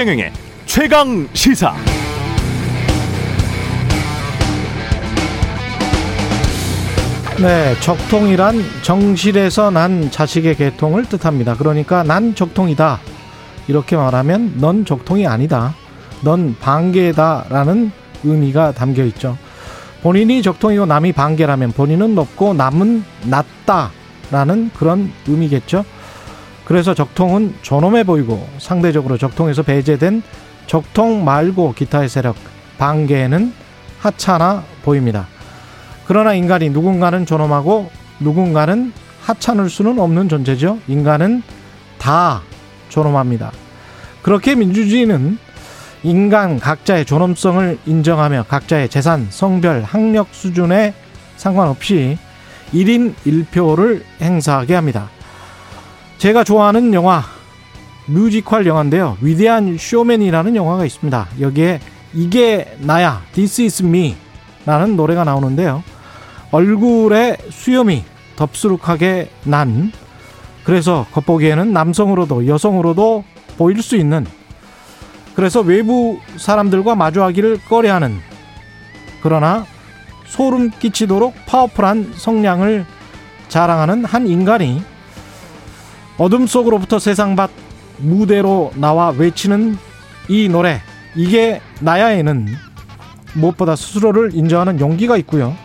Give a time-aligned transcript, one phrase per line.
[0.00, 0.32] 최경영의
[0.64, 1.74] 최강 시사.
[7.38, 11.54] 네, 적통이란 정실에서 난 자식의 계통을 뜻합니다.
[11.54, 12.98] 그러니까 난 적통이다.
[13.68, 15.74] 이렇게 말하면 넌 적통이 아니다.
[16.22, 17.92] 넌 반개다라는
[18.24, 19.36] 의미가 담겨 있죠.
[20.02, 25.84] 본인이 적통이고 남이 반개라면 본인은 높고 남은 낮다라는 그런 의미겠죠.
[26.70, 30.22] 그래서 적통은 존엄해 보이고 상대적으로 적통에서 배제된
[30.68, 32.36] 적통 말고 기타의 세력
[32.78, 33.52] 반개는
[33.98, 35.26] 하찮아 보입니다.
[36.06, 40.78] 그러나 인간이 누군가는 존엄하고 누군가는 하찮을 수는 없는 존재죠.
[40.86, 41.42] 인간은
[41.98, 42.42] 다
[42.88, 43.50] 존엄합니다.
[44.22, 45.38] 그렇게 민주주의는
[46.04, 50.94] 인간 각자의 존엄성을 인정하며 각자의 재산, 성별, 학력 수준에
[51.36, 52.16] 상관없이
[52.72, 55.10] 1인 1표를 행사하게 합니다.
[56.20, 57.22] 제가 좋아하는 영화
[58.04, 59.16] 뮤지컬 영화인데요.
[59.22, 61.28] 위대한 쇼맨이라는 영화가 있습니다.
[61.40, 61.80] 여기에
[62.12, 64.16] 이게 나야, This is me
[64.66, 65.82] 라는 노래가 나오는데요.
[66.50, 68.04] 얼굴에 수염이
[68.36, 69.92] 덥수룩하게 난
[70.64, 73.24] 그래서 겉보기에는 남성으로도 여성으로도
[73.56, 74.26] 보일 수 있는
[75.34, 78.18] 그래서 외부 사람들과 마주하기를 꺼려하는
[79.22, 79.64] 그러나
[80.26, 82.84] 소름 끼치도록 파워풀한 성량을
[83.48, 84.82] 자랑하는 한 인간이
[86.20, 87.50] 어둠 속으로부터 세상 밖
[87.96, 89.78] 무대로 나와 외치는
[90.28, 90.82] 이 노래
[91.16, 92.46] 이게 나야에는
[93.32, 95.56] 무엇보다 스스로를 인정하는 용기가 있고요.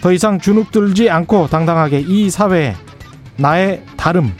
[0.00, 2.76] 더 이상 주눅들지 않고 당당하게 이 사회에
[3.36, 4.32] 나의 다름,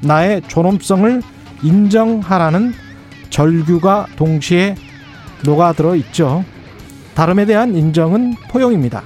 [0.00, 1.22] 나의 존엄성을
[1.62, 2.74] 인정하라는
[3.30, 4.74] 절규가 동시에
[5.44, 6.44] 녹아들어 있죠.
[7.14, 9.04] 다름에 대한 인정은 포용입니다.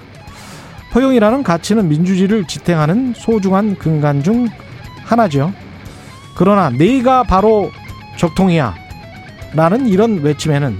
[0.92, 4.48] 포용이라는 가치는 민주주의를 지탱하는 소중한 근간 중
[5.04, 5.52] 하나죠.
[6.34, 7.70] 그러나 내가 바로
[8.16, 8.74] 적통이야
[9.54, 10.76] 라는 이런 외침에는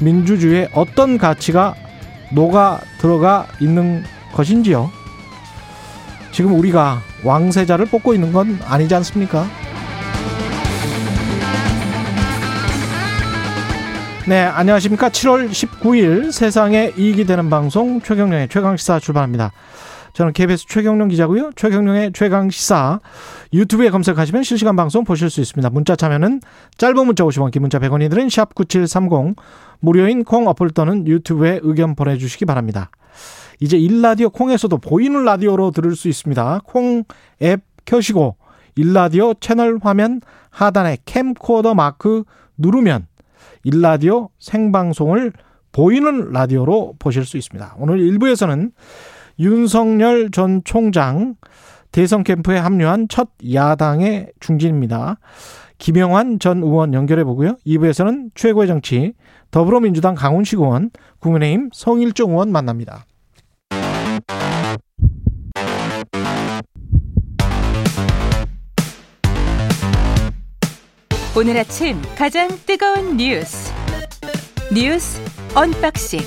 [0.00, 1.74] 민주주의의 어떤 가치가
[2.32, 4.90] 녹아 들어가 있는 것인지요.
[6.32, 9.46] 지금 우리가 왕세자를 뽑고 있는 건 아니지 않습니까?
[14.26, 15.08] 네, 안녕하십니까.
[15.08, 19.52] 7월 19일 세상에 이익이 되는 방송 최경령의 최강시사 출발합니다.
[20.16, 21.50] 저는 KBS 최경령 기자고요.
[21.56, 23.00] 최경령의 최강 시사
[23.52, 25.68] 유튜브에 검색하시면 실시간 방송 보실 수 있습니다.
[25.68, 26.40] 문자 참여는
[26.78, 29.36] 짧은 문자 50원, 긴 문자 100원이들은 샵 9730
[29.80, 32.90] 무료인 콩 어플 또는 유튜브에 의견 보내주시기 바랍니다.
[33.60, 36.62] 이제 일라디오 콩에서도 보이는 라디오로 들을 수 있습니다.
[36.64, 37.04] 콩
[37.42, 38.36] 앱 켜시고
[38.74, 42.24] 일라디오 채널 화면 하단에 캠코더 마크
[42.56, 43.06] 누르면
[43.64, 45.34] 일라디오 생방송을
[45.72, 47.74] 보이는 라디오로 보실 수 있습니다.
[47.76, 48.72] 오늘 1부에서는
[49.38, 51.36] 윤석열 전 총장
[51.92, 55.18] 대선 캠프에 합류한 첫 야당의 중진입니다.
[55.78, 57.56] 김영환 전 의원 연결해 보고요.
[57.66, 59.12] 2부에서는 최고의 정치
[59.50, 63.06] 더불어민주당 강훈식 의원, 국민의힘 성일종 의원 만납니다.
[71.38, 73.70] 오늘 아침 가장 뜨거운 뉴스
[74.72, 75.20] 뉴스
[75.54, 76.20] 언박싱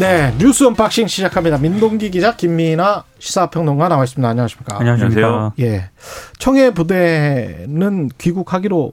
[0.00, 1.56] 네, 뉴스 unboxing 시작합니다.
[1.58, 4.28] 민동기 기자, 김민아 시사평론가 나와 있습니다.
[4.28, 4.78] 안녕하십니까?
[4.80, 5.52] 안녕하세요.
[5.60, 5.90] 예,
[6.38, 8.90] 청해 부대는 귀국하기로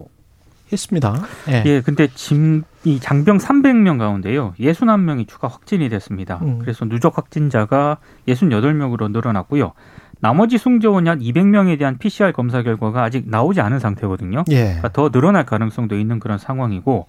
[0.71, 1.23] 했습니다.
[1.49, 6.37] 예, 예 근데 짐, 이 장병 300명 가운데요, 61명이 추가 확진이 됐습니다.
[6.43, 6.59] 음.
[6.59, 7.97] 그래서 누적 확진자가
[8.27, 9.73] 68명으로 늘어났고요.
[10.19, 14.43] 나머지 승조원이 한 200명에 대한 PCR 검사 결과가 아직 나오지 않은 상태거든요.
[14.51, 14.63] 예.
[14.65, 17.07] 그러니까 더 늘어날 가능성도 있는 그런 상황이고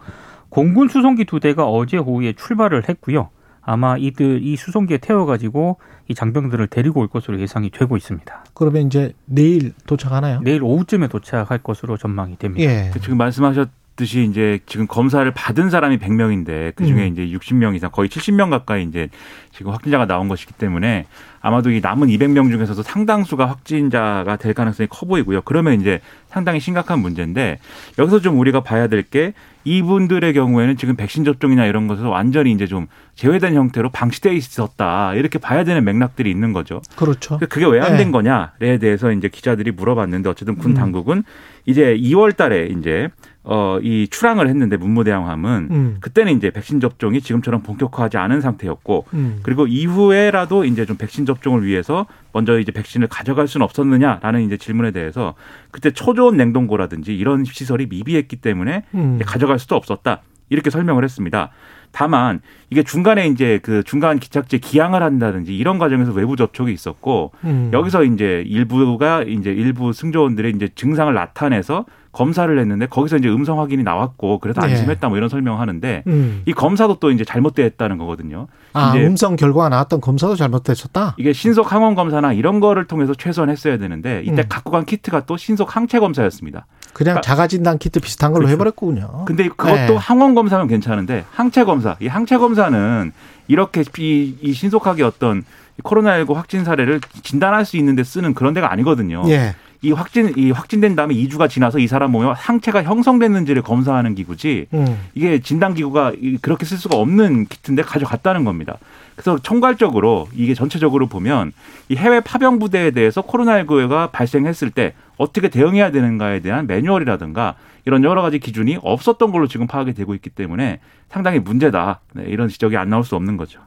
[0.49, 3.29] 공군 수송기 두 대가 어제 오후에 출발을 했고요.
[3.63, 5.79] 아마 이들 이 수송기에 태워가지고
[6.09, 8.45] 이 장병들을 데리고 올 것으로 예상이 되고 있습니다.
[8.55, 10.41] 그러면 이제 내일 도착하나요?
[10.43, 12.71] 내일 오후쯤에 도착할 것으로 전망이 됩니다.
[12.71, 12.91] 예.
[13.01, 17.13] 지금 말씀하셨 듯이 이제 지금 검사를 받은 사람이 100명인데 그 중에 음.
[17.13, 19.09] 이제 60명 이상 거의 70명 가까이 이제
[19.53, 21.07] 지금 확진자가 나온 것이기 때문에
[21.41, 25.43] 아마도 이 남은 200명 중에서도 상당수가 확진자가 될 가능성이 커 보이고요.
[25.43, 27.59] 그러면 이제 상당히 심각한 문제인데
[27.99, 29.35] 여기서 좀 우리가 봐야 될 게
[29.65, 35.39] 이분들의 경우에는 지금 백신 접종이나 이런 것에서 완전히 이제 좀 제외된 형태로 방치돼 있었다 이렇게
[35.39, 36.81] 봐야 되는 맥락들이 있는 거죠.
[36.97, 37.39] 그렇죠.
[37.39, 38.11] 그게 왜 안된 네.
[38.11, 40.75] 거냐에 대해서 이제 기자들이 물어봤는데 어쨌든 군 음.
[40.75, 41.23] 당국은 음.
[41.67, 43.09] 이제 2월달에 이제
[43.45, 45.97] 어, 이 출항을 했는데 문무대왕함은 음.
[46.01, 49.41] 그때는 이제 백신 접종이 지금처럼 본격화하지 않은 상태였고 음.
[49.43, 54.93] 그리고 이후에라도 이제 좀 백신 접종을 위해서 먼저 이제 백신을 가져갈 수는 없었느냐라는 이제 질문에
[54.93, 55.35] 대해서
[55.73, 59.19] 그때 초저온 냉동고라든지 이런 시설이 미비했기 때문에 음.
[59.25, 60.23] 가져갈 수도 없었다.
[60.49, 61.51] 이렇게 설명을 했습니다.
[61.93, 62.41] 다만
[62.71, 67.71] 이게 중간에 이제 그 중간 기착지에 기항을 한다든지 이런 과정에서 외부 접촉이 있었고 음.
[67.73, 73.83] 여기서 이제 일부가 이제 일부 승조원들의 이제 증상을 나타내서 검사를 했는데 거기서 이제 음성 확인이
[73.83, 74.69] 나왔고 그래서 네.
[74.69, 76.43] 안심했다 뭐 이런 설명하는데 음.
[76.45, 78.49] 이 검사도 또 이제 잘못됐다는 거거든요.
[78.75, 81.15] 아, 음성 결과가 나왔던 검사도 잘못됐었다.
[81.19, 84.49] 이게 신속 항원 검사나 이런 거를 통해서 최소한 했어야 되는데 이때 음.
[84.49, 86.67] 갖고 간 키트가 또 신속 항체 검사였습니다.
[86.93, 88.55] 그냥 그러니까 자가 진단 키트 비슷한 걸로 그렇죠.
[88.57, 89.25] 해버렸군요.
[89.25, 89.97] 근데 그것도 네.
[89.97, 93.13] 항원 검사면 괜찮은데 항체 검사, 이 항체 검사는
[93.49, 95.45] 이렇게 이, 이 신속하게 어떤
[95.83, 99.23] 코로나19 확진 사례를 진단할 수 있는데 쓰는 그런 데가 아니거든요.
[99.29, 99.55] 예.
[99.83, 104.99] 이 확진 이 확진된 다음에 2주가 지나서 이 사람 몸에 상체가 형성됐는지를 검사하는 기구지 음.
[105.15, 108.79] 이게 진단 기구가 그렇게 쓸 수가 없는 키트인데 가져갔다는 겁니다.
[109.17, 111.53] 그래서 총괄적으로 이게 전체적으로 보면
[111.89, 118.23] 이 해외 파병 부대에 대해서 코로나19가 발생했을 때 어떻게 대응해야 되는가에 대한 매뉴얼이라든가 이런 여러
[118.23, 120.79] 가지 기준이 없었던 걸로 지금 파악이 되고 있기 때문에
[121.11, 122.01] 상당히 문제다.
[122.15, 123.61] 네, 이런 지적이 안 나올 수 없는 거죠.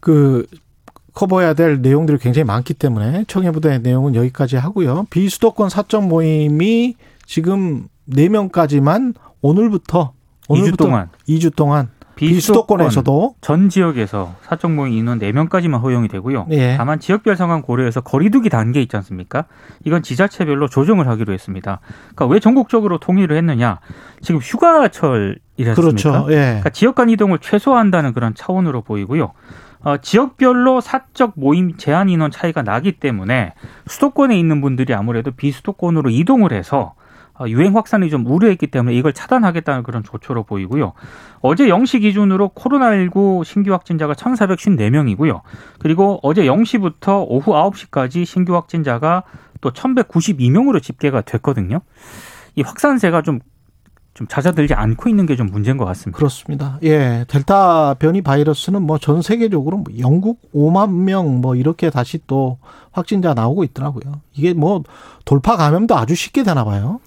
[0.00, 0.46] 그
[1.14, 5.06] 커버해야 될 내용들이 굉장히 많기 때문에 청해부대 내용은 여기까지 하고요.
[5.10, 10.12] 비수도권 사적 모임이 지금 4명까지만 오늘부터
[10.48, 16.46] 오늘부터 2주 동안 2주 동안 비수도권에서도 전 지역에서 사적 모임 인원 4명까지만 허용이 되고요.
[16.50, 16.76] 예.
[16.76, 19.46] 다만 지역별 상황 고려해서 거리두기 단계 있지 않습니까?
[19.84, 21.80] 이건 지자체별로 조정을 하기로 했습니다.
[22.14, 23.80] 그러니까 왜 전국적으로 통일을 했느냐?
[24.20, 25.74] 지금 휴가철이랬습니까?
[25.74, 26.26] 그렇죠.
[26.30, 26.34] 예.
[26.36, 29.32] 그러니까 지역 간 이동을 최소화한다는 그런 차원으로 보이고요.
[29.84, 33.52] 어, 지역별로 사적 모임 제한 인원 차이가 나기 때문에
[33.86, 36.94] 수도권에 있는 분들이 아무래도 비수도권으로 이동을 해서
[37.38, 40.92] 어, 유행 확산이 좀 우려했기 때문에 이걸 차단하겠다는 그런 조처로 보이고요.
[41.40, 45.42] 어제 0시 기준으로 코로나19 신규 확진자가 1,454명이고요.
[45.80, 49.24] 그리고 어제 0시부터 오후 9시까지 신규 확진자가
[49.60, 51.80] 또 1,192명으로 집계가 됐거든요.
[52.54, 53.40] 이 확산세가 좀
[54.14, 56.16] 좀 잦아들지 않고 있는 게 좀 문제인 것 같습니다.
[56.16, 56.78] 그렇습니다.
[56.84, 57.24] 예.
[57.28, 62.58] 델타 변이 바이러스는 뭐 전 세계적으로 뭐 영국 5만 명 뭐 이렇게 다시 또
[62.92, 64.20] 확진자 나오고 있더라고요.
[64.34, 64.82] 이게 뭐
[65.24, 67.00] 돌파 감염도 아주 쉽게 되나 봐요.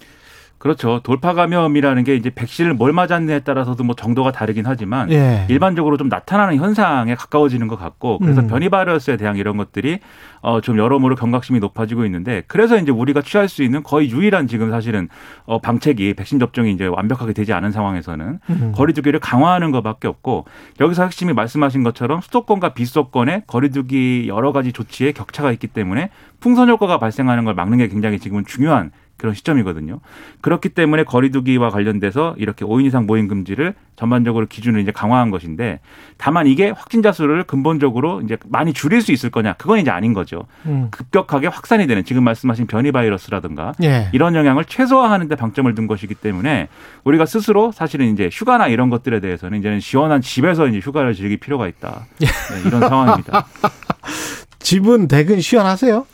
[0.57, 1.01] 그렇죠.
[1.03, 5.45] 돌파 감염이라는 게 이제 백신을 뭘 맞았느냐에 따라서도 뭐 정도가 다르긴 하지만 예.
[5.49, 8.47] 일반적으로 좀 나타나는 현상에 가까워지는 것 같고 그래서 음.
[8.47, 9.99] 변이 바이러스에 대한 이런 것들이
[10.41, 14.69] 어 좀 여러모로 경각심이 높아지고 있는데 그래서 이제 우리가 취할 수 있는 거의 유일한 지금
[14.71, 15.07] 사실은
[15.45, 18.71] 어 방책이 백신 접종이 이제 완벽하게 되지 않은 상황에서는 음.
[18.75, 20.45] 거리두기를 강화하는 것밖에 없고
[20.79, 26.09] 여기서 핵심이 말씀하신 것처럼 수도권과 비수도권의 거리두기 여러 가지 조치에 격차가 있기 때문에
[26.39, 29.99] 풍선 효과가 발생하는 걸 막는 게 굉장히 지금은 중요한 그런 시점이거든요.
[30.41, 35.79] 그렇기 때문에 거리두기와 관련돼서 이렇게 5인 이상 모임 금지를 전반적으로 기준을 이제 강화한 것인데
[36.17, 40.45] 다만 이게 확진자 수를 근본적으로 이제 많이 줄일 수 있을 거냐 그건 이제 아닌 거죠.
[40.67, 40.89] 음.
[40.91, 44.09] 급격하게 확산이 되는 지금 말씀하신 변이 바이러스라든가 예.
[44.13, 46.67] 이런 영향을 최소화하는 데 방점을 둔 것이기 때문에
[47.03, 51.67] 우리가 스스로 사실은 이제 휴가나 이런 것들에 대해서는 이제는 시원한 집에서 이제 휴가를 즐길 필요가
[51.67, 52.05] 있다.
[52.21, 52.27] 예.
[52.27, 53.47] 네, 이런 상황입니다.
[54.59, 56.05] 집은 대근 시원하세요?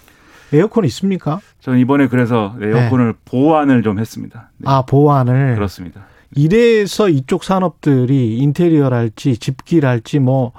[0.53, 1.39] 에어컨 있습니까?
[1.63, 3.17] 저는 이번에 그래서 에어컨을 네.
[3.23, 4.49] 보완을 좀 했습니다.
[4.57, 4.69] 네.
[4.69, 5.55] 아, 보완을.
[5.55, 6.01] 그렇습니다.
[6.35, 10.51] 이래서 이쪽 산업들이 인테리어랄지 집기랄지 뭐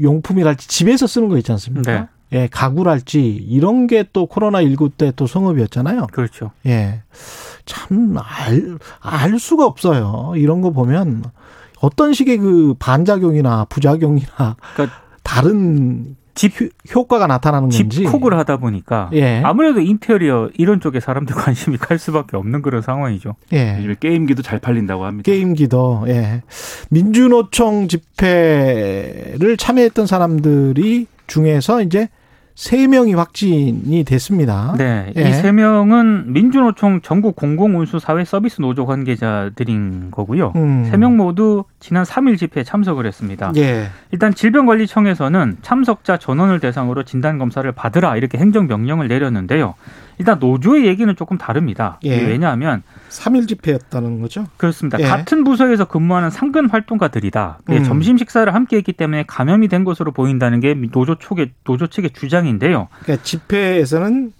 [0.00, 1.92] 용품이랄지 집에서 쓰는 거 있지 않습니까?
[1.92, 2.08] 네.
[2.32, 6.08] 예, 가구랄지 이런 게 또 코로나 19 때 또 성업이었잖아요.
[6.12, 6.50] 그렇죠.
[6.66, 7.02] 예.
[7.64, 10.34] 참알알 수가 없어요.
[10.36, 11.24] 이런 거 보면
[11.80, 16.52] 어떤 식의 그 반작용이나 부작용이나 그러니까 다른 집
[16.94, 19.40] 효과가 나타나는 건지 집콕을 하다 보니까 예.
[19.44, 23.36] 아무래도 인테리어 이런 쪽에 사람들 관심이 갈 수밖에 없는 그런 상황이죠.
[23.52, 23.76] 예.
[23.78, 25.30] 요즘에 게임기도 잘 팔린다고 합니다.
[25.30, 26.42] 게임기도 예.
[26.90, 32.08] 민주노총 집회를 참여했던 사람들이 중에서 이제
[32.54, 34.74] 세명이 확진이 됐습니다.
[34.78, 35.12] 네.
[35.16, 35.28] 예.
[35.28, 40.52] 이세 명은 민주노총 전국 공공운수사회 서비스 노조 관계자들인 거고요.
[40.54, 40.84] 음.
[40.88, 43.52] 세명 모두 지난 3일 집회에 참석을 했습니다.
[43.56, 43.88] 예.
[44.12, 49.74] 일단 질병관리청에서는 참석자 전원을 대상으로 진단검사를 받으라 이렇게 행정명령을 내렸는데요.
[50.18, 51.98] 일단 노조의 얘기는 조금 다릅니다.
[52.04, 52.16] 예.
[52.16, 54.46] 왜냐하면 3일 집회였다는 거죠?
[54.56, 54.98] 그렇습니다.
[55.00, 55.04] 예.
[55.04, 57.58] 같은 부서에서 근무하는 상근 활동가들이다.
[57.70, 57.84] 음.
[57.84, 62.88] 점심 식사를 함께 했기 때문에 감염이 된 것으로 보인다는 게 노조 측의 노조 측의 주장인데요.
[63.02, 64.32] 그러니까 집회에서는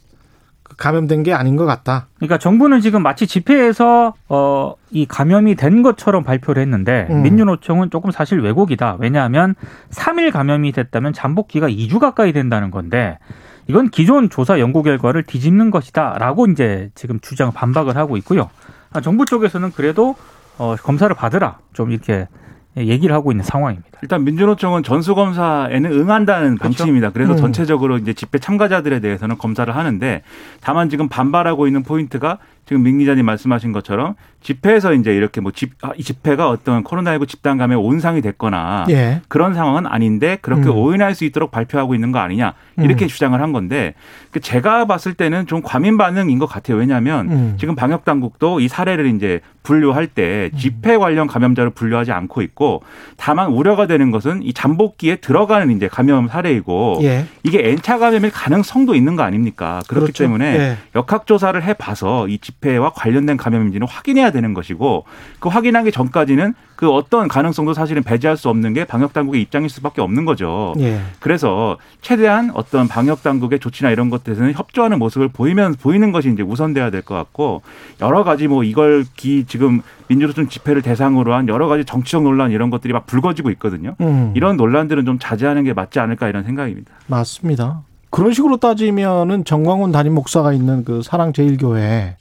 [0.76, 2.08] 감염된 게 아닌 것 같다.
[2.16, 7.22] 그러니까 정부는 지금 마치 집회에서 어, 이 감염이 된 것처럼 발표를 했는데 음.
[7.22, 8.96] 민주노총은 조금 사실 왜곡이다.
[8.98, 9.54] 왜냐하면
[9.90, 13.18] 3일 감염이 됐다면 잠복기가 2주 가까이 된다는 건데
[13.66, 18.50] 이건 기존 조사 연구 결과를 뒤집는 것이다라고 이제 지금 주장 반박을 하고 있고요.
[18.92, 20.14] 아, 정부 쪽에서는 그래도
[20.58, 22.28] 어, 검사를 받으라 좀 이렇게
[22.76, 23.98] 얘기를 하고 있는 상황입니다.
[24.02, 26.62] 일단 민주노총은 전수 검사에는 응한다는 그렇죠?
[26.62, 27.10] 방침입니다.
[27.10, 27.36] 그래서 음.
[27.36, 30.22] 전체적으로 이제 집회 참가자들에 대해서는 검사를 하는데
[30.60, 35.72] 다만 지금 반발하고 있는 포인트가 지금 민 기자님 말씀하신 것처럼 집회에서 이제 이렇게 뭐 집,
[35.82, 39.22] 아, 이 집회가 어떤 코로나19 집단 감염 온상이 됐거나 예.
[39.28, 40.76] 그런 상황은 아닌데 그렇게 음.
[40.76, 43.08] 오인할 수 있도록 발표하고 있는 거 아니냐 이렇게 음.
[43.08, 43.94] 주장을 한 건데
[44.30, 46.76] 그 제가 봤을 때는 좀 과민 반응인 것 같아요.
[46.76, 47.54] 왜냐하면 음.
[47.58, 50.58] 지금 방역 당국도 이 사례를 이제 분류할 때 음.
[50.58, 52.82] 집회 관련 감염자를 분류하지 않고 있고
[53.16, 57.24] 다만 우려가 되는 것은 이 잠복기에 들어가는 이제 감염 사례이고 예.
[57.44, 59.80] 이게 N차 감염일 가능성도 있는 거 아닙니까?
[59.88, 60.24] 그렇기 그렇죠.
[60.24, 60.76] 때문에 예.
[60.94, 65.04] 역학 조사를 해 봐서 이 집 회와 관련된 감염인지는 확인해야 되는 것이고
[65.38, 70.00] 그 확인하기 전까지는 그 어떤 가능성도 사실은 배제할 수 없는 게 방역 당국의 입장일 수밖에
[70.00, 70.74] 없는 거죠.
[70.80, 71.00] 예.
[71.20, 76.90] 그래서 최대한 어떤 방역 당국의 조치나 이런 것들에서는 협조하는 모습을 보이면 보이는 것이 이제 우선돼야
[76.90, 77.62] 될 것 같고
[78.00, 82.70] 여러 가지 뭐 이걸 기 지금 민주노총 집회를 대상으로 한 여러 가지 정치적 논란 이런
[82.70, 83.94] 것들이 막 불거지고 있거든요.
[84.00, 84.32] 음.
[84.34, 86.90] 이런 논란들은 좀 자제하는 게 맞지 않을까 이런 생각입니다.
[87.06, 87.82] 맞습니다.
[88.10, 92.16] 그런 식으로 따지면은 정광훈 담임 목사가 있는 그 사랑제일교회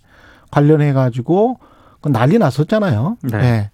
[0.53, 1.57] 관련해 가지고
[2.03, 3.17] 난리 났었잖아요.
[3.23, 3.37] 네.
[3.37, 3.69] 네.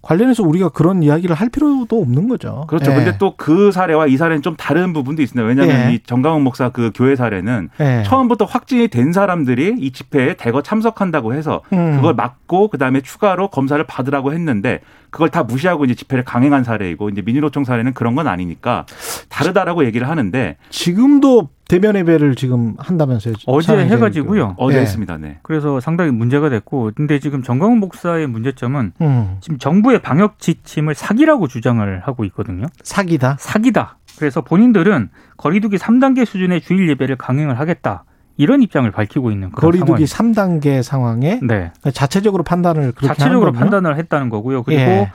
[0.00, 2.64] 관련해서 우리가 그런 이야기를 할 필요도 없는 거죠.
[2.68, 2.92] 그렇죠.
[2.92, 2.94] 예.
[2.94, 5.46] 근데 또 그 사례와 이 사례는 좀 다른 부분도 있습니다.
[5.46, 5.94] 왜냐하면 예.
[5.94, 8.04] 이 정강훈 목사 그 교회 사례는 예.
[8.06, 11.96] 처음부터 확진이 된 사람들이 이 집회에 대거 참석한다고 해서 음.
[11.96, 14.80] 그걸 막고 그다음에 추가로 검사를 받으라고 했는데
[15.10, 18.86] 그걸 다 무시하고 이제 집회를 강행한 사례이고 이제 민주노총 사례는 그런 건 아니니까
[19.28, 23.34] 다르다라고 얘기를 하는데 지금도 대면 예배를 지금 한다면서요?
[23.46, 24.54] 어제 해가지고요.
[24.56, 24.82] 어제 네.
[24.82, 25.16] 했습니다.
[25.16, 25.38] 네.
[25.42, 29.36] 그래서 상당히 문제가 됐고, 근데 지금 정광훈 목사의 문제점은 음.
[29.40, 32.66] 지금 정부의 방역 지침을 사기라고 주장을 하고 있거든요.
[32.82, 33.36] 사기다.
[33.40, 33.98] 사기다.
[34.18, 38.04] 그래서 본인들은 거리두기 3단계 수준의 주일 예배를 강행을 하겠다.
[38.38, 40.32] 이런 입장을 밝히고 있는 그런 거리두기 상황.
[40.32, 41.72] 3단계 상황에 네.
[41.92, 44.62] 자체적으로 판단을 그렇게 자체적으로 판단을 했다는 거고요.
[44.62, 45.10] 그리고 예.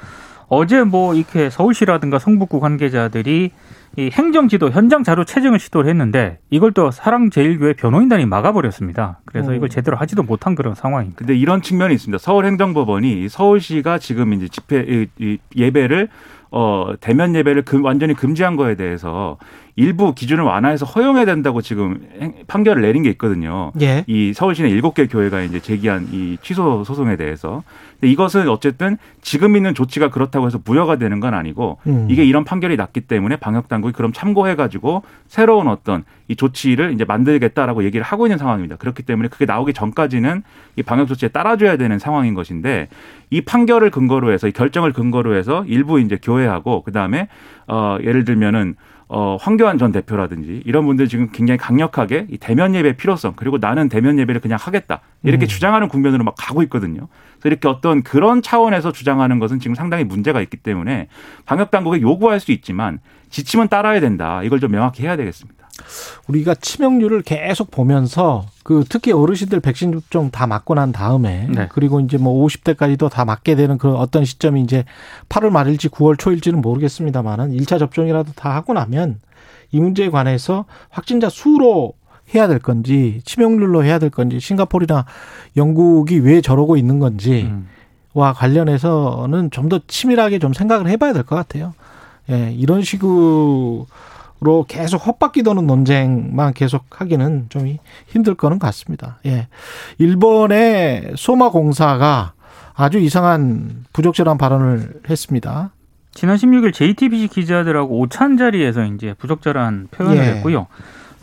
[0.53, 3.51] 어제 뭐 이렇게 서울시라든가 성북구 관계자들이
[3.95, 9.21] 이 행정지도 현장 자료 채증을 시도를 했는데 이걸 또 사랑제일교회 변호인단이 막아버렸습니다.
[9.23, 9.69] 그래서 이걸 음.
[9.69, 11.19] 제대로 하지도 못한 그런 상황입니다.
[11.19, 12.17] 근데 이런 측면이 있습니다.
[12.17, 15.07] 서울행정법원이 서울시가 지금 이제 집회
[15.55, 16.09] 예배를
[16.51, 19.37] 어 대면 예배를 금, 완전히 금지한 거에 대해서
[19.75, 22.01] 일부 기준을 완화해서 허용해야 된다고 지금
[22.47, 23.71] 판결을 내린 게 있거든요.
[23.81, 24.03] 예.
[24.07, 27.63] 이 서울시내 일곱 개 교회가 이제 제기한 이 취소 소송에 대해서.
[27.99, 32.07] 근데 이것은 어쨌든 지금 있는 조치가 그렇다고 해서 무효가 되는 건 아니고 음.
[32.09, 37.05] 이게 이런 판결이 났기 때문에 방역 당국이 그럼 참고해 가지고 새로운 어떤 이 조치를 이제
[37.05, 38.77] 만들겠다라고 얘기를 하고 있는 상황입니다.
[38.77, 40.43] 그렇기 때문에 그게 나오기 전까지는
[40.77, 42.87] 이 방역 조치에 따라줘야 되는 상황인 것인데
[43.29, 47.27] 이 판결을 근거로 해서 이 결정을 근거로 해서 일부 이제 교회하고 그다음에
[47.67, 48.75] 어 예를 들면은
[49.13, 53.89] 어, 황교안 전 대표라든지 이런 분들 지금 굉장히 강력하게 이 대면 예배 필요성 그리고 나는
[53.89, 55.47] 대면 예배를 그냥 하겠다 이렇게 음.
[55.47, 57.09] 주장하는 국면으로 막 가고 있거든요.
[57.41, 61.09] 그래서 이렇게 어떤 그런 차원에서 주장하는 것은 지금 상당히 문제가 있기 때문에
[61.45, 62.99] 방역 당국에 요구할 수 있지만
[63.29, 64.43] 지침은 따라야 된다.
[64.43, 65.60] 이걸 좀 명확히 해야 되겠습니다.
[66.27, 71.67] 우리가 치명률을 계속 보면서 그 특히 어르신들 백신 접종 다 맞고 난 다음에 네.
[71.71, 74.85] 그리고 이제 뭐 50대까지도 다 맞게 되는 그 어떤 시점이 이제
[75.29, 79.19] 8월 말일지 9월 초일지는 모르겠습니다만은 1차 접종이라도 다 하고 나면
[79.71, 81.93] 이 문제에 관해서 확진자 수로
[82.35, 85.05] 해야 될 건지 치명률로 해야 될 건지 싱가포르나
[85.57, 87.67] 영국이 왜 저러고 있는 건지와 음.
[88.35, 91.73] 관련해서는 좀 더 치밀하게 좀 생각을 해봐야 될 것 같아요.
[92.29, 93.87] 예, 이런 식으로
[94.43, 99.19] 로 계속 헛바퀴 도는 논쟁만 계속 하기는 좀 힘들 거는 같습니다.
[99.27, 99.47] 예.
[99.99, 102.33] 일본의 소마 공사가
[102.73, 105.73] 아주 이상한 부적절한 발언을 했습니다.
[106.11, 110.21] 지난 16일 JTBC 기자들하고 오찬 자리에서 이제 부적절한 표현을 예.
[110.31, 110.65] 했고요.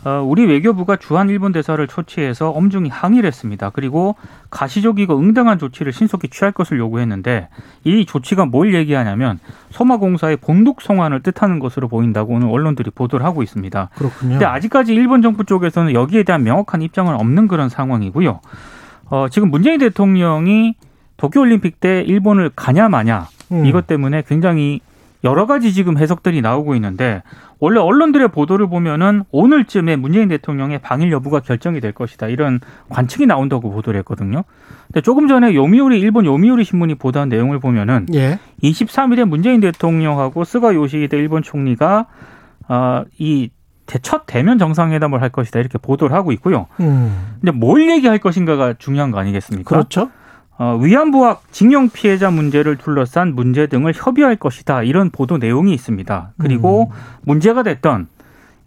[0.05, 3.69] 어, 우리 외교부가 주한 일본 대사를 초치해서 엄중히 항의를 했습니다.
[3.71, 4.15] 그리고
[4.49, 7.49] 가시적이고 응당한 조치를 신속히 취할 것을 요구했는데
[7.83, 9.39] 이 조치가 뭘 얘기하냐면
[9.71, 13.89] 소마공사의 본독 송환을 뜻하는 것으로 보인다고 오늘 언론들이 보도를 하고 있습니다.
[13.95, 14.31] 그렇군요.
[14.31, 18.39] 근데 아직까지 일본 정부 쪽에서는 여기에 대한 명확한 입장은 없는 그런 상황이고요.
[19.09, 20.75] 어, 지금 문재인 대통령이
[21.17, 23.65] 도쿄올림픽 때 일본을 가냐 마냐 음.
[23.65, 24.79] 이것 때문에 굉장히
[25.23, 27.23] 여러 가지 지금 해석들이 나오고 있는데
[27.59, 33.69] 원래 언론들의 보도를 보면은 오늘쯤에 문재인 대통령의 방일 여부가 결정이 될 것이다 이런 관측이 나온다고
[33.69, 34.43] 보도를 했거든요.
[34.87, 38.39] 근데 조금 전에 요미우리 일본 요미우리 신문이 보도한 내용을 보면은 예.
[38.63, 42.07] 23일에 문재인 대통령하고 스가 요시히데 일본 총리가
[42.69, 43.49] 어이
[44.03, 46.67] 첫 대면 정상회담을 할 것이다 이렇게 보도를 하고 있고요.
[46.79, 47.35] 음.
[47.41, 49.67] 근데 뭘 얘기할 것인가가 중요한 거 아니겠습니까?
[49.67, 50.11] 그렇죠.
[50.59, 54.83] 어, 위안부학 징용 피해자 문제를 둘러싼 문제 등을 협의할 것이다.
[54.83, 56.33] 이런 보도 내용이 있습니다.
[56.37, 56.95] 그리고 음.
[57.21, 58.07] 문제가 됐던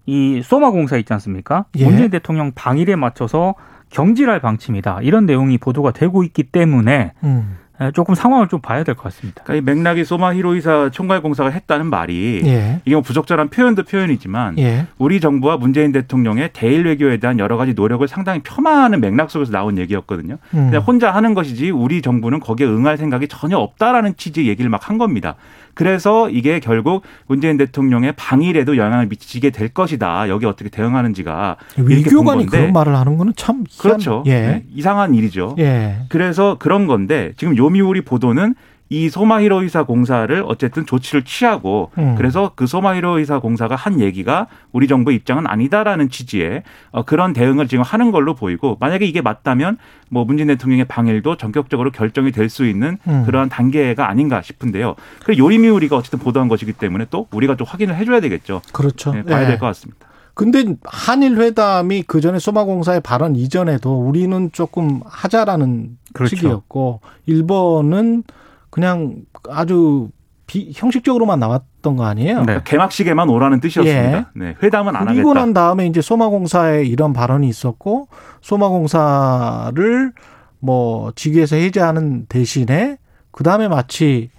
[0.06, 1.66] 이 소마 공사 있지 않습니까?
[1.76, 1.84] 예.
[1.84, 3.54] 문재인 대통령 방일에 맞춰서
[3.90, 5.00] 경질할 방침이다.
[5.02, 7.58] 이런 내용이 보도가 되고 있기 때문에 음.
[7.82, 9.42] 네, 조금 상황을 좀 봐야 될 것 같습니다.
[9.44, 12.80] 그러니까 이 맥락이 소마 히로이사 총괄공사가 했다는 말이 예.
[12.84, 14.86] 이게 뭐 부적절한 표현도 표현이지만 예.
[14.98, 19.78] 우리 정부와 문재인 대통령의 대일 외교에 대한 여러 가지 노력을 상당히 폄하하는 맥락 속에서 나온
[19.78, 20.38] 얘기였거든요.
[20.54, 20.66] 음.
[20.68, 24.98] 그냥 혼자 하는 것이지 우리 정부는 거기에 응할 생각이 전혀 없다라는 취지의 얘기를 막 한
[24.98, 25.36] 겁니다.
[25.74, 30.28] 그래서 이게 결국 문재인 대통령의 방일에도 영향을 미치게 될 것이다.
[30.28, 32.46] 여기 어떻게 대응하는지가 외교관이.
[32.46, 34.22] 그런 말을 하는 거는 참 희한, 그렇죠.
[34.26, 34.32] 예.
[34.32, 35.56] 네, 이상한 일이죠.
[35.58, 36.04] 예.
[36.08, 38.54] 그래서 그런 건데 지금 요미우리 보도는
[38.92, 42.14] 이 소마히로 이사 공사를 어쨌든 조치를 취하고 음.
[42.16, 47.68] 그래서 그 소마히로 이사 공사가 한 얘기가 우리 정부 입장은 아니다라는 취지의 어, 그런 대응을
[47.68, 49.78] 지금 하는 걸로 보이고 만약에 이게 맞다면
[50.10, 53.22] 뭐 문재인 대통령의 방일도 전격적으로 결정이 될 수 있는 음.
[53.24, 54.94] 그러한 단계가 아닌가 싶은데요.
[55.24, 58.60] 그 요리미우리가 어쨌든 보도한 것이기 때문에 또 우리가 좀 확인을 해줘야 되겠죠.
[58.72, 59.12] 그렇죠.
[59.14, 59.46] 네, 봐야 예.
[59.46, 60.06] 될것 같습니다.
[60.34, 66.36] 근데 한일 회담이 그 전에 소마공사의 발언 이전에도 우리는 조금 하자라는 그렇죠.
[66.36, 68.24] 식이었고 일본은
[68.72, 69.16] 그냥
[69.50, 70.08] 아주
[70.46, 72.44] 비, 형식적으로만 나왔던 거 아니에요?
[72.44, 72.60] 네.
[72.64, 74.18] 개막식에만 오라는 뜻이었습니다.
[74.18, 74.24] 예.
[74.34, 75.40] 네, 회담은 안 그리고 하겠다.
[75.44, 78.08] 난 다음에 이제 소마공사에 이런 발언이 있었고
[78.40, 80.12] 소마공사를
[80.58, 82.96] 뭐 직위에서 해제하는 대신에
[83.30, 84.30] 그 다음에 마치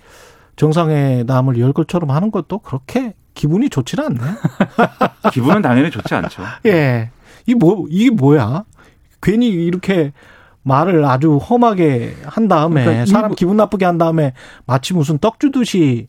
[0.56, 4.20] 정상회담을 열 것처럼 하는 것도 그렇게 기분이 좋지는 않네.
[5.32, 6.42] 기분은 당연히 좋지 않죠.
[6.66, 7.12] 예.
[7.46, 8.64] 이 뭐, 이게 뭐야?
[9.22, 10.12] 괜히 이렇게
[10.64, 14.34] 말을 아주 험하게 한 다음에 그러니까 사람 기분 나쁘게 한 다음에
[14.66, 16.08] 마치 무슨 떡 주듯이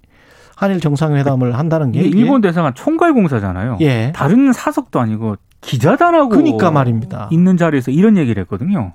[0.57, 3.79] 한일 정상회담을 한다는 게 일본 대사관 총괄 공사잖아요.
[3.81, 4.13] 예.
[4.15, 7.29] 다른 사석도 아니고 기자단하고 그러니까 말입니다.
[7.33, 8.93] 있는 자리에서 이런 얘기를 했거든요.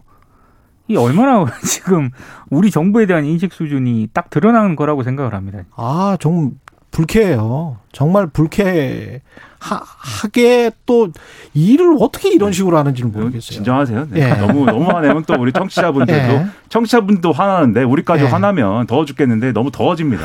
[0.87, 2.09] 이 얼마나 지금
[2.49, 5.59] 우리 정부에 대한 인식 수준이 딱 드러나는 거라고 생각을 합니다.
[5.75, 6.59] 아, 좀
[6.91, 7.77] 불쾌해요.
[7.91, 9.21] 정말 불쾌
[9.59, 11.09] 하, 하게 또
[11.53, 13.41] 일을 어떻게 이런 식으로 하는지는 모르겠어요.
[13.41, 14.07] 진정하세요.
[14.11, 14.21] 네.
[14.21, 14.33] 예.
[14.35, 16.45] 너무 너무 화내면 또 우리 청취자분들도 예.
[16.69, 18.27] 청취자분도 화나는데 우리까지 예.
[18.27, 20.23] 화나면 더워 죽겠는데 너무 더워집니다.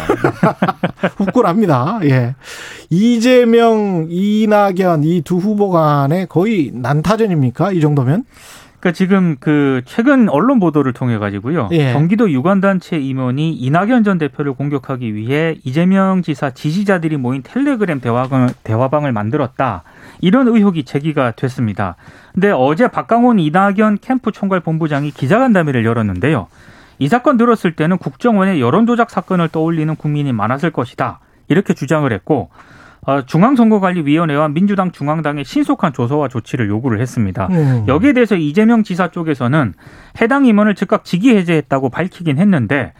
[1.19, 2.01] 후끈합니다.
[2.05, 2.35] 예.
[2.91, 7.73] 이재명, 이낙연 이 두 후보 간에 거의 난타전입니까?
[7.73, 8.25] 이 정도면?
[8.85, 11.71] 그러니까 지금 그 최근 언론 보도를 통해 가지고요.
[11.73, 11.95] 예.
[11.95, 19.11] 경기도 유관단체 임원이 이낙연 전 대표를 공격하기 위해 이재명 지사 지지자들이 모인 텔레그램 대화방을, 대화방을
[19.13, 19.85] 만들었다.
[20.21, 21.97] 이런 의혹이 제기가 됐습니다.
[22.35, 26.49] 근데 어제 박강원 이낙연 캠프 총괄 본부장이 기자간담회를 열었는데요.
[26.99, 31.21] 이 사건 들었을 때는 국정원의 여론조작 사건을 떠올리는 국민이 많았을 것이다.
[31.49, 32.59] 이렇게 주장을 했고 어,
[33.27, 37.49] 중앙선거관리위원회와 민주당 중앙당의 신속한 조사와 조치를 요구를 했습니다.
[37.51, 37.85] 음.
[37.87, 39.75] 여기에 대해서 이재명 지사 쪽에서는
[40.21, 42.93] 해당 임원을 즉각 직위 해제했다고 밝히긴 했는데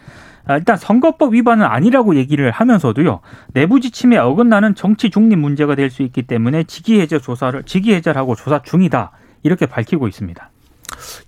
[0.47, 3.21] 아, 일단 선거법 위반은 아니라고 얘기를 하면서도요
[3.53, 8.19] 내부 지침에 어긋나는 정치 중립 문제가 될 수 있기 때문에 직위 해제 조사를 직위 해제를
[8.21, 10.49] 하고 조사 중이다 이렇게 밝히고 있습니다.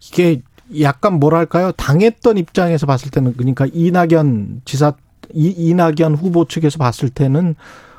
[0.02, 0.42] 이게
[0.82, 1.72] 약간 뭐랄까요?
[1.72, 4.94] 당했던 입장에서 봤을 때는 그러니까 이낙연 지사
[5.34, 7.56] 이, 이낙연 후보 측에서 봤을 때는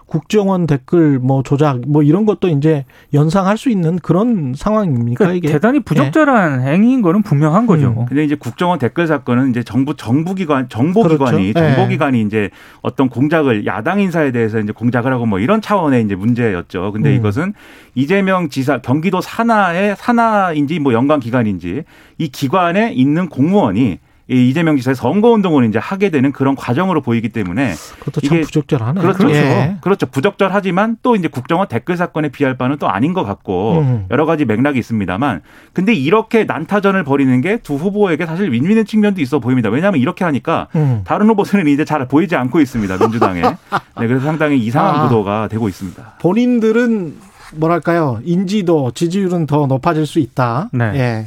[0.08, 5.52] 국정원 댓글 뭐 조작 뭐 이런 것도 이제 연상할 수 있는 그런 상황입니까 그러니까 이게?
[5.52, 7.94] 대단히 부적절한 행위인 거는 분명한 거죠.
[7.98, 8.06] 음.
[8.06, 11.60] 근데 이제 국정원 댓글 사건은 이제 정부 정부기관 정보기관이 그렇죠.
[11.60, 11.74] 네.
[11.74, 12.48] 정보기관이 이제
[12.80, 16.92] 어떤 공작을 야당 인사에 대해서 이제 공작을 하고 뭐 이런 차원의 이제 문제였죠.
[16.92, 17.16] 근데 음.
[17.16, 17.52] 이것은
[17.94, 21.84] 이재명 지사 경기도 산하의 산하인지 뭐 연관 기관인지
[22.16, 23.98] 이 기관에 있는 공무원이
[24.30, 29.00] 이 이재명 지사의 선거운동을 이제 하게 되는 그런 과정으로 보이기 때문에 그것도 참 이게 부적절하네.
[29.00, 29.30] 그렇죠.
[29.30, 29.76] 예.
[29.80, 30.06] 그렇죠.
[30.06, 34.06] 부적절하지만 또 이제 국정원 댓글 사건에 비할 바는 또 아닌 것 같고 음.
[34.10, 39.40] 여러 가지 맥락이 있습니다만 근데 이렇게 난타전을 벌이는 게 두 후보에게 사실 win-win의 측면도 있어
[39.40, 39.68] 보입니다.
[39.68, 41.02] 왜냐하면 이렇게 하니까 음.
[41.04, 42.96] 다른 후보들은 이제 잘 보이지 않고 있습니다.
[42.98, 43.40] 민주당에.
[43.42, 45.02] 네, 그래서 상당히 이상한 아.
[45.08, 46.14] 구도가 되고 있습니다.
[46.20, 47.16] 본인들은
[47.54, 48.20] 뭐랄까요?
[48.24, 50.68] 인지도, 지지율은 더 높아질 수 있다.
[50.72, 50.84] 네.
[50.94, 51.26] 예.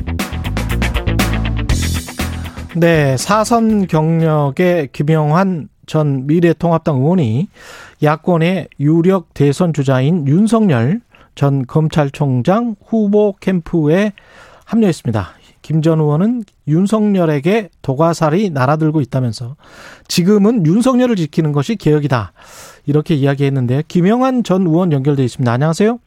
[2.75, 7.49] 네, 사선 경력의 김영환 전 미래통합당 의원이
[8.01, 11.01] 야권의 유력 대선 주자인 윤석열
[11.35, 14.13] 전 검찰총장 후보 캠프에
[14.65, 15.31] 합류했습니다.
[15.61, 19.57] 김 전 의원은 윤석열에게 도가살이 날아들고 있다면서
[20.07, 22.31] 지금은 윤석열을 지키는 것이 개혁이다.
[22.85, 25.51] 이렇게 이야기했는데 김영환 전 의원 연결돼 있습니다.
[25.51, 25.99] 안녕하세요.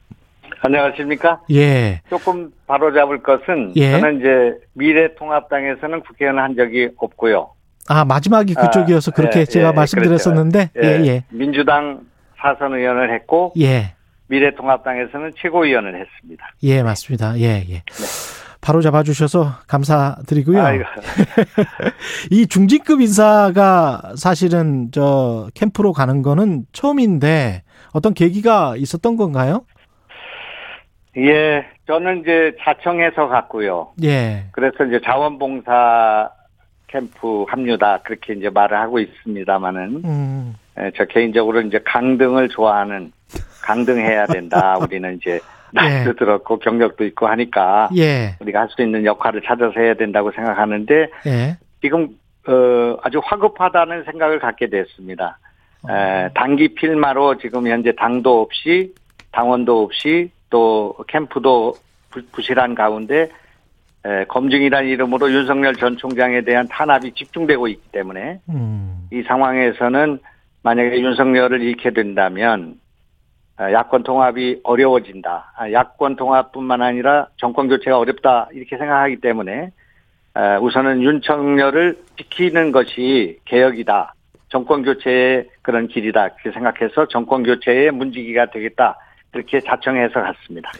[0.64, 1.42] 안녕하십니까?
[1.50, 2.00] 예.
[2.08, 3.92] 조금 바로 잡을 것은 예.
[3.92, 7.50] 저는 이제 미래통합당에서는 국회의원 한 적이 없고요.
[7.86, 10.88] 아 마지막이 그쪽이어서 아, 그렇게 예, 제가 예, 말씀드렸었는데 그렇죠.
[10.88, 11.24] 예, 예.
[11.28, 12.00] 민주당
[12.40, 13.94] 사선 의원을 했고 예.
[14.28, 16.50] 미래통합당에서는 최고위원을 했습니다.
[16.62, 17.38] 예 맞습니다.
[17.40, 17.82] 예 예.
[17.82, 18.34] 네.
[18.62, 20.64] 바로 잡아주셔서 감사드리고요.
[22.32, 29.66] 이 중진급 인사가 사실은 저 캠프로 가는 거는 처음인데 어떤 계기가 있었던 건가요?
[31.16, 33.92] 예, 저는 이제 자청해서 갔고요.
[34.02, 34.44] 예.
[34.52, 36.30] 그래서 이제 자원봉사
[36.88, 40.54] 캠프 합류다 그렇게 이제 말을 하고 있습니다만은 음.
[40.78, 43.12] 예, 저 개인적으로 이제 강등을 좋아하는
[43.62, 44.76] 강등해야 된다.
[44.82, 45.40] 우리는 이제
[45.72, 46.14] 나이도 예.
[46.14, 48.36] 들었고 경력도 있고 하니까 예.
[48.40, 51.56] 우리가 할 수 있는 역할을 찾아서 해야 된다고 생각하는데 예.
[51.80, 52.08] 지금
[52.46, 55.38] 어, 아주 화급하다는 생각을 갖게 됐습니다.
[55.82, 55.92] 어.
[55.92, 58.94] 에, 단기 필마로 지금 현재 당도 없이
[59.32, 61.74] 당원도 없이 또 캠프도
[62.30, 63.28] 부실한 가운데
[64.06, 69.08] 에, 검증이라는 이름으로 윤석열 전 총장에 대한 탄압이 집중되고 있기 때문에 음.
[69.12, 70.20] 이 상황에서는
[70.62, 72.78] 만약에 윤석열을 잃게 된다면
[73.56, 75.54] 아, 야권 통합이 어려워진다.
[75.56, 79.72] 아, 야권 통합뿐만 아니라 정권 교체가 어렵다 이렇게 생각하기 때문에
[80.34, 84.14] 아, 우선은 윤석열을 지키는 것이 개혁이다.
[84.50, 86.26] 정권 교체의 그런 길이다.
[86.26, 88.96] 이렇게 생각해서 정권 교체의 문지기가 되겠다.
[89.34, 90.70] 그렇게 자청해서 갔습니다.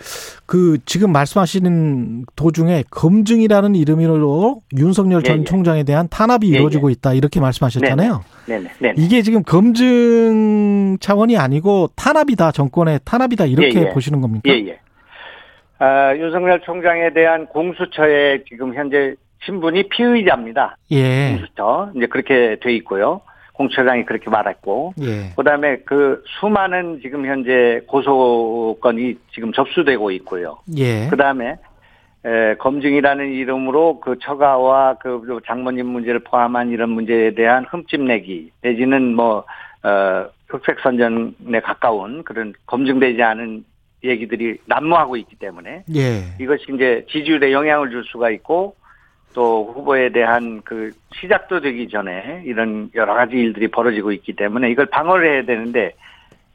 [0.47, 5.45] 그 지금 말씀하시는 도중에 검증이라는 이름으로 윤석열 전 예, 예.
[5.45, 6.93] 총장에 대한 탄압이 예, 이루어지고 예.
[6.93, 8.23] 있다 이렇게 말씀하셨잖아요.
[8.47, 8.69] 네네.
[8.79, 8.95] 네네.
[8.97, 13.93] 이게 지금 검증 차원이 아니고 탄압이다 정권의 탄압이다 이렇게 예, 예.
[13.93, 14.49] 보시는 겁니까?
[14.49, 14.79] 예예.
[15.81, 20.77] 아, 윤석열 총장에 대한 공수처에 지금 현재 신분이 피의자입니다.
[20.93, 21.31] 예.
[21.39, 23.21] 공수처 이제 그렇게 돼 있고요.
[23.55, 25.31] 공처장이 그렇게 말했고, 예.
[25.37, 30.59] 그다음에 그 수많은 지금 현재 고소건이 지금 접수되고 있고요.
[30.77, 31.09] 예.
[31.09, 31.57] 그다음에
[32.25, 39.45] 에, 검증이라는 이름으로 그 처가와 그 장모님 문제를 포함한 이런 문제에 대한 흠집내기 내지는 뭐
[39.83, 43.65] 어, 흑색 선전에 가까운 그런 검증되지 않은
[44.03, 46.23] 얘기들이 난무하고 있기 때문에 예.
[46.41, 48.75] 이것이 이제 지지율에 영향을 줄 수가 있고
[49.35, 54.87] 또 후보에 대한 그 시작도 되기 전에 이런 여러 가지 일들이 벌어지고 있기 때문에 이걸
[54.87, 55.93] 방어를 해야 되는데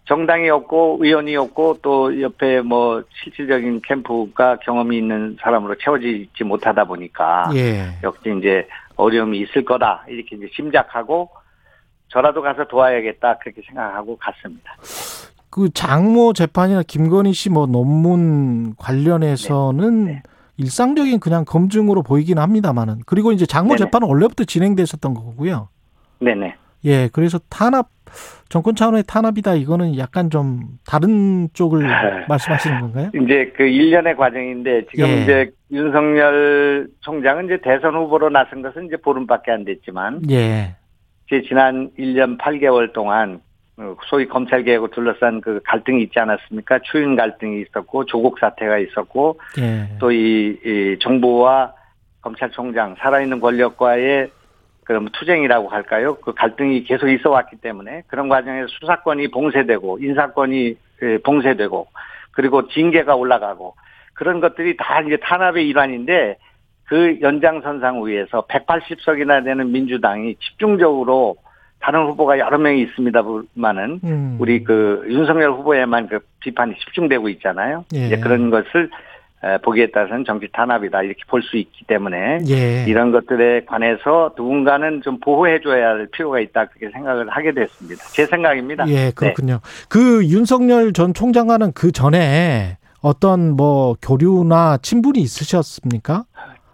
[0.05, 7.51] 정당이 없고 의원이 없고 또 옆에 뭐 실질적인 캠프가 경험이 있는 사람으로 채워지지 못하다 보니까
[7.53, 7.89] 예.
[8.01, 11.29] 역시 이제 어려움이 있을 거다 이렇게 이제 심작하고
[12.07, 14.75] 저라도 가서 도와야겠다 그렇게 생각하고 갔습니다.
[15.51, 20.11] 그 장모 재판이나 김건희 씨 뭐 논문 관련해서는 네.
[20.13, 20.23] 네.
[20.59, 23.77] 일상적인 그냥 검증으로 보이긴 합니다만은 그리고 이제 장모 네네.
[23.85, 25.69] 재판은 원래부터 진행됐었던 거고요.
[26.19, 26.55] 네네.
[26.85, 27.89] 예, 그래서 탄압
[28.49, 31.83] 정권 차원의 탄압이다 이거는 약간 좀 다른 쪽을
[32.27, 33.11] 말씀하시는 건가요?
[33.13, 35.21] 이제 그 일련의 과정인데 지금 예.
[35.21, 40.75] 이제 윤석열 총장은 이제 대선 후보로 나선 것은 이제 보름밖에 안 됐지만 예.
[41.29, 43.48] 제 지난 1년 8개월 동안 어,
[44.07, 46.79] 소위 검찰 개혁을 둘러싼 그 갈등이 있지 않았습니까?
[46.83, 49.97] 추인 갈등이 있었고 조국 사태가 있었고 예.
[49.99, 51.73] 또이 이 정부와
[52.21, 54.31] 검찰총장 살아있는 권력과의
[54.83, 56.15] 그럼 투쟁이라고 할까요?
[56.15, 61.87] 그 갈등이 계속 있어 왔기 때문에 그런 과정에서 수사권이 봉쇄되고 인사권이 예, 봉쇄되고
[62.31, 63.75] 그리고 징계가 올라가고
[64.13, 66.37] 그런 것들이 다 이제 탄압의 일환인데
[66.85, 71.35] 그 연장선상 위에서 180석이나 되는 민주당이 집중적으로
[71.79, 74.37] 다른 후보가 여러 명이 있습니다만은 음.
[74.39, 77.85] 우리 그 윤석열 후보에만 그 비판이 집중되고 있잖아요.
[77.95, 78.07] 예.
[78.07, 78.89] 이제 그런 것을
[79.63, 82.83] 보기에 따라서는 정치 탄압이다 이렇게 볼 수 있기 때문에 예.
[82.85, 88.03] 이런 것들에 관해서 누군가는 좀 보호해줘야 할 필요가 있다 그렇게 생각을 하게 됐습니다.
[88.11, 88.85] 제 생각입니다.
[88.89, 89.53] 예, 그렇군요.
[89.63, 89.85] 네.
[89.87, 96.25] 그 윤석열 전 총장과는 그 전에 어떤 뭐 교류나 친분이 있으셨습니까?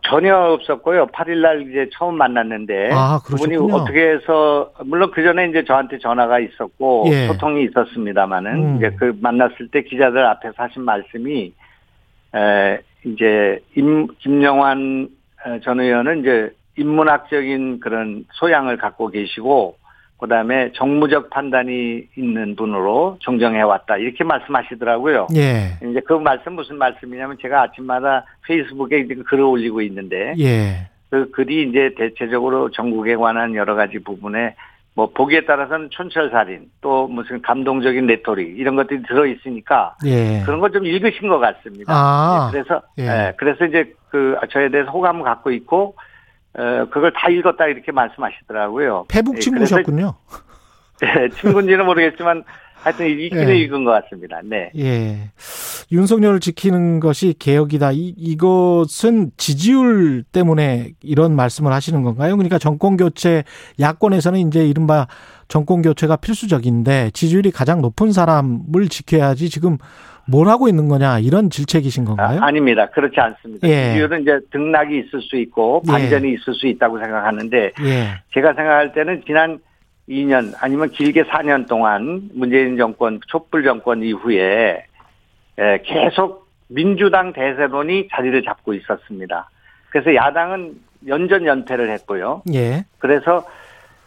[0.09, 1.07] 전혀 없었고요.
[1.07, 6.39] 8일 날 이제 처음 만났는데 아, 그분이 어떻게 해서 물론 그 전에 이제 저한테 전화가
[6.39, 7.27] 있었고 예.
[7.27, 8.77] 소통이 있었습니다만은 음.
[8.77, 11.53] 이제 그 만났을 때 기자들 앞에서 하신 말씀이
[12.35, 15.09] 에 이제 임 김영환
[15.63, 19.77] 전 의원은 이제 인문학적인 그런 소양을 갖고 계시고
[20.17, 25.27] 그다음에 정무적 판단이 있는 분으로 정정해 왔다 이렇게 말씀하시더라고요.
[25.35, 25.77] 예.
[25.89, 30.87] 이제 그 말씀 무슨 말씀이냐면 제가 아침마다 페이스북에 글을 올리고 있는데 예.
[31.09, 34.55] 그 글이 이제 대체적으로 전국에 관한 여러 가지 부분에
[34.95, 40.41] 뭐 보기에 따라서는 촌철살인 또 무슨 감동적인 rhetoric 이런 것들이 들어 있으니까 예.
[40.45, 41.93] 그런 걸좀 읽으신 것 같습니다.
[41.93, 42.49] 아.
[42.51, 43.03] 네, 그래서 예.
[43.03, 46.05] 네, 그래서 이제 그 저에 대해서 호감을 갖고 있고 어,
[46.89, 49.05] 그걸 다 읽었다 이렇게 말씀하시더라고요.
[49.07, 50.13] 페북 예, 친구셨군요.
[51.01, 52.43] 네, 친구인지는 모르겠지만
[52.85, 53.57] 하여튼 읽기는 예.
[53.57, 54.41] 읽은 것 같습니다.
[54.43, 54.69] 네.
[54.77, 55.31] 예.
[55.91, 57.91] 윤석열을 지키는 것이 개혁이다.
[57.93, 62.35] 이, 이것은 지지율 때문에 이런 말씀을 하시는 건가요?
[62.35, 63.43] 그러니까 정권 교체
[63.79, 65.07] 야권에서는 이제 이른바
[65.47, 69.77] 정권 교체가 필수적인데 지지율이 가장 높은 사람을 지켜야지 지금
[70.27, 72.39] 뭘 하고 있는 거냐 이런 질책이신 건가요?
[72.41, 73.67] 아, 닙니다 그렇지 않습니다.
[73.67, 73.89] 예.
[73.89, 75.91] 지지율은 이제 등락이 있을 수 있고 예.
[75.91, 76.33] 반전이 예.
[76.33, 78.21] 있을 수 있다고 생각하는데 예.
[78.33, 79.59] 제가 생각할 때는 지난
[80.09, 84.85] 2년 아니면 길게 4년 동안 문재인 정권 촛불 정권 이후에
[85.83, 89.49] 계속 민주당 대세론이 자리를 잡고 있었습니다.
[89.89, 90.73] 그래서 야당은
[91.07, 92.41] 연전 연패를 했고요.
[92.53, 92.85] 예.
[92.97, 93.45] 그래서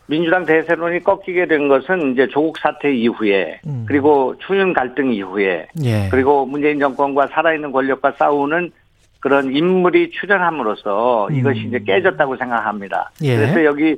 [0.09, 3.85] 민주당 대세론이 꺾이게 된 것은 이제 조국 사태 이후에 음.
[3.87, 6.09] 그리고 추윤 갈등 이후에 예.
[6.11, 8.73] 그리고 문재인 정권과 살아있는 권력과 싸우는
[9.21, 11.35] 그런 인물이 출연함으로써 음.
[11.37, 13.11] 이것이 이제 깨졌다고 생각합니다.
[13.23, 13.37] 예.
[13.37, 13.97] 그래서 여기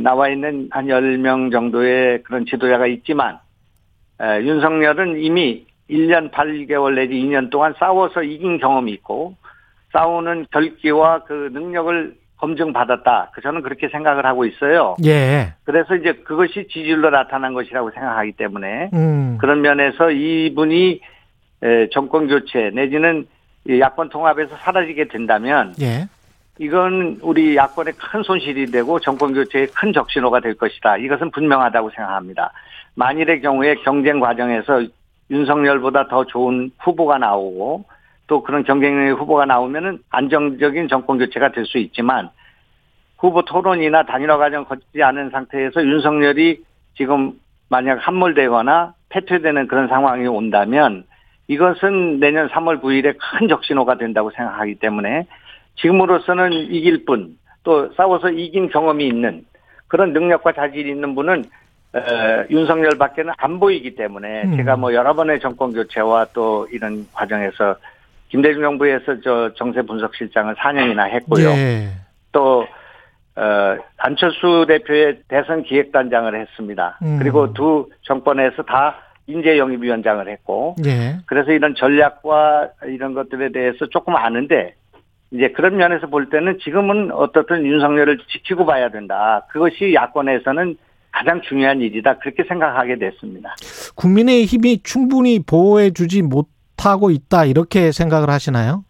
[0.00, 3.38] 나와 있는 한 10명 정도의 그런 지도자가 있지만
[4.20, 9.34] 윤석열은 이미 1년 8개월 내지 2년 동안 싸워서 이긴 경험이 있고
[9.94, 13.30] 싸우는 결기와 그 능력을 검증받았다.
[13.32, 14.96] 그 저는 그렇게 생각을 하고 있어요.
[15.04, 15.54] 예.
[15.62, 19.38] 그래서 이제 그것이 지지율로 나타난 것이라고 생각하기 때문에 음.
[19.40, 21.00] 그런 면에서 이분이
[21.92, 23.26] 정권 교체 내지는
[23.70, 26.08] 야권 통합에서 사라지게 된다면 예.
[26.58, 30.96] 이건 우리 야권의 큰 손실이 되고 정권 교체의 큰 적신호가 될 것이다.
[30.96, 32.52] 이것은 분명하다고 생각합니다.
[32.96, 34.84] 만일의 경우에 경쟁 과정에서
[35.30, 37.84] 윤석열보다 더 좋은 후보가 나오고
[38.26, 42.30] 또 그런 경쟁력의 후보가 나오면은 안정적인 정권 교체가 될 수 있지만
[43.18, 46.62] 후보 토론이나 단일화 과정 거치지 않은 상태에서 윤석열이
[46.96, 47.32] 지금
[47.68, 51.04] 만약 함몰되거나 패퇴되는 그런 상황이 온다면
[51.48, 55.26] 이것은 내년 3월 9일에 큰 적신호가 된다고 생각하기 때문에
[55.76, 59.44] 지금으로서는 이길 뿐 또 싸워서 이긴 경험이 있는
[59.88, 61.44] 그런 능력과 자질이 있는 분은
[61.94, 64.56] 에, 윤석열밖에는 안 보이기 때문에 음.
[64.56, 67.76] 제가 뭐 여러 번의 정권 교체와 또 이런 과정에서
[68.32, 71.50] 김대중 정부에서 저 정세 분석실장을 4년이나 했고요.
[71.50, 71.88] 예.
[72.32, 72.66] 또
[73.36, 76.98] 어, 안철수 대표의 대선 기획단장을 했습니다.
[77.02, 77.18] 음.
[77.18, 81.18] 그리고 두 정권에서 다 인재 영입위원장을 했고, 예.
[81.26, 84.74] 그래서 이런 전략과 이런 것들에 대해서 조금 아는데,
[85.30, 89.46] 이제 그런 면에서 볼 때는 지금은 어떻든 윤석열을 지키고 봐야 된다.
[89.50, 90.76] 그것이 야권에서는
[91.10, 92.18] 가장 중요한 일이다.
[92.18, 93.54] 그렇게 생각하게 됐습니다.
[93.94, 96.48] 국민의 힘이 충분히 보호해주지 못
[96.82, 98.84] 못하고 있다 이렇게 생각을 하시나요?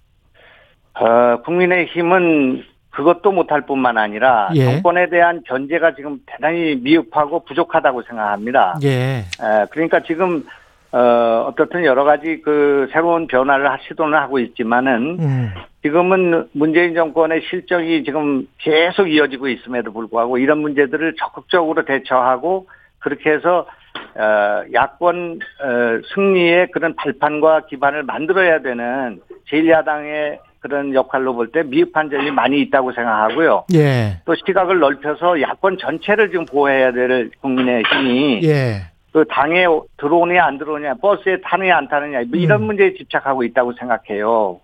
[0.94, 4.64] 어, 국민의힘은 그것도 못할 뿐만 아니라 예.
[4.64, 8.78] 정권에 대한 견제가 지금 대단히 미흡하고 부족하다고 생각합니다.
[8.82, 8.88] 예.
[8.88, 10.44] 에, 그러니까 지금
[10.92, 15.50] 어, 어떻든 여러 가지 그 새로운 변화를 시도는 하고 있지만은 음.
[15.82, 23.60] 지금은 문재인 정권의 실정이 지금 계속 이어지고 있음에도 불구하고 이런 문제들을 적극적으로 대처하고 그렇게 해서
[23.60, 23.81] 어,
[24.72, 32.30] 야권 어, 승리의 그런 발판과 기반을 만들어야 되는 제1야당의 그런 역할로 볼 때 미흡한 점이
[32.30, 33.64] 많이 있다고 생각하고요.
[33.74, 34.20] 예.
[34.24, 38.82] 또 시각을 넓혀서 야권 전체를 지금 보호해야 될 국민의 힘이 예.
[39.12, 39.66] 그 당에
[39.98, 42.66] 들어오느냐 안 들어오느냐 버스에 타느냐 안 타느냐 뭐 이런 음.
[42.66, 44.60] 문제에 집착하고 있다고 생각해요.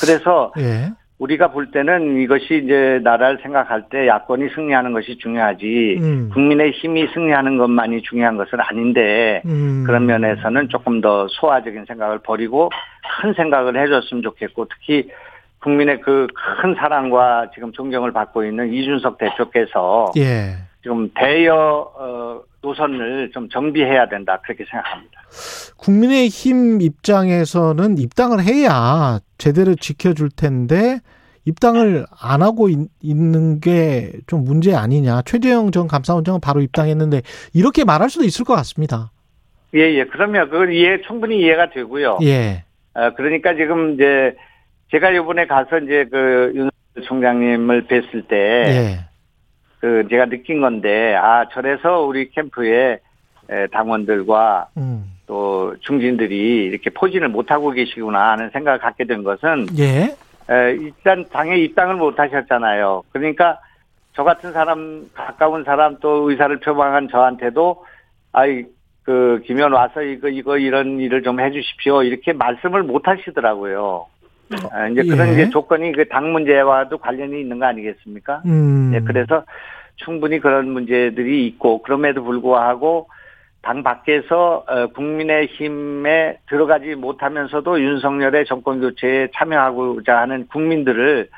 [0.00, 0.90] 그래서 예.
[1.18, 6.30] 우리가 볼 때는 이것이 이제 나라를 생각할 때 야권이 승리하는 것이 중요하지 음.
[6.32, 9.82] 국민의 힘이 승리하는 것만이 중요한 것은 아닌데 음.
[9.84, 12.70] 그런 면에서는 조금 더 소화적인 생각을 버리고
[13.20, 15.10] 큰 생각을 해줬으면 좋겠고 특히
[15.60, 16.28] 국민의 그
[16.60, 20.56] 큰 사랑과 지금 존경을 받고 있는 이준석 대표께서 예.
[20.82, 25.20] 지금 대여 어, 노선을 좀 정비해야 된다 그렇게 생각합니다.
[25.76, 31.00] 국민의힘 입장에서는 입당을 해야 제대로 지켜줄 텐데
[31.46, 35.22] 입당을 안 하고 있, 는 게 좀 문제 아니냐.
[35.22, 37.22] 최재형 전 감사원장은 바로 입당했는데
[37.54, 39.10] 이렇게 말할 수도 있을 것 같습니다.
[39.74, 40.04] 예, 예.
[40.04, 42.18] 그러면 그건 이해 충분히 이해가 되고요.
[42.22, 42.64] 예.
[42.94, 44.34] 어, 그러니까 지금 이제
[44.90, 46.70] 제가 이번에 가서 이제 그 윤
[47.04, 48.98] 총장님을 뵀을 때 예.
[49.80, 52.98] 그 제가 느낀 건데 아 저래서 우리 캠프에
[53.72, 55.04] 당원들과 음.
[55.28, 60.16] 또 중진들이 이렇게 포진을 못 하고 계시구나 하는 생각을 갖게 된 것은 예.
[60.48, 63.02] 일단 당에 입당을 못 하셨잖아요.
[63.12, 63.60] 그러니까
[64.14, 67.84] 저 같은 사람 가까운 사람 또 의사를 표방한 저한테도
[68.32, 68.64] 아이
[69.04, 74.06] 그 김현 와서 이거 이거 이런 일을 좀 해주십시오 이렇게 말씀을 못 하시더라고요.
[74.50, 75.32] 어, 이제 그런 예.
[75.34, 78.42] 이제 조건이 그 당 문제와도 관련이 있는 거 아니겠습니까?
[78.46, 78.90] 음.
[78.92, 79.44] 네, 그래서
[79.96, 83.08] 충분히 그런 문제들이 있고 그럼에도 불구하고
[83.68, 91.28] 당 밖에서 어, 국민의힘에 들어가지 못하면서도 윤석열의 정권 교체에 참여하고자 하는 국민들을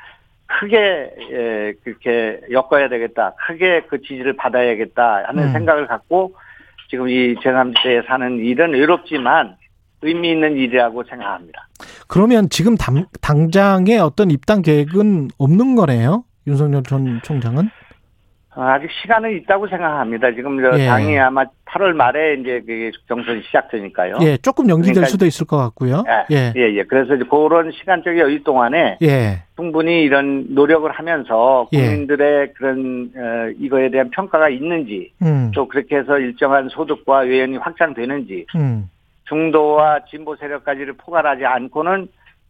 [0.46, 3.34] 크게 그렇게 엮어야 되겠다.
[3.34, 5.52] 크게 그 지지를 받아야겠다 하는 음.
[5.52, 6.34] 생각을 갖고
[6.88, 9.56] 지금 이 제3지대에 사는 일은 외롭지만
[10.02, 11.66] 의미 있는 일이라고 생각합니다.
[12.06, 16.22] 그러면 지금 당, 당장의 어떤 입당 계획은 없는 거네요?
[16.46, 17.70] 윤석열 전 총장은?
[18.60, 20.34] 어, 아직 시간은 있다고 생각합니다.
[20.34, 20.86] 지금 예.
[20.86, 24.18] 당이 아마 8월 말에 이제 그 경선이 시작되니까요.
[24.20, 26.04] 예, 조금 연기될 그러니까, 수도 있을 것 같고요.
[26.30, 26.82] 예, 예, 예.
[26.82, 29.44] 그래서 이제 그런 시간적 여유 동안에 예.
[29.56, 31.78] 충분히 이런 노력을 하면서 예.
[31.78, 32.52] 국민들의 예.
[32.52, 35.52] 그런 어, 이거에 대한 평가가 있는지, 음.
[35.54, 38.90] 또 그렇게 해서 일정한 소득과 외연이 확장되는지, 음.
[39.24, 42.08] 중도와 진보 세력까지를 포괄하지 않고는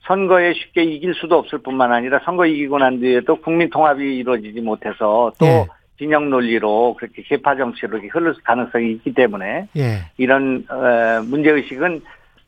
[0.09, 5.31] 선거에 쉽게 이길 수도 없을 뿐만 아니라 선거 이기고 난 뒤에도 국민 통합이 이루어지지 못해서
[5.39, 5.67] 또 예.
[6.01, 9.99] 진영 논리로 그렇게 개파 정치로 이렇게 흐를 가능성이 있기 때문에 예.
[10.17, 12.01] 이런 어, 문제 의식은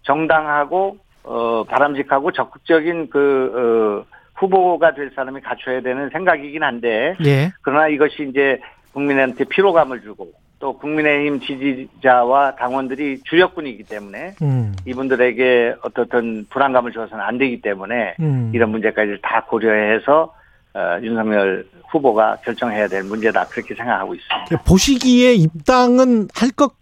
[0.05, 7.53] 정당하고 어, 바람직하고 적극적인 그 어, 후보가 될 사람이 갖춰야 되는 생각이긴 한데 예.
[7.61, 8.59] 그러나 이것이 이제
[8.95, 14.75] 국민한테 피로감을 주고 또 국민의힘 지지자와 당원들이 주력군이기 때문에 음.
[14.87, 18.51] 이분들에게 어떻든 불안감을 줘서는 안 되기 때문에 음.
[18.55, 20.33] 이런 문제까지 다 고려해서
[20.75, 24.65] 어, 윤석열 후보가 결정해야 될 문제다 그렇게 생각하고 있습니다.
[24.65, 26.73] 보시기에 입당은 할 것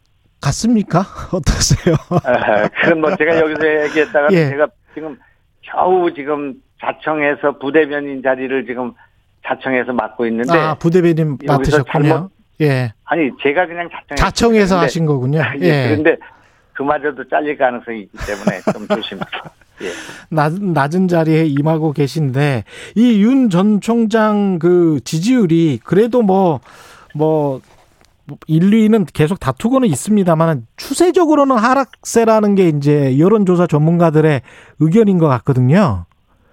[0.41, 1.01] 같습니까?
[1.33, 1.95] 어떠세요?
[2.25, 4.49] 아, 그럼 뭐 제가 여기서 얘기했다가 예.
[4.51, 5.19] 제가 지금
[5.63, 8.93] 겨우 지금 자청에서 부대변인 자리를 지금
[9.47, 12.31] 자청에서 맡고 있는데 아 부대변인 맡으셨군요.
[12.63, 12.93] 예.
[13.05, 15.41] 아니 제가 그냥 자청에서, 자청에서 하신 거군요.
[15.61, 15.65] 예.
[15.67, 15.89] 예.
[15.89, 16.17] 그런데
[16.73, 19.27] 그마저도 잘릴 가능성이 있기 때문에 좀 조심해서.
[19.83, 19.89] 예.
[20.31, 22.65] 낮은, 낮은 자리에 임하고 계신데
[22.97, 26.61] 이 윤 전 총장 그 지지율이 그래도 뭐뭐
[27.15, 27.61] 뭐
[28.47, 34.43] 1, 2는 계속 다투고는 있습니다만 추세적으로는 하락세라는 게 이제 여론조사 전문가들의
[34.79, 36.05] 의견인 것 같거든요.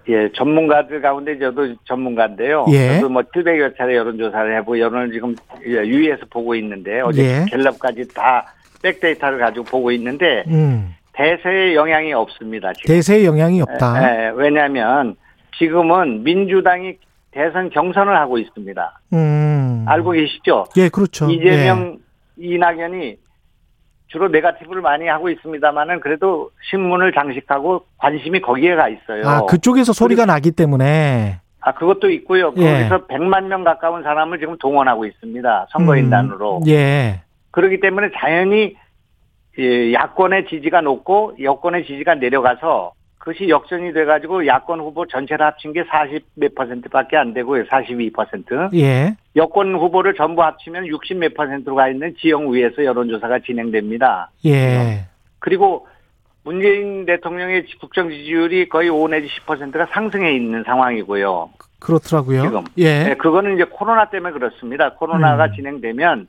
[0.08, 2.64] 예, 전문가들 가운데 저도 전문가인데요.
[2.70, 2.94] 예.
[2.94, 7.44] 저도 뭐 700여 차례 여론조사를 해보고 여론을 지금 유의해서 보고 있는데 어제 예.
[7.50, 8.46] 갤럽까지 다
[8.82, 10.94] 백데이터를 가지고 보고 있는데 음.
[11.18, 12.72] 대세에 영향이 없습니다.
[12.74, 12.94] 지금.
[12.94, 14.00] 대세에 영향이 없다.
[14.00, 15.16] 에, 에, 왜냐하면
[15.58, 16.96] 지금은 민주당이
[17.32, 19.00] 대선 경선을 하고 있습니다.
[19.14, 19.84] 음.
[19.88, 20.66] 알고 계시죠?
[20.76, 21.28] 예, 그렇죠.
[21.28, 21.98] 이재명,
[22.40, 22.46] 예.
[22.46, 23.16] 이낙연이
[24.06, 29.26] 주로 네가티브를 많이 하고 있습니다만은 그래도 신문을 장식하고 관심이 거기에 가 있어요.
[29.26, 31.40] 아, 그쪽에서 소리가 그리고, 나기 때문에.
[31.60, 32.52] 아, 그것도 있고요.
[32.56, 32.62] 예.
[32.88, 35.66] 거기서 100만 명 가까운 사람을 지금 동원하고 있습니다.
[35.72, 36.58] 선거인단으로.
[36.58, 37.22] 음, 예.
[37.50, 38.76] 그렇기 때문에 자연히
[39.58, 46.24] 야권의 지지가 높고 여권의 지지가 내려가서 그것이 역전이 돼가지고 야권 후보 전체를 합친 게 40
[46.34, 47.64] 몇 퍼센트밖에 안 되고요.
[47.68, 48.68] 42 퍼센트.
[48.74, 49.16] 예.
[49.36, 54.30] 여권 후보를 전부 합치면 60 몇 퍼센트로 가 있는 지역위에서 여론조사가 진행됩니다.
[54.46, 55.04] 예.
[55.40, 55.86] 그리고
[56.44, 61.50] 문재인 대통령의 국정 지지율이 거의 5 내지 10%가 상승해 있는 상황이고요.
[61.80, 62.42] 그렇더라고요.
[62.42, 62.64] 지금.
[62.78, 63.04] 예.
[63.04, 64.94] 네, 그거는 이제 코로나 때문에 그렇습니다.
[64.94, 65.52] 코로나가 음.
[65.54, 66.28] 진행되면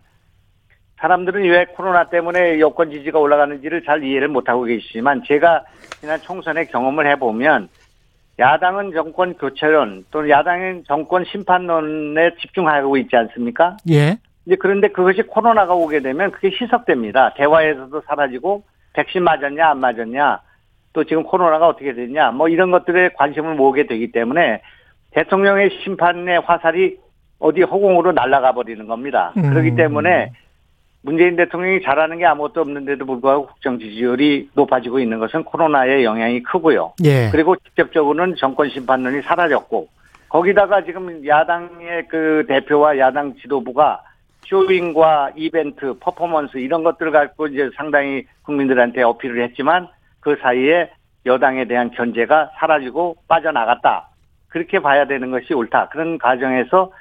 [0.99, 5.63] 사람들은 왜 코로나 때문에 여권 지지가 올라가는지를 잘 이해를 못하고 계시지만 제가
[5.99, 7.69] 지난 총선에 경험을 해보면
[8.37, 13.77] 야당은 정권 교체론 또는 야당은 정권 심판론에 집중하고 있지 않습니까?
[13.89, 14.17] 예.
[14.45, 17.33] 이제 그런데 그것이 코로나가 오게 되면 그게 희석됩니다.
[17.35, 20.41] 대화에서도 사라지고 백신 맞았냐 안 맞았냐
[20.93, 24.61] 또 지금 코로나가 어떻게 됐냐 뭐 이런 것들에 관심을 모으게 되기 때문에
[25.11, 26.97] 대통령의 심판의 화살이
[27.39, 29.33] 어디 허공으로 날아가 버리는 겁니다.
[29.37, 29.49] 음.
[29.49, 30.31] 그렇기 때문에
[31.01, 36.93] 문재인 대통령이 잘하는 게 아무것도 없는데도 불구하고 국정 지지율이 높아지고 있는 것은 코로나의 영향이 크고요.
[37.05, 37.29] 예.
[37.31, 39.87] 그리고 직접적으로는 정권 심판론이 사라졌고
[40.27, 44.03] 거기다가 지금 야당의 그 대표와 야당 지도부가
[44.45, 49.87] 쇼윙과 이벤트, 퍼포먼스 이런 것들을 갖고 이제 상당히 국민들한테 어필을 했지만
[50.19, 50.91] 그 사이에
[51.25, 54.09] 여당에 대한 견제가 사라지고 빠져나갔다.
[54.47, 55.89] 그렇게 봐야 되는 것이 옳다.
[55.89, 56.91] 그런 과정에서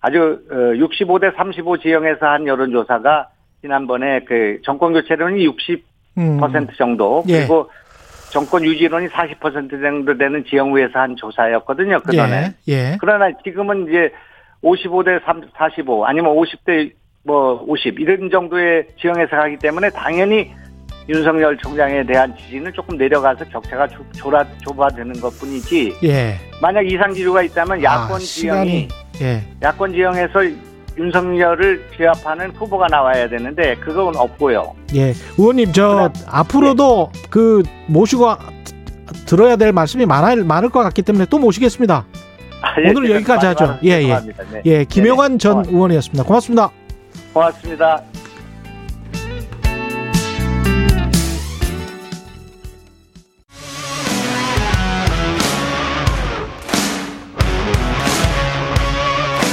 [0.00, 3.28] 아주 65대 어, 35 지형에서 한 여론조사가
[3.64, 5.80] 지난번에 그 정권 교체론이 60%
[6.18, 6.38] 음.
[6.76, 7.38] 정도 예.
[7.38, 7.70] 그리고
[8.30, 12.00] 정권 유지론이 40% 정도 되는 지형구에서 한 조사였거든요.
[12.04, 12.52] 그 전에.
[12.68, 12.72] 예.
[12.72, 12.96] 예.
[13.00, 14.12] 그러나 지금은 이제
[14.62, 15.20] 55대
[15.56, 20.52] 45 아니면 50대 뭐 50 이런 정도의 지형에서 가기 때문에 당연히
[21.08, 25.94] 윤석열 총장에 대한 지지는 조금 내려가서 격차가 좁아, 좁아지는 것 뿐이지.
[26.04, 26.34] 예.
[26.60, 28.88] 만약 이상 지류가 있다면 야권 아, 지형이
[29.22, 29.42] 예.
[29.62, 30.40] 야권 지형에서
[30.96, 34.74] 윤석열을 제압하는 후보가 나와야 되는데 그건 없고요.
[34.94, 37.20] 예, 의원님 저 그럼, 앞으로도 예.
[37.30, 38.36] 그 모시고
[39.26, 42.06] 들어야 될 말씀이 많을 많을 것 같기 때문에 또 모시겠습니다.
[42.62, 43.78] 아, 예, 오늘 여기까지 하죠.
[43.84, 44.20] 예, 예.
[44.50, 44.62] 네.
[44.64, 45.76] 예, 김영환 네, 전 고맙습니다.
[45.76, 46.24] 의원이었습니다.
[46.24, 46.70] 고맙습니다.
[47.32, 48.02] 고맙습니다.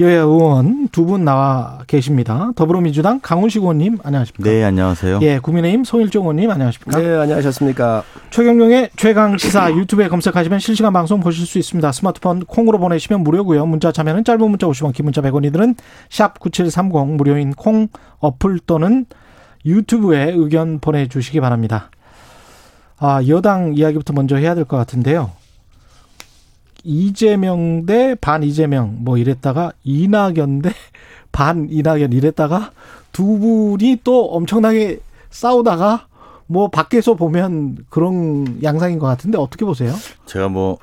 [0.00, 2.52] 여야 의원 두 분 나와 계십니다.
[2.56, 4.50] 더불어민주당 강훈식 의원님 안녕하십니까?
[4.50, 5.18] 네, 안녕하세요.
[5.22, 6.98] 예, 국민의힘 송일종 의원님 안녕하십니까?
[6.98, 8.02] 네, 안녕하셨습니까?
[8.30, 11.92] 최경룡의 최강 시사 유튜브에 검색하시면 실시간 방송 보실 수 있습니다.
[11.92, 13.66] 스마트폰 콩으로 보내시면 무료고요.
[13.66, 15.76] 문자 참여는 짧은 문자 50원, 긴 문자 100원이들은
[16.08, 17.88] 샵 9730 무료인 콩
[18.20, 19.04] 어플 또는
[19.66, 21.90] 유튜브에 의견 보내주시기 바랍니다.
[22.98, 25.32] 아, 여당 이야기부터 먼저 해야 될 것 같은데요.
[26.84, 30.70] 이재명 대 반 이재명 뭐 이랬다가 이낙연 대
[31.32, 32.72] 반 이낙연 이랬다가
[33.12, 35.00] 두 분이 또 엄청나게
[35.30, 36.06] 싸우다가
[36.46, 39.94] 뭐 밖에서 보면 그런 양상인 것 같은데 어떻게 보세요?
[40.26, 40.78] 제가 뭐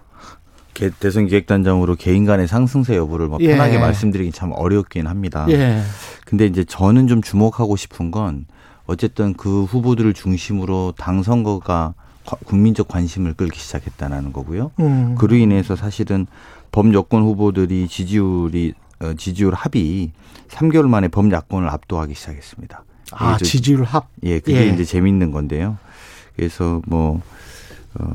[1.00, 3.80] 대선 기획단장으로 개인 간의 상승세 여부를 뭐 편하게 예.
[3.80, 5.46] 말씀드리긴 참 어렵긴 합니다.
[5.50, 5.82] 예.
[6.26, 8.46] 근데 이제 저는 좀 주목하고 싶은 건
[8.86, 11.96] 어쨌든 그 후보들을 중심으로 당 선거가
[12.46, 14.72] 국민적 관심을 끌기 시작했다는 거고요.
[14.80, 15.16] 음.
[15.16, 16.28] 그로 인해서 사실은
[16.72, 20.12] 범여권 후보들이 지지율이 어, 지지율 합이
[20.50, 22.84] 3개월 만에 범야권을 압도하기 시작했습니다.
[23.12, 24.10] 아, 지지율 합?
[24.24, 24.74] 예, 그게 예.
[24.74, 25.78] 이제 재미있는 건데요.
[26.36, 27.22] 그래서 뭐,
[28.00, 28.06] 어,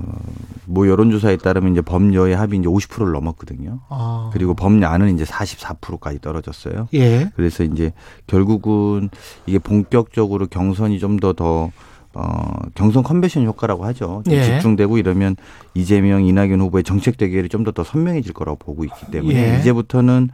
[0.66, 3.80] 뭐 여론조사에 따르면 이제 범여의 합이 이제 50%를 넘었거든요.
[3.88, 4.30] 아.
[4.32, 6.88] 그리고 범야는 이제 44%까지 떨어졌어요.
[6.94, 7.30] 예.
[7.36, 7.92] 그래서 이제
[8.26, 9.08] 결국은
[9.46, 11.70] 이게 본격적으로 경선이 좀 더더 더
[12.14, 14.22] 어, 경선 컨벤션 효과라고 하죠.
[14.30, 14.42] 예.
[14.44, 15.36] 집중되고 이러면
[15.74, 19.58] 이재명, 이낙연 후보의 정책 대결이 좀 더 더 선명해질 거라고 보고 있기 때문에 예.
[19.60, 20.28] 이제부터는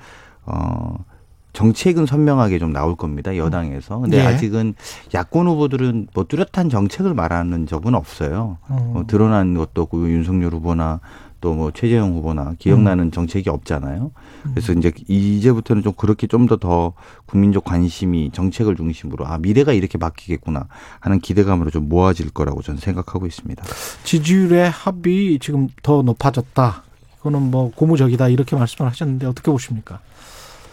[0.46, 1.04] 어,
[1.52, 3.36] 정책은 선명하게 좀 나올 겁니다.
[3.36, 3.98] 여당에서.
[3.98, 4.22] 근데 예.
[4.22, 4.74] 아직은
[5.14, 8.58] 야권 후보들은 뭐 뚜렷한 정책을 말하는 적은 없어요.
[8.68, 8.90] 어.
[8.92, 11.00] 뭐 드러난 것도 없고 윤석열 후보나
[11.40, 13.10] 또 뭐 최재형 후보나 기억나는 음.
[13.10, 14.12] 정책이 없잖아요.
[14.54, 16.92] 그래서 이제 이제부터는 좀 그렇게 좀 더더 더
[17.26, 20.68] 국민적 관심이 정책을 중심으로 아 미래가 이렇게 바뀌겠구나
[21.00, 23.64] 하는 기대감으로 좀 모아질 거라고 저는 생각하고 있습니다.
[24.04, 26.82] 지지율의 합이 지금 더 높아졌다.
[27.20, 30.00] 이거는 뭐 고무적이다 이렇게 말씀을 하셨는데 어떻게 보십니까?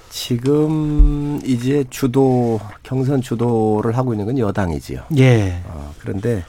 [0.10, 5.04] 지금 이제 주도 경선 주도를 하고 있는 건 여당이지요.
[5.18, 5.62] 예.
[5.66, 6.44] 어, 그런데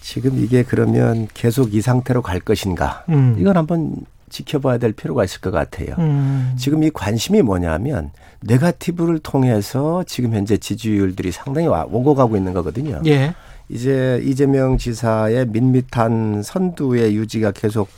[0.00, 3.04] 지금 이게 그러면 계속 이 상태로 갈 것인가?
[3.08, 3.36] 음.
[3.38, 3.96] 이건 한번
[4.30, 5.94] 지켜봐야 될 필요가 있을 것 같아요.
[5.98, 6.54] 음.
[6.56, 8.10] 지금 이 관심이 뭐냐면
[8.42, 13.00] 네가티브를 통해서 지금 현재 지지율들이 상당히 오고 가고 있는 거거든요.
[13.06, 13.34] 예.
[13.68, 17.88] 이제 이재명 지사의 밋밋한 선두의 유지가 계속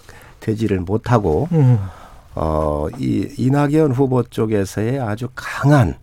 [0.41, 1.79] 되지를 못하고 음.
[2.35, 5.95] 어, 이 이낙연 후보 쪽에서의 아주 강한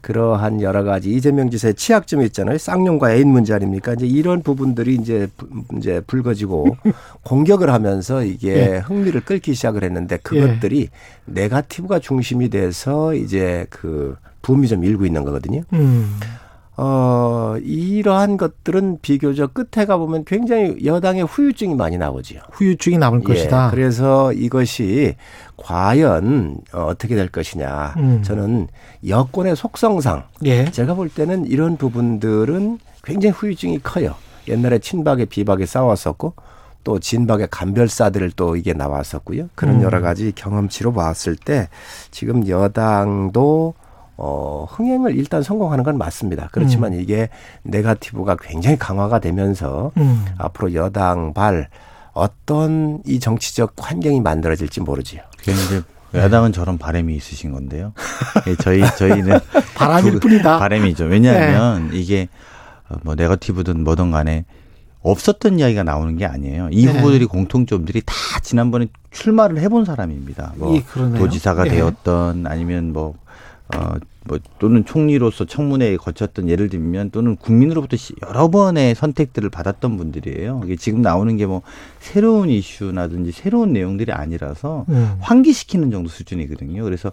[0.00, 2.58] 그러한 여러 가지 이재명 지사의 취약점이 있잖아요.
[2.58, 3.92] 쌍용과 애인 문제 아닙니까?
[3.94, 5.28] 이제 이런 부분들이 이제
[5.76, 6.76] 이제 불거지고
[7.24, 8.78] 공격을 하면서 이게 예.
[8.78, 10.88] 흥미를 끌기 시작을 했는데 그것들이 예.
[11.26, 15.62] 네가티브가 중심이 돼서 이제 그 붐이 좀 일고 있는 거거든요.
[15.72, 16.18] 음.
[16.82, 22.40] 어, 이러한 것들은 비교적 끝에 가보면 굉장히 여당의 후유증이 많이 나오지요.
[22.52, 23.70] 후유증이 남을 예, 것이다.
[23.70, 25.14] 그래서 이것이
[25.58, 27.96] 과연 어떻게 될 것이냐.
[27.98, 28.22] 음.
[28.22, 28.68] 저는
[29.06, 30.70] 여권의 속성상 예.
[30.70, 34.14] 제가 볼 때는 이런 부분들은 굉장히 후유증이 커요.
[34.48, 36.32] 옛날에 친박에 비박에 싸웠었고
[36.82, 39.50] 또 진박의 간별사들을 또 이게 나왔었고요.
[39.54, 39.82] 그런 음.
[39.82, 41.68] 여러 가지 경험치로 봤을 때
[42.10, 43.74] 지금 여당도
[44.22, 46.50] 어, 흥행을 일단 성공하는 건 맞습니다.
[46.52, 47.00] 그렇지만 음.
[47.00, 47.30] 이게
[47.62, 50.26] 네가티브가 굉장히 강화가 되면서 음.
[50.36, 51.68] 앞으로 여당 발
[52.12, 55.22] 어떤 이 정치적 환경이 만들어질지 모르지요.
[55.38, 55.80] 그게
[56.14, 57.94] 야당은 저런 바람이 있으신 건데요.
[58.46, 59.38] 예, 저희 저희는
[59.74, 60.58] 바람일 뿐이다.
[60.58, 61.04] 바람이죠.
[61.04, 61.98] 왜냐하면 네.
[61.98, 62.28] 이게
[63.02, 64.44] 뭐 네거티브든 뭐든 간에
[65.02, 66.68] 없었던 이야기가 나오는 게 아니에요.
[66.72, 66.92] 이 네.
[66.92, 70.52] 후보들이 공통점들이 다 지난번에 출마를 해본 사람입니다.
[70.56, 70.78] 뭐
[71.16, 71.70] 도지사가 네.
[71.70, 73.14] 되었던 아니면 뭐
[73.74, 73.94] 어,
[74.24, 77.96] 뭐 또는 총리로서 청문회에 거쳤던 예를 들면 또는 국민으로부터
[78.26, 80.62] 여러 번의 선택들을 받았던 분들이에요.
[80.64, 81.62] 이게 지금 나오는 게 뭐
[81.98, 85.16] 새로운 이슈나든지 새로운 내용들이 아니라서 음.
[85.20, 86.84] 환기시키는 정도 수준이거든요.
[86.84, 87.12] 그래서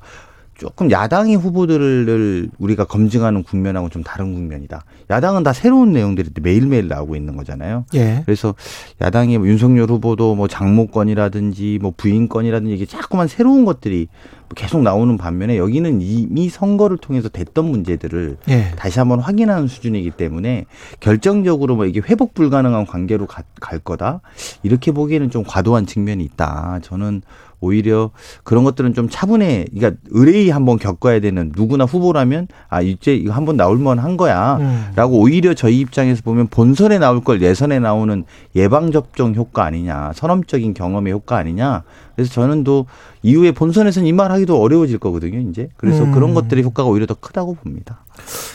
[0.58, 4.84] 조금 야당의 후보들을 우리가 검증하는 국면하고 좀 다른 국면이다.
[5.10, 7.86] 야당은 다 새로운 내용들이 매일매일 나오고 있는 거잖아요.
[7.94, 8.24] 예.
[8.26, 8.56] 그래서
[9.00, 14.08] 야당의 뭐 윤석열 후보도 뭐 장모권이라든지 뭐 부인권이라든지 이게 자꾸만 새로운 것들이
[14.56, 18.72] 계속 나오는 반면에 여기는 이미 선거를 통해서 됐던 문제들을 예.
[18.78, 20.66] 다시 한번 확인하는 수준이기 때문에
[21.00, 24.22] 결정적으로 뭐 이게 회복 불가능한 관계로 가, 갈 거다
[24.64, 26.80] 이렇게 보기에는 좀 과도한 측면이 있다.
[26.82, 27.22] 저는
[27.60, 28.12] 오히려
[28.44, 29.66] 그런 것들은 좀 차분해.
[29.76, 35.16] 그러니까 의뢰이 한번 겪어야 되는 누구나 후보라면 아 이제 이거 한번 나올 만 한 거야라고
[35.18, 35.22] 음.
[35.22, 41.14] 오히려 저희 입장에서 보면 본선에 나올 걸 예선에 나오는 예방 접종 효과 아니냐, 선험적인 경험의
[41.14, 41.84] 효과 아니냐.
[42.16, 42.86] 그래서 저는 또
[43.24, 45.70] 이후에 본선에서는 이 말 하기도 어려워질 거거든요, 이제.
[45.78, 46.12] 그래서 음.
[46.12, 48.00] 그런 것들의 효과가 오히려 더 크다고 봅니다.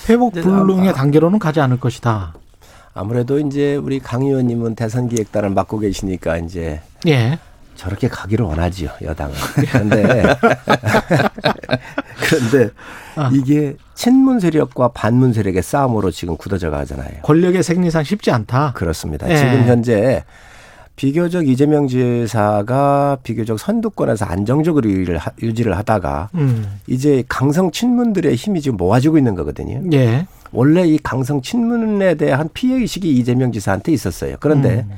[0.09, 2.34] 회복 불능의 단계로는 가지 않을 것이다.
[2.94, 7.38] 아무래도 이제 우리 강 의원님은 대선 기획단을 맡고 계시니까 이제 예.
[7.83, 9.35] 저렇게 가기를 원하지요 여당은.
[9.72, 10.22] 그런데
[12.22, 12.70] 그런데
[13.16, 13.28] 아.
[13.33, 17.22] 이게 친문 세력과 반문 세력의 싸움으로 지금 굳어져 가잖아요.
[17.22, 18.74] 권력의 생리상 쉽지 않다.
[18.74, 19.28] 그렇습니다.
[19.28, 19.37] 예.
[19.37, 20.22] 지금 현재
[20.95, 26.78] 비교적 이재명 지사가 비교적 선두권에서 안정적으로 유지를 하다가 음.
[26.87, 29.83] 이제 강성 친문들의 힘이 지금 모아지고 있는 거거든요.
[29.93, 30.28] 예.
[30.53, 34.37] 원래 이 강성 친문에 대한 피해 의식이 이재명 지사한테 있었어요.
[34.39, 34.93] 그런데 음.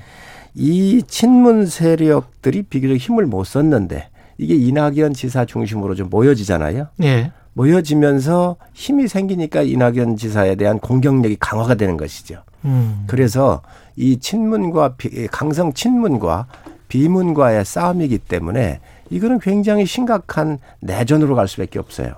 [0.54, 6.88] 이 친문 세력들이 비교적 힘을 못 썼는데 이게 이낙연 지사 중심으로 좀 모여지잖아요.
[7.02, 7.32] 예.
[7.54, 12.42] 모여지면서 힘이 생기니까 이낙연 지사에 대한 공격력이 강화가 되는 것이죠.
[12.64, 13.04] 음.
[13.06, 13.62] 그래서
[13.96, 16.46] 이 친문과 비, 강성 친문과
[16.88, 18.80] 비문과의 싸움이기 때문에
[19.10, 22.14] 이거는 굉장히 심각한 내전으로 갈 수밖에 없어요.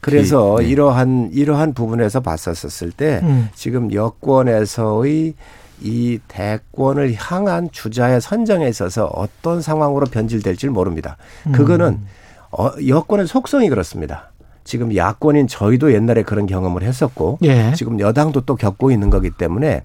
[0.00, 0.66] 그래서 네.
[0.66, 3.48] 이러한 이러한 부분에서 봤었을 때 음.
[3.54, 5.34] 지금 여권에서의
[5.80, 11.16] 이 대권을 향한 주자의 선정에 있어서 어떤 상황으로 변질될지 모릅니다.
[11.52, 12.06] 그거는 음.
[12.50, 14.30] 어, 여권의 속성이 그렇습니다.
[14.64, 17.72] 지금 야권인 저희도 옛날에 그런 경험을 했었고 예.
[17.74, 19.82] 지금 여당도 또 겪고 있는 거기 때문에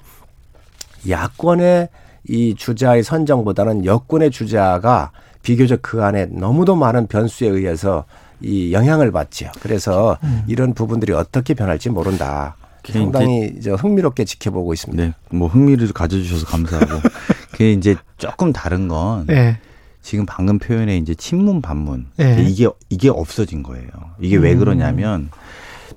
[1.09, 1.89] 야권의
[2.29, 5.11] 이 주자의 선정보다는 여권의 주자가
[5.41, 8.05] 비교적 그 안에 너무도 많은 변수에 의해서
[8.41, 9.49] 이 영향을 받죠.
[9.61, 10.43] 그래서 음.
[10.47, 12.55] 이런 부분들이 어떻게 변할지 모른다.
[12.93, 15.03] 상당히 이제 흥미롭게 지켜보고 있습니다.
[15.03, 17.01] 네, 뭐 흥미를 가져주셔서 감사하고
[17.51, 19.57] 그게 이제 조금 다른 건 네.
[20.01, 22.45] 지금 방금 표현에 이제 친문 반문 네.
[22.47, 23.89] 이게 이게 없어진 거예요.
[24.19, 24.43] 이게 음.
[24.43, 25.29] 왜 그러냐면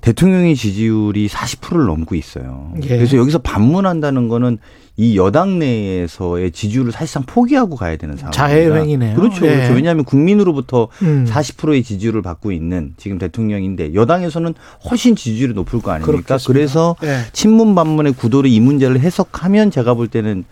[0.01, 2.73] 대통령의 지지율이 40%를 넘고 있어요.
[2.83, 2.87] 예.
[2.87, 4.57] 그래서 여기서 반문한다는 거는
[4.97, 8.31] 이 여당 내에서의 지지율을 사실상 포기하고 가야 되는 상황.
[8.31, 9.15] 자해행위네요.
[9.15, 9.55] 그렇죠, 예.
[9.55, 9.73] 그렇죠.
[9.73, 11.25] 왜냐하면 국민으로부터 음.
[11.29, 14.53] 40%의 지지율을 받고 있는 지금 대통령인데 여당에서는
[14.89, 16.11] 훨씬 지지율이 높을 거 아닙니까?
[16.11, 16.47] 그렇겠습니다.
[16.47, 17.19] 그래서 예.
[17.31, 20.43] 친문 반문의 구도로 이 문제를 해석하면 제가 볼 때는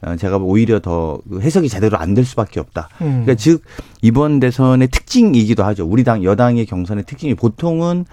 [0.00, 2.88] 어, 제가 오히려 더그 해석이 제대로 안 될 수밖에 없다.
[3.00, 3.24] 음.
[3.24, 3.62] 그러니까 즉
[4.00, 5.84] 이번 대선의 특징이기도 하죠.
[5.86, 8.04] 우리 당 여당의 경선의 특징이 보통은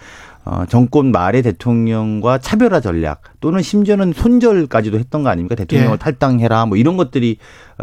[0.46, 5.56] 어, 정권 말의 대통령과 차별화 전략 또는 심지어는 손절까지도 했던 거 아닙니까?
[5.56, 5.98] 대통령을 예.
[5.98, 7.38] 탈당해라 뭐 이런 것들이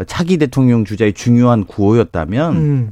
[0.07, 2.91] 차기 대통령 주자의 중요한 구호였다면 음.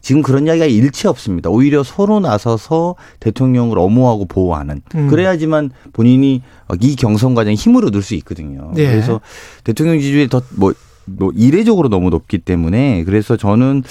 [0.00, 1.50] 지금 그런 이야기가 일치 없습니다.
[1.50, 5.08] 오히려 서로 나서서 대통령을 엄호하고 보호하는 음.
[5.08, 6.42] 그래야지만 본인이
[6.80, 8.72] 이 경선 과정에 힘을 얻을 수 있거든요.
[8.76, 8.86] 예.
[8.86, 9.20] 그래서
[9.64, 10.72] 대통령 지지율이 더뭐 뭐
[11.34, 13.82] 이례적으로 너무 높기 때문에 그래서 저는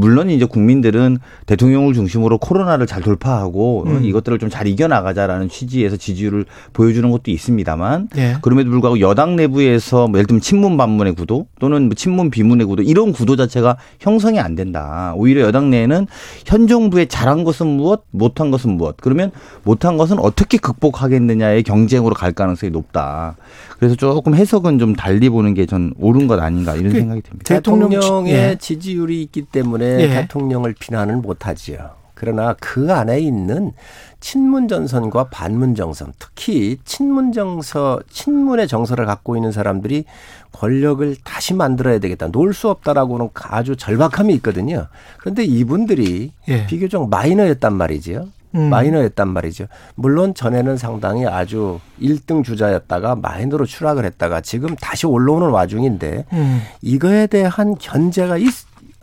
[0.00, 4.04] 물론 이제 국민들은 대통령을 중심으로 코로나를 잘 돌파하고 음.
[4.04, 6.44] 이것들을 좀 잘 이겨나가자라는 취지에서 지지율을
[6.74, 8.36] 보여주는 것도 있습니다만 예.
[8.42, 12.82] 그럼에도 불구하고 여당 내부에서 뭐 예를 들면 친문 반문의 구도 또는 뭐 친문 비문의 구도
[12.82, 15.14] 이런 구도 자체가 형성이 안 된다.
[15.16, 16.06] 오히려 여당 내에는
[16.44, 18.96] 현 정부의 잘한 것은 무엇, 못한 것은 무엇.
[19.00, 19.30] 그러면
[19.64, 23.36] 못한 것은 어떻게 극복하겠느냐의 경쟁으로 갈 가능성이 높다.
[23.78, 27.54] 그래서 조금 해석은 좀 달리 보는 게 전 옳은 것 아닌가 이런 그 생각이 듭니다.
[27.54, 28.56] 대통령의 예.
[28.58, 30.08] 지지율이 있기 때문에 예.
[30.08, 32.02] 대통령을 비난은 못하지요.
[32.14, 33.72] 그러나 그 안에 있는
[34.20, 40.04] 친문 전선과 반문 정선, 특히 친문 정서, 친문의 정서를 갖고 있는 사람들이
[40.52, 42.28] 권력을 다시 만들어야 되겠다.
[42.28, 44.86] 놓을 수 없다라고는 아주 절박함이 있거든요.
[45.18, 46.66] 그런데 이분들이 예.
[46.66, 48.28] 비교적 마이너였단 말이지요.
[48.54, 48.70] 음.
[48.70, 49.66] 마이너였단 말이죠.
[49.94, 56.62] 물론 전에는 상당히 아주 1등 주자였다가 마이너로 추락을 했다가 지금 다시 올라오는 와중인데 음.
[56.80, 58.52] 이거에 대한 견제가 있,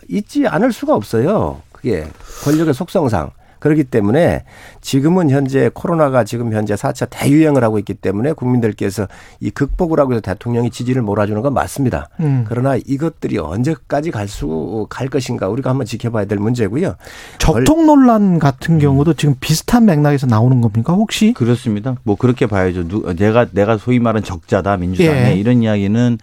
[0.08, 1.62] 있지 않을 수가 없어요.
[1.72, 2.08] 그게
[2.44, 3.32] 권력의 속성상.
[3.60, 4.44] 그렇기 때문에
[4.82, 9.08] 지금은 현재 코로나가 지금 현재 4차 대유행을 하고 있기 때문에 국민들께서
[9.40, 12.10] 이 극복을 하고 해서 대통령이 지지를 몰아주는 건 맞습니다.
[12.20, 12.46] 음.
[12.48, 16.96] 그러나 이것들이 언제까지 갈 수, 갈 것인가 우리가 한번 지켜봐야 될 문제고요.
[17.38, 18.80] 적통 논란 같은 음.
[18.80, 21.34] 경우도 지금 비슷한 맥락에서 나오는 겁니까 혹시?
[21.34, 21.96] 그렇습니다.
[22.04, 23.16] 뭐 그렇게 봐야죠.
[23.16, 25.34] 내가, 내가 소위 말하는 적자다 민주당에 예.
[25.36, 26.18] 이런 이야기는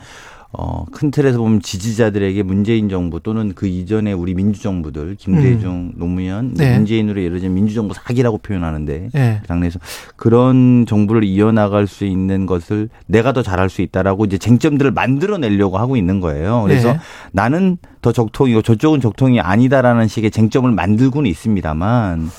[0.59, 5.93] 어, 큰 틀에서 보면 지지자들에게 문재인 정부 또는 그 이전에 우리 민주정부들 김대중, 음.
[5.97, 6.75] 노무현, 네.
[6.75, 9.43] 문재인으로 예를 들면 민주정부 사기라고 표현하는데 네.
[9.47, 9.79] 당내에서
[10.17, 15.95] 그런 정부를 이어나갈 수 있는 것을 내가 더 잘할 수 있다라고 이제 쟁점들을 만들어내려고 하고
[15.95, 16.63] 있는 거예요.
[16.63, 16.99] 그래서 네.
[17.33, 22.31] 나는 더 적통이고 저쪽은 적통이 아니다라는 식의 쟁점을 만들고는 있습니다만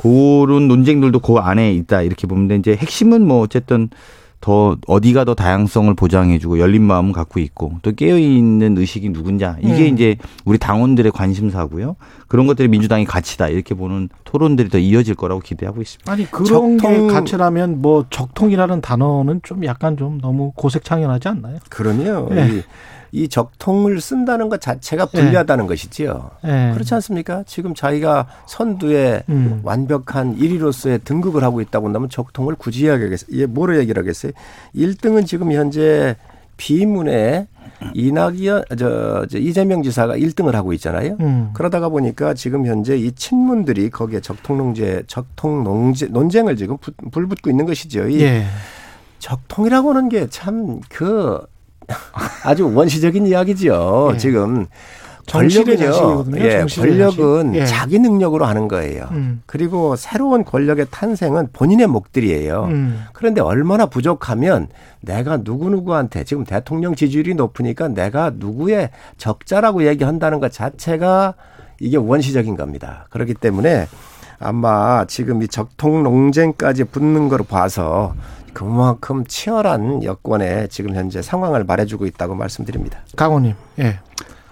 [0.00, 3.90] 그런 논쟁들도 그 안에 있다 이렇게 보면 되 이제 핵심은 뭐 어쨌든
[4.40, 9.88] 더 어디가 더 다양성을 보장해주고 열린 마음을 갖고 있고 또 깨어 있는 의식이 누군냐 이게
[9.90, 9.94] 음.
[9.94, 10.16] 이제
[10.46, 11.96] 우리 당원들의 관심사고요.
[12.26, 16.10] 그런 것들이 민주당의 가치다 이렇게 보는 토론들이 더 이어질 거라고 기대하고 있습니다.
[16.10, 17.08] 아니 그런 적통...
[17.08, 21.58] 게 가치라면 뭐 적통이라는 단어는 좀 약간 좀 너무 고색창연하지 않나요?
[21.68, 22.62] 그러면 네.
[23.12, 25.20] 이 적통을 쓴다는 것 자체가 예.
[25.20, 25.68] 불리하다는 네.
[25.68, 26.30] 것이지요.
[26.44, 26.72] 네.
[26.72, 27.44] 그렇지 않습니까?
[27.46, 29.60] 지금 자기가 선두에 음.
[29.62, 33.46] 완벽한 1위로서의 등극을 하고 있다고 한다면 적통을 굳이 이야기하겠어요.
[33.48, 34.32] 뭐로 얘기를 하겠어요?
[34.74, 36.16] 1등은 지금 현재
[36.56, 37.46] 비문에
[37.94, 41.16] 이낙연 저, 저 이재명 지사가 1등을 하고 있잖아요.
[41.20, 41.50] 음.
[41.54, 46.76] 그러다가 보니까 지금 현재 이 친문들이 거기에 적통농제 적통농제 논쟁을 지금
[47.10, 48.08] 불붙고 있는 것이죠.
[48.08, 48.44] 이 예.
[49.18, 51.40] 적통이라고 하는 게 참 그
[52.44, 54.12] 아주 원시적인 이야기죠.
[54.14, 54.18] 예.
[54.18, 54.66] 지금
[55.30, 56.24] 권력은요.
[56.38, 57.64] 예, 권력은 예.
[57.64, 59.08] 자기 능력으로 하는 거예요.
[59.12, 59.42] 음.
[59.46, 62.64] 그리고 새로운 권력의 탄생은 본인의 목들이에요.
[62.64, 63.04] 음.
[63.12, 64.68] 그런데 얼마나 부족하면
[65.00, 71.34] 내가 누구누구한테 지금 대통령 지지율이 높으니까 내가 누구의 적자라고 얘기한다는 것 자체가
[71.78, 73.06] 이게 원시적인 겁니다.
[73.10, 73.86] 그렇기 때문에
[74.40, 78.14] 아마 지금 이 적통 농쟁까지 붙는 걸 봐서
[78.54, 83.00] 그만큼 치열한 여권에 지금 현재 상황을 말해주고 있다고 말씀드립니다.
[83.16, 84.00] 강호님, 예.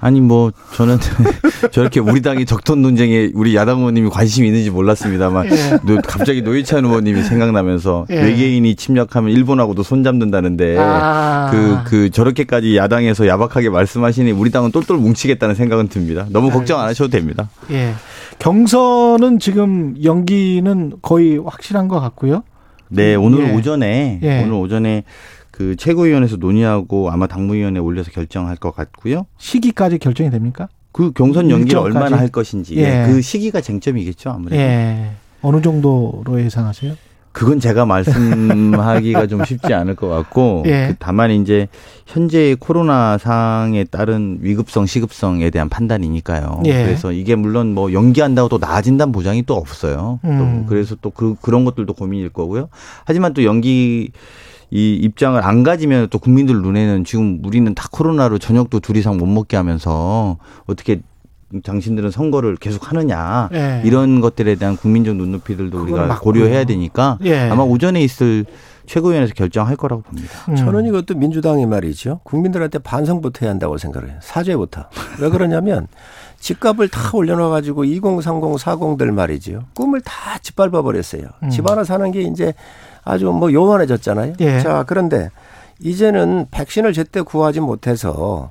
[0.01, 0.99] 아니 뭐 저는
[1.73, 5.79] 저렇게 우리 당이 적통 논쟁에 우리 야당 의원님이 관심이 있는지 몰랐습니다만 예.
[6.07, 8.23] 갑자기 노회찬 의원님이 생각나면서 예.
[8.23, 11.51] 외계인이 침략하면 일본하고도 손잡는다는데 그그 아.
[11.51, 16.27] 그, 그 저렇게까지 야당에서 야박하게 말씀하시니 우리 당은 똘똘 뭉치겠다는 생각은 듭니다.
[16.31, 17.51] 너무 걱정 안 하셔도 됩니다.
[17.71, 17.95] 예.
[18.39, 22.45] 경선은 지금 연기는 거의 확실한 것 같고요.
[22.89, 23.53] 네, 오늘 예.
[23.53, 24.43] 오전에 예.
[24.43, 25.05] 오늘 오전에
[25.59, 29.27] 그 최고위원회에서 논의하고 아마 당무위원회 올려서 결정할 것 같고요.
[29.39, 30.69] 시기까지 결정이 됩니까?
[30.93, 33.07] 그 경선 연기를 얼마나 할 것인지 예.
[33.09, 34.55] 그 시기가 쟁점이겠죠 아무래도.
[34.63, 35.11] 예.
[35.43, 36.95] 어느 정도로 예상하세요?
[37.33, 40.89] 그건 제가 말씀하기가 좀 쉽지 않을 것 같고 예.
[40.91, 41.67] 그 다만 이제
[42.07, 46.63] 현재의 코로나 상황에 따른 위급성 시급성에 대한 판단이니까요.
[46.67, 46.85] 예.
[46.85, 50.21] 그래서 이게 물론 뭐 연기한다고 또 나아진다는 보장이 또 없어요.
[50.25, 50.63] 음.
[50.63, 52.69] 또 그래서 또 그 그런 것들도 고민일 거고요.
[53.05, 54.13] 하지만 또 연기
[54.71, 59.27] 이 입장을 안 가지면 또 국민들 눈에는 지금 우리는 다 코로나로 저녁도 둘 이상 못
[59.27, 61.01] 먹게 하면서 어떻게
[61.65, 63.81] 당신들은 선거를 계속 하느냐 예.
[63.85, 66.19] 이런 것들에 대한 국민적 눈높이들도 우리가 맞고요.
[66.19, 67.49] 고려해야 되니까 예.
[67.49, 68.45] 아마 오전에 있을
[68.85, 70.29] 최고위원회에서 결정할 거라고 봅니다.
[70.49, 70.57] 음.
[70.57, 72.21] 저는 이것도 민주당의 말이죠.
[72.25, 74.19] 국민들한테 반성부터 해야 한다고 생각을 해요.
[74.23, 74.89] 사죄부터.
[75.21, 75.87] 왜 그러냐면
[76.41, 79.65] 집값을 다 올려놔 가지고 2030, 40들 말이죠.
[79.75, 81.23] 꿈을 다 짓밟아 버렸어요.
[81.43, 81.51] 음.
[81.51, 82.55] 집 하나 사는 게 이제
[83.09, 84.35] 아주 뭐 요만해졌잖아요.
[84.41, 84.61] 예.
[84.61, 85.31] 자, 그런데
[85.81, 88.51] 이제는 백신을 제때 구하지 못해서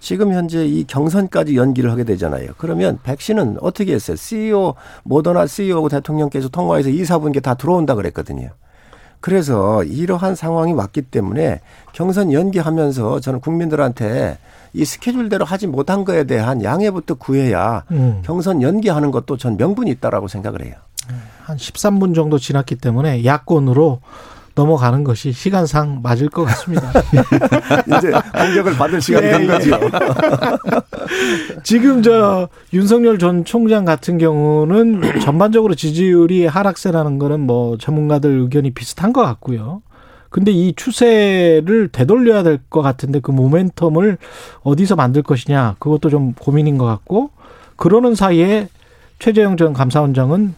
[0.00, 2.52] 지금 현재 이 경선까지 연기를 하게 되잖아요.
[2.56, 4.16] 그러면 백신은 어떻게 했어요?
[4.16, 8.48] CEO, 모더나 CEO하고 대통령께서 통화해서 2, 4분께 다 들어온다 그랬거든요.
[9.20, 11.60] 그래서 이러한 상황이 왔기 때문에
[11.92, 14.38] 경선 연기하면서 저는 국민들한테
[14.72, 18.22] 이 스케줄대로 하지 못한 거에 대한 양해부터 구해야 음.
[18.24, 20.74] 경선 연기하는 것도 전 명분이 있다라고 생각을 해요.
[21.48, 24.00] 한 13분 정도 지났기 때문에 야권으로
[24.54, 26.92] 넘어가는 것이 시간상 맞을 것 같습니다.
[27.96, 29.78] 이제 공격을 받을 시간이 네, 된 거죠.
[31.64, 39.14] 지금 저 윤석열 전 총장 같은 경우는 전반적으로 지지율이 하락세라는 거는 뭐 전문가들 의견이 비슷한
[39.14, 39.80] 것 같고요.
[40.28, 44.18] 근데 이 추세를 되돌려야 될 것 같은데 그 모멘텀을
[44.64, 47.30] 어디서 만들 것이냐 그것도 좀 고민인 것 같고
[47.76, 48.68] 그러는 사이에
[49.20, 50.54] 최재형 전 감사원장은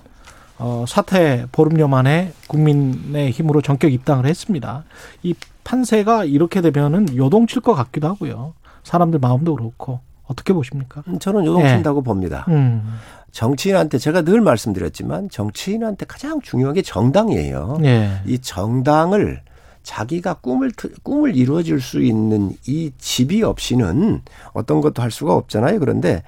[0.61, 4.84] 어, 사태 보름여 만에 국민의 힘으로 전격 입당을 했습니다.
[5.22, 5.34] 이
[5.64, 8.52] 판세가 이렇게 되면은 요동칠 것 같기도 하고요.
[8.82, 11.02] 사람들 마음도 그렇고 어떻게 보십니까?
[11.08, 12.04] 음, 저는 요동친다고 네.
[12.04, 12.44] 봅니다.
[12.48, 12.98] 음.
[13.32, 17.78] 정치인한테 제가 늘 말씀드렸지만 정치인한테 가장 중요한 게 정당이에요.
[17.80, 18.20] 네.
[18.26, 19.40] 이 정당을
[19.82, 20.70] 자기가 꿈을
[21.02, 24.22] 꿈을 이루어질 수 있는 이 집이 없이는
[24.52, 25.80] 어떤 것도 할 수가 없잖아요.
[25.80, 26.22] 그런데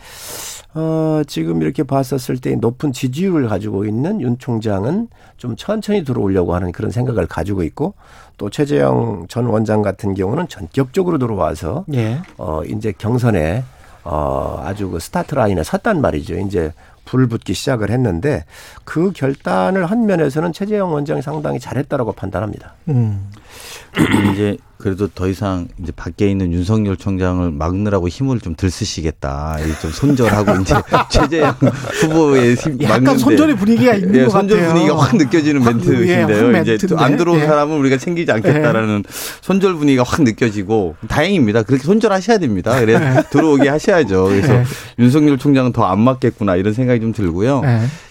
[0.74, 6.72] 어, 지금 이렇게 봤었을 때 높은 지지율을 가지고 있는 윤 총장은 좀 천천히 들어오려고 하는
[6.72, 7.94] 그런 생각을 가지고 있고
[8.38, 12.20] 또 최재형 전 원장 같은 경우는 전격적으로 들어와서 예.
[12.38, 13.64] 어, 이제 경선에
[14.04, 16.38] 어, 아주 그 스타트 라인에 섰단 말이죠.
[16.38, 16.72] 이제
[17.04, 18.44] 불 붙기 시작을 했는데
[18.84, 22.74] 그 결단을 한 면에서는 최재형 원장이 상당히 잘했다라고 판단합니다.
[22.88, 23.30] 음.
[24.32, 29.56] 이제 그래도 더 이상 이제 밖에 있는 윤석열 총장을 막느라고 힘을 좀 들 쓰시겠다.
[29.80, 30.74] 좀 손절하고 이제
[31.08, 31.54] 최재형
[32.00, 34.72] 후보의 힘 약간 막는데 손절의 분위기가 있는 예, 것 손절 같아요.
[34.74, 36.54] 분위기가 확 느껴지는 확, 멘트인데요.
[36.56, 37.46] 예, 이제 안 들어온 예.
[37.46, 39.12] 사람은 우리가 챙기지 않겠다라는 예.
[39.40, 41.62] 손절 분위기가 확 느껴지고 다행입니다.
[41.62, 42.78] 그렇게 손절하셔야 됩니다.
[42.80, 43.22] 그래 예.
[43.30, 44.24] 들어오게 하셔야죠.
[44.24, 44.64] 그래서 예.
[44.98, 47.62] 윤석열 총장은 더 안 맞겠구나 이런 생각이 좀 들고요.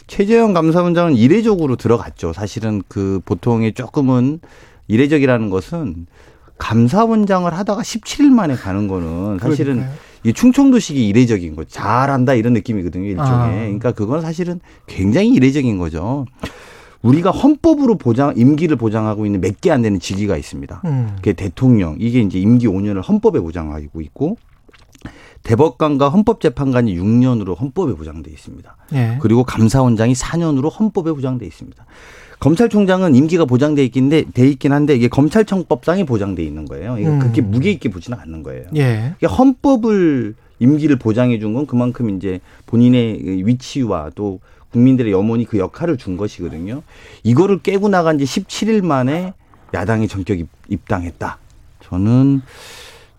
[0.08, 2.34] 최재형 감사원장은 이례적으로 들어갔죠.
[2.34, 4.40] 사실은 그 보통의 조금은
[4.88, 6.06] 이례적이라는 것은
[6.62, 10.00] 감사원장을 하다가 17일 만에 가는 거는 사실은 그러니까요.
[10.24, 11.70] 이 충청도식이 이례적인 거죠.
[11.72, 13.30] 잘한다 이런 느낌이거든요, 일종의.
[13.32, 13.48] 아.
[13.50, 16.28] 그러니까 그건 사실은 굉장히 이례적인 거죠.
[17.02, 20.82] 우리가 헌법으로 보장 임기를 보장하고 있는 몇 개 안 되는 직위가 있습니다.
[20.86, 21.10] 음.
[21.16, 24.38] 그게 대통령 이게 이제 임기 5년을 헌법에 보장하고 있고
[25.42, 28.78] 대법관과 헌법재판관이 6년으로 헌법에 보장돼 있습니다.
[28.94, 29.18] 예.
[29.20, 31.84] 그리고 감사원장이 4년으로 헌법에 보장돼 있습니다.
[32.42, 36.98] 검찰총장은 임기가 보장돼 있긴데 돼 있긴 한데 이게 검찰청법상에 보장돼 있는 거예요.
[36.98, 37.20] 이게 음.
[37.20, 38.66] 그렇게 무게 있게 보지는 않는 거예요.
[38.76, 39.14] 예.
[39.18, 44.40] 이게 헌법을 임기를 보장해 준 건 그만큼 이제 본인의 위치와 또
[44.72, 46.82] 국민들의 염원이 그 역할을 준 것이거든요.
[47.24, 49.34] 이거를 깨고 나간 지 17일 만에
[49.74, 51.38] 야당의 전격 입당했다.
[51.84, 52.42] 저는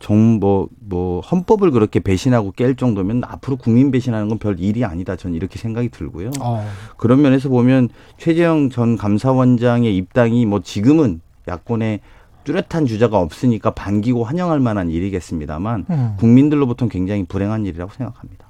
[0.03, 5.15] 정뭐 뭐 헌법을 그렇게 배신하고 깰 정도면 앞으로 국민 배신하는 건 별 일이 아니다.
[5.15, 6.33] 저는 이렇게 생각이 들고요.
[6.41, 6.67] 어.
[6.97, 7.89] 그런 면에서 보면
[8.19, 12.01] 최재형 전 감사원장의 입당이 뭐 지금은 야권의
[12.43, 16.15] 뚜렷한 주자가 없으니까 반기고 환영할 만한 일이겠습니다만 음.
[16.19, 18.47] 국민들로부터는 굉장히 불행한 일이라고 생각합니다.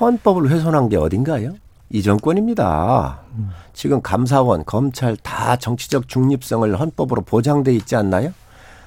[0.00, 1.52] 헌법을 훼손한 게 어딘가요?
[1.90, 3.20] 이 정권입니다.
[3.36, 3.50] 음.
[3.74, 8.32] 지금 감사원, 검찰 다 정치적 중립성을 헌법으로 보장돼 있지 않나요?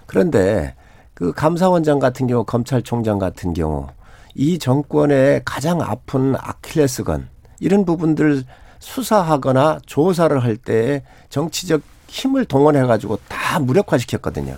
[0.07, 0.73] 그런데
[1.19, 3.87] 그 감사원장 같은 경우, 검찰총장 같은 경우
[4.35, 7.27] 이 정권의 가장 아픈 아킬레스건
[7.59, 8.43] 이런 부분들
[8.79, 14.55] 수사하거나 조사를 할 때 정치적 힘을 동원해 가지고 다 무력화시켰거든요.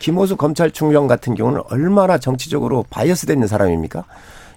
[0.00, 4.04] 김오수 검찰총장 같은 경우는 얼마나 정치적으로 bias 되는 사람입니까?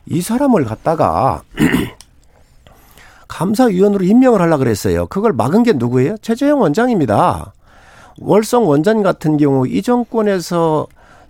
[0.07, 1.43] 이 사람을 갖다가
[3.27, 5.05] 감사위원으로 임명을 하려 그랬어요.
[5.07, 6.17] 그걸 막은 게 누구예요?
[6.23, 7.53] 최재형 원장입니다.
[8.19, 10.87] 월성 원전 같은 경우 이 정권에서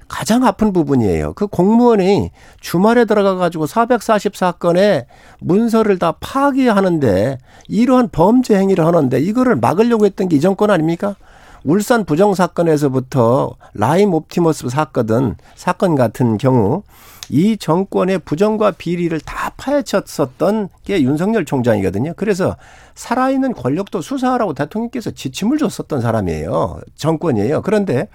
[0.08, 1.34] 가장 아픈 부분이에요.
[1.34, 2.30] 그 공무원이
[2.62, 5.06] 주말에 들어가 가지고 444건의
[5.40, 11.16] 문서를 다 파기하는데 이러한 범죄 행위를 하는데 이거를 막으려고 했던 게 이 정권 아닙니까?
[11.64, 16.84] 울산 부정 사건에서부터 라임 옵티머스 사건 사건 같은 경우
[17.30, 22.14] 이 정권의 부정과 비리를 다 파헤쳤었던 게 윤석열 총장이거든요.
[22.18, 22.56] 그래서
[22.94, 26.82] 살아있는 권력도 수사하라고 대통령께서 지침을 줬었던 사람이에요.
[26.96, 27.62] 정권이에요.
[27.62, 28.10] 그런데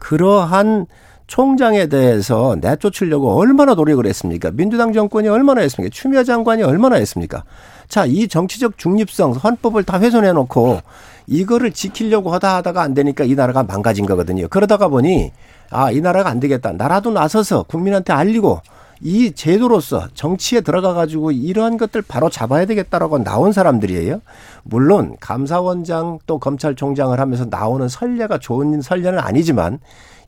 [0.00, 0.86] 그러한
[1.28, 4.50] 총장에 대해서 내쫓으려고 얼마나 노력을 했습니까?
[4.50, 5.92] 민주당 정권이 얼마나 했습니까?
[5.94, 7.44] 추미애 장관이 얼마나 했습니까?
[7.88, 10.80] 자, 이 정치적 중립성, 헌법을 다 훼손해 놓고
[11.28, 14.48] 이거를 지키려고 하다 하다가 안 되니까 이 나라가 망가진 거거든요.
[14.48, 15.30] 그러다가 보니
[15.70, 16.72] 아, 이 나라가 안 되겠다.
[16.72, 18.60] 나라도 나서서 국민한테 알리고
[19.02, 24.20] 이 제도로서 정치에 들어가 가지고 이러한 것들 바로 잡아야 되겠다라고 나온 사람들이에요.
[24.62, 29.78] 물론 감사원장 또 검찰총장을 하면서 나오는 선례가 좋은 선례는 아니지만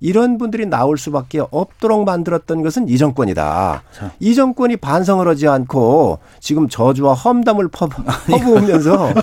[0.02, 3.82] 이런 분들이 나올 수밖에 없도록 만들었던 것은 이 정권이다.
[3.96, 4.12] 자.
[4.18, 9.14] 이 정권이 반성을 하지 않고 지금 저주와 험담을 퍼부, 으면서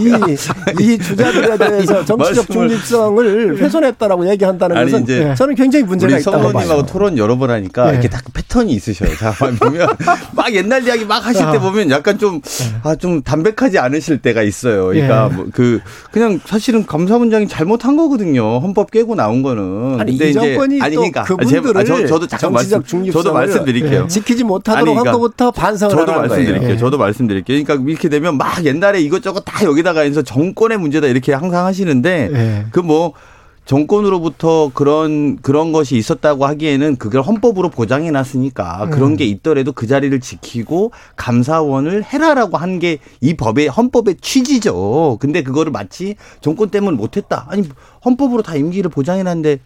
[0.00, 6.38] 이, 이 주자들에 대해서 정치적 중립성을 훼손했다라고 얘기한다는 아니, 것은 이제 저는 굉장히 문제가 있다고
[6.38, 6.48] 봐요.
[6.48, 7.92] 성원님하고 토론 여러 번 하니까 네.
[7.92, 9.14] 이렇게 딱 패턴이 있으셔요.
[9.16, 9.86] 자, 보면
[10.34, 11.60] 막 옛날 이야기 막 하실 때 아.
[11.60, 12.64] 보면 약간 좀, 네.
[12.84, 14.86] 아, 좀 담백하지 않으실 때가 있어요.
[14.86, 15.36] 그러니까 네.
[15.36, 15.80] 뭐 그,
[16.10, 18.60] 그냥 사실은 감사원장이 잘못한 거거든요.
[18.60, 20.00] 헌법 깨고 나온 거는.
[20.00, 21.22] 아니, 근데 이 정권이 아니, 그러니까.
[21.24, 24.02] 그분들을 아, 저, 저도 잠깐 말씀, 저도 말씀드릴게요.
[24.04, 24.08] 예.
[24.08, 26.60] 지키지 못하도록 아니, 그러니까 한 것부터 반성을 저도 말씀드릴게요.
[26.60, 26.76] 거예요.
[26.78, 27.64] 저도 말씀드릴게요.
[27.64, 32.66] 그러니까 이렇게 되면 막 옛날에 이것저것 다 여기다가 해서 정권의 문제다 이렇게 항상 하시는데 예.
[32.70, 33.12] 그뭐
[33.64, 38.90] 정권으로부터 그런 그런 것이 있었다고 하기에는 그걸 헌법으로 보장해 놨으니까 음.
[38.90, 45.18] 그런 게 있더라도 그 자리를 지키고 감사원을 해라라고 한 게 이 법의 헌법의 취지죠.
[45.20, 47.46] 근데 그거를 마치 정권 때문에 못 했다.
[47.50, 47.62] 아니
[48.04, 49.58] 헌법으로 다 임기를 보장해 놨는데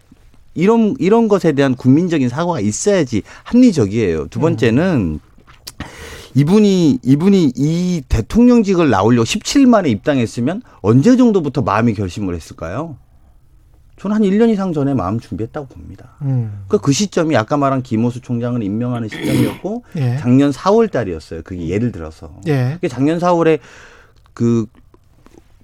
[0.57, 4.27] 이런 이런 것에 대한 국민적인 사과가 있어야지 합리적이에요.
[4.27, 5.19] 두 번째는
[6.33, 12.97] 이분이 이분이 이 대통령직을 나오려고 17일 만에 입당했으면 언제 정도부터 마음이 결심을 했을까요?
[13.99, 16.15] 저는 한 1년 이상 전에 마음 준비했다고 봅니다.
[16.21, 16.63] 음.
[16.67, 20.17] 그러니까 그 시점이 아까 말한 김호수 총장을 임명하는 시점이었고 예.
[20.19, 21.41] 작년 4월 달이었어요.
[21.43, 22.39] 그게 예를 들어서.
[22.47, 22.77] 예.
[22.89, 23.59] 작년 4월에
[24.33, 24.67] 그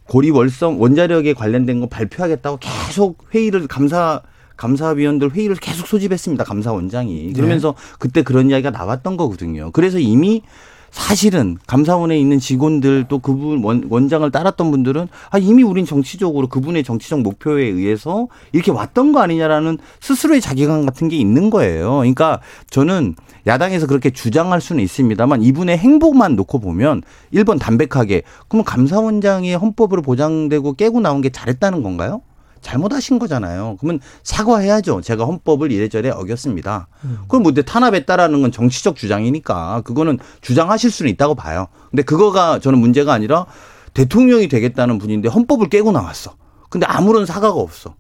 [0.08, 4.22] 고리 월성 원자력에 관련된 거 발표하겠다고 계속 회의를 감사
[4.64, 6.46] 감사위원들 회의를 계속 소집했습니다.
[6.46, 7.28] 감사원장이.
[7.28, 7.34] 네.
[7.34, 7.96] 그러면서 네.
[8.00, 9.72] 그때 그런 이야기가 나왔던 거거든요.
[9.72, 10.42] 그래서 이미
[10.90, 16.84] 사실은 감사원에 있는 직원들 또 그분 원, 장을 따랐던 분들은 아 이미 우린 정치적으로 그분의
[16.84, 21.98] 정치적 목표에 의해서 이렇게 왔던 거 아니냐라는 스스로의 자기감 같은 게 있는 거예요.
[21.98, 22.40] 그러니까
[22.70, 23.16] 저는
[23.48, 27.02] 야당에서 그렇게 주장할 수는 있습니다만 이분의 행복만 놓고 보면
[27.34, 32.22] 1번 담백하게 그러면 감사원장이 헌법으로 보장되고 깨고 나온 게 잘했다는 건가요?
[32.64, 33.78] 잘못하신 거잖아요.
[33.80, 35.02] 그러면 사과해야죠.
[35.02, 36.88] 제가 헌법을 이래저래 어겼습니다.
[37.04, 37.20] 음.
[37.28, 41.68] 그럼 뭐 탄압했다라는 건 정치적 주장이니까 그거는 주장하실 수는 있다고 봐요.
[41.92, 43.46] 근데 그거가 저는 문제가 아니라
[43.94, 46.36] 대통령이 되겠다는 분인데 헌법을 깨고 나왔어.
[46.70, 47.96] 근데 아무런 사과가 없어.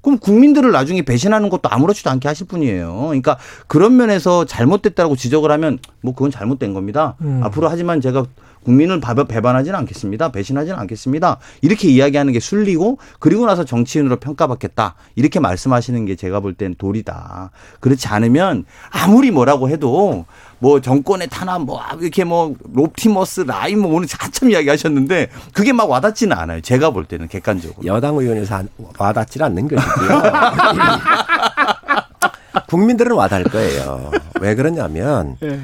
[0.00, 2.96] 그럼 국민들을 나중에 배신하는 것도 아무렇지도 않게 하실 분이에요.
[3.08, 3.36] 그러니까
[3.66, 7.16] 그런 면에서 잘못됐다고 지적을 하면 뭐 그건 잘못된 겁니다.
[7.20, 7.40] 음.
[7.44, 8.24] 앞으로 하지만 제가
[8.64, 10.32] 국민을 배반하지는 않겠습니다.
[10.32, 11.38] 배신하지는 않겠습니다.
[11.62, 14.94] 이렇게 이야기하는 게 순리고 그리고 나서 정치인으로 평가받겠다.
[15.16, 17.50] 이렇게 말씀하시는 게 제가 볼 땐 도리다.
[17.80, 20.24] 그렇지 않으면 아무리 뭐라고 해도
[20.58, 26.36] 뭐 정권의 탄압 뭐 이렇게 뭐 롭티머스 라임 뭐 오늘 한참 이야기하셨는데 그게 막 와닿지는
[26.36, 26.60] 않아요.
[26.60, 27.86] 제가 볼 때는 객관적으로.
[27.86, 28.62] 여당 의원에서
[28.98, 30.22] 와닿지 않는 것이고요.
[32.68, 34.10] 국민들은 와닿을 거예요.
[34.40, 35.60] 왜 그러냐면 네.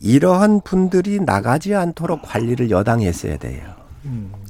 [0.00, 3.62] 이러한 분들이 나가지 않도록 관리를 여당이 했어야 돼요.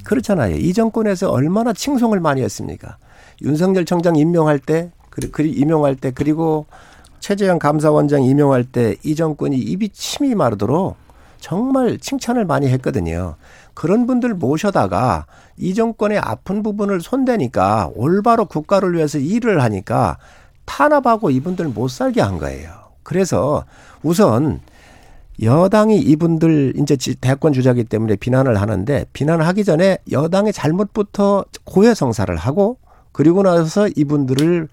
[0.05, 0.57] 그렇잖아요.
[0.57, 2.99] 이 정권에서 얼마나 칭송을 많이 했습니까?
[3.43, 4.91] 윤석열 청장 임명할 때,
[5.39, 6.67] 임명할 때, 그리고
[7.21, 10.97] 최재형 감사원장 임명할 때 이 정권이 입이 침이 마르도록
[11.41, 13.37] 정말 칭찬을 많이 했거든요.
[13.75, 15.27] 그런 분들 모셔다가
[15.57, 20.19] 이 정권의 아픈 부분을 손대니까 올바로 국가를 위해서 일을 하니까
[20.67, 22.71] 탄압하고 이분들 못 살게 한 거예요.
[23.03, 23.65] 그래서
[24.03, 24.61] 우선
[25.43, 32.79] 여당이 이분들 이제 대권 주자기 때문에 비난을 하는데 비난을 하기 전에 여당의 잘못부터 고해성사를 하고
[33.13, 34.69] 그리고 나서 이분들을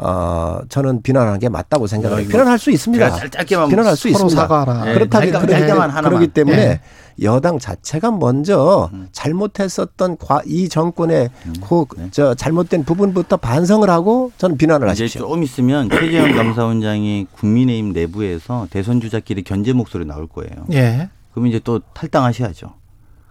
[0.00, 2.18] 어 저는 비난하는 게 맞다고 생각해요.
[2.20, 3.30] 네, 비난할 수 있습니다.
[3.30, 4.84] 짧게만 비난할 수 있습니다.
[4.84, 6.80] 네, 그렇다기 그러기, 그러기 때문에 네.
[7.22, 9.08] 여당 자체가 먼저 음.
[9.10, 11.54] 잘못했었던 과, 이 정권의 음.
[11.60, 12.08] 그, 네.
[12.12, 15.22] 저 잘못된 부분부터 반성을 하고 저는 비난을 하십시오.
[15.22, 20.64] 조금 있으면 최재형 감사원장이 국민의힘 내부에서 대선 주자끼리 견제 목소리 나올 거예요.
[20.72, 21.10] 예.
[21.32, 22.77] 그럼 이제 또 탈당하셔야죠.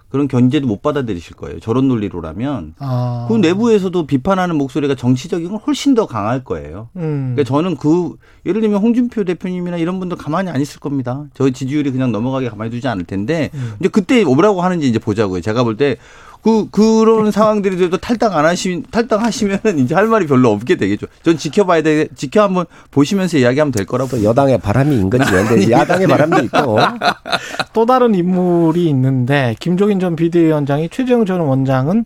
[0.09, 1.59] 그런 견제도 못 받아들이실 거예요.
[1.59, 2.75] 저런 논리로라면.
[2.79, 3.25] 아.
[3.27, 6.89] 그 내부에서도 비판하는 목소리가 정치적인 건 훨씬 더 강할 거예요.
[6.95, 7.33] 음.
[7.35, 11.25] 그러니까 저는 그 예를 들면 홍준표 대표님이나 이런 분들 가만히 안 있을 겁니다.
[11.33, 13.73] 저 지지율이 그냥 넘어가게 가만히 두지 않을 텐데 음.
[13.79, 15.41] 이제 그때 뭐라고 하는지 이제 보자고요.
[15.41, 15.97] 제가 볼 때
[16.41, 21.07] 그 그런 상황들이 돼도 탈당 안 하시 탈당하시면은 이제 할 말이 별로 없게 되겠죠.
[21.23, 22.07] 전 지켜봐야 돼.
[22.15, 24.23] 지켜 한번 보시면서 이야기하면 될 거라고.
[24.23, 25.29] 여당의 바람이 있는 거지.
[25.29, 26.77] 근데 야당의 바람도 있고.
[27.73, 32.05] 또 다른 인물이 있는데 김종인 전 비대위원장이 최재형 전 원장은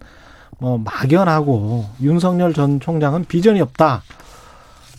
[0.59, 4.03] 뭐 막연하고 윤석열 전 총장은 비전이 없다.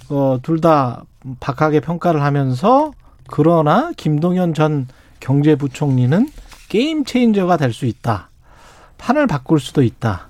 [0.09, 1.05] 어, 둘 다
[1.41, 2.93] 박하게 평가를 하면서
[3.29, 4.87] 그러나 김동연 전
[5.21, 6.29] 경제부총리는
[6.69, 8.29] 게임 체인저가 될 수 있다.
[9.03, 10.29] 판을 바꿀 수도 있다.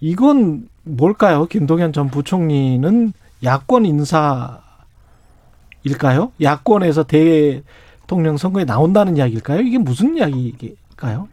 [0.00, 1.46] 이건 뭘까요?
[1.46, 3.12] 김동연 전 부총리는
[3.42, 4.60] 야권 인사일까요?
[6.40, 9.60] 야권에서 대통령 선거에 나온다는 이야기일까요?
[9.60, 11.28] 이게 무슨 이야기일까요?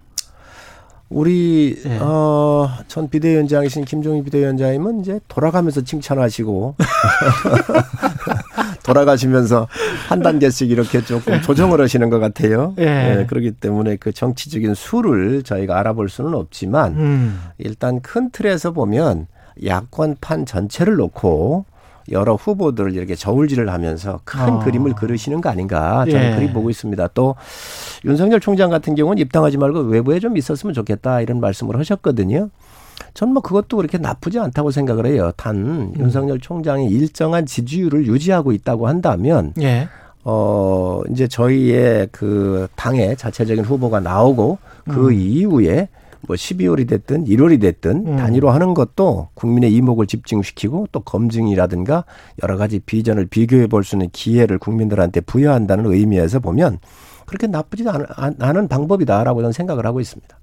[1.09, 1.99] 우리 네.
[1.99, 6.75] 어전 비대위원장이신 김종인 비대위원장님은 이제 돌아가면서 칭찬하시고
[8.83, 9.67] 돌아가시면서
[10.09, 12.73] 한 단계씩 이렇게 조금 조정을 하시는 것 같아요.
[12.77, 12.85] 예.
[12.85, 17.41] 네, 그렇기 때문에 그 정치적인 수를 저희가 알아볼 수는 없지만 음.
[17.57, 19.27] 일단 큰 틀에서 보면
[19.65, 21.65] 야권판 전체를 놓고
[22.11, 24.59] 여러 후보들을 이렇게 저울질을 하면서 큰 어.
[24.59, 26.35] 그림을 그리시는 거 아닌가 저는 예.
[26.35, 27.07] 그리 보고 있습니다.
[27.13, 27.35] 또
[28.05, 32.49] 윤석열 총장 같은 경우는 입당하지 말고 외부에 좀 있었으면 좋겠다 이런 말씀을 하셨거든요.
[33.13, 35.31] 전 뭐 그것도 그렇게 나쁘지 않다고 생각을 해요.
[35.37, 35.93] 단 음.
[35.97, 39.87] 윤석열 총장이 일정한 지지율을 유지하고 있다고 한다면 예.
[40.23, 45.13] 어 이제 저희의 그 당의 자체적인 후보가 나오고 그 음.
[45.13, 45.89] 이후에
[46.27, 48.17] 뭐 12월이 됐든 1월이 됐든 음.
[48.17, 52.03] 단위로 하는 것도 국민의 이목을 집중시키고 또 검증이라든가
[52.43, 56.79] 여러 가지 비전을 비교해 볼 수 있는 기회를 국민들한테 부여한다는 의미에서 보면
[57.25, 60.37] 그렇게 나쁘지 않은 방법이다라고 저는 생각을 하고 있습니다.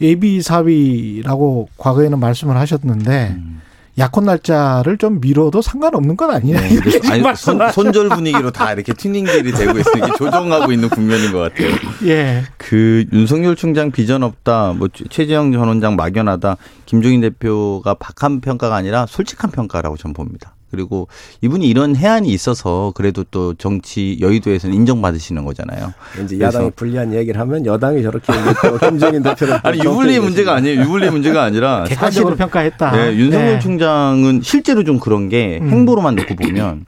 [0.00, 3.60] 예비 사위라고 과거에는 말씀을 하셨는데 음.
[3.98, 6.60] 약혼 날짜를 좀 미뤄도 상관없는 건 아니냐.
[6.60, 6.78] 네,
[7.10, 11.74] 아니, 손, 손절 분위기로 다 이렇게 튜닝들이 되고 있으니 조정하고 있는 국면인 것 같아요.
[12.04, 12.44] 예.
[12.58, 19.06] 그 윤석열 총장 비전 없다, 뭐 최재형 전 원장 막연하다, 김종인 대표가 박한 평가가 아니라
[19.06, 20.55] 솔직한 평가라고 저는 봅니다.
[20.70, 21.08] 그리고
[21.42, 25.92] 이분이 이런 해안이 있어서 그래도 또 정치 여의도에서는 인정받으시는 거잖아요.
[26.24, 28.32] 이제 야당이 불리한 얘기를 하면 여당이 저렇게
[28.88, 30.82] 김정인 대표를 아니 유불리의 문제가 아니에요.
[30.82, 32.90] 유불리의 문제가 아니라 객관적으로 평가했다.
[32.92, 33.58] 네, 윤석열 네.
[33.60, 35.70] 총장은 실제로 좀 그런 게 음.
[35.70, 36.86] 행보로만 놓고 보면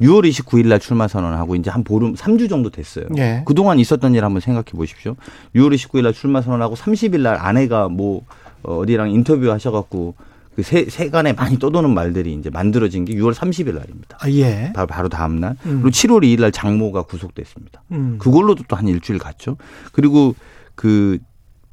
[0.00, 3.06] 6월 29일 날 출마 선언을 하고 이제 한 보름 3주 정도 됐어요.
[3.10, 3.42] 네.
[3.46, 5.16] 그동안 있었던 일 한번 생각해 보십시오.
[5.54, 8.22] 6월 29일 날 출마 선언하고 30일 날 아내가 뭐
[8.62, 10.14] 어디랑 인터뷰 하셔 갖고
[10.56, 14.16] 그 세, 세간에 많이 떠도는 말들이 이제 만들어진 게 6월 30일 날입니다.
[14.20, 14.72] 아, 예.
[14.74, 15.50] 바로, 바로 다음 날.
[15.66, 15.82] 음.
[15.82, 17.82] 그리고 7월 2일 날 장모가 구속됐습니다.
[17.92, 18.16] 음.
[18.18, 19.58] 그걸로도 또 한 일주일 갔죠.
[19.92, 20.34] 그리고
[20.74, 21.18] 그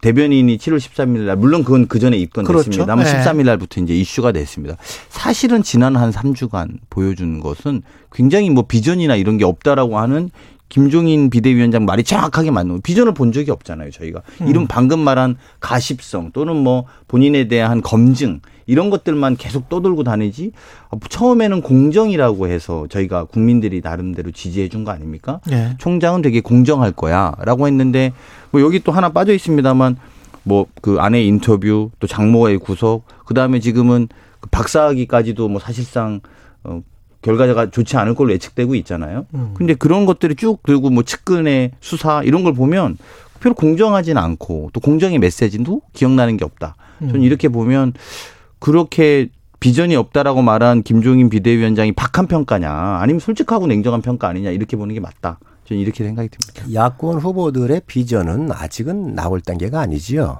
[0.01, 2.86] 대변인이 7월 13일 날 물론 그건 그 전에 입건됐습니다.
[2.95, 3.09] 그렇죠.
[3.09, 3.23] 네.
[3.23, 4.75] 13일 날부터 이제 이슈가 됐습니다.
[5.07, 10.29] 사실은 지난 한 3주간 보여준 것은 굉장히 뭐 비전이나 이런 게 없다라고 하는
[10.74, 13.91] 김종인 비대위원장 말이 정확하게 맞는 비전을 본 적이 없잖아요.
[13.91, 14.47] 저희가 음.
[14.47, 20.51] 이런 방금 말한 가십성 또는 뭐 본인에 대한 검증 이런 것들만 계속 떠돌고 다니지
[21.09, 25.41] 처음에는 공정이라고 해서 저희가 국민들이 나름대로 지지해 준 거 아닙니까?
[25.45, 25.76] 네.
[25.78, 28.11] 총장은 되게 공정할 거야라고 했는데
[28.49, 29.97] 뭐 여기 또 하나 빠져 있습니다만
[30.41, 34.07] 뭐 그 아내 인터뷰 또 장모의 구속 그다음에 지금은
[34.39, 36.19] 그 박사학위까지도 뭐 사실상
[36.63, 36.82] 어
[37.24, 39.26] 결과가 좋지 않을 걸로 예측되고 있잖아요.
[39.34, 39.53] 음.
[39.55, 42.97] 근데 그런 것들이 쭉 들고 뭐 측근의 수사 이런 걸 보면
[43.39, 46.76] 별로 공정하지는 않고 또 공정의 메시지도 기억나는 게 없다.
[46.99, 47.24] 저는 음.
[47.24, 47.93] 이렇게 보면
[48.59, 52.69] 그렇게 비전이 없다라고 말한 김종인 비대위원장이 박한 평가냐
[53.01, 55.39] 아니면 솔직하고 냉정한 평가 아니냐 이렇게 보는 게 맞다.
[55.65, 56.74] 저는 이렇게 생각이 듭니다.
[56.74, 60.39] 야권 후보들의 비전은 아직은 나올 단계가 아니지요.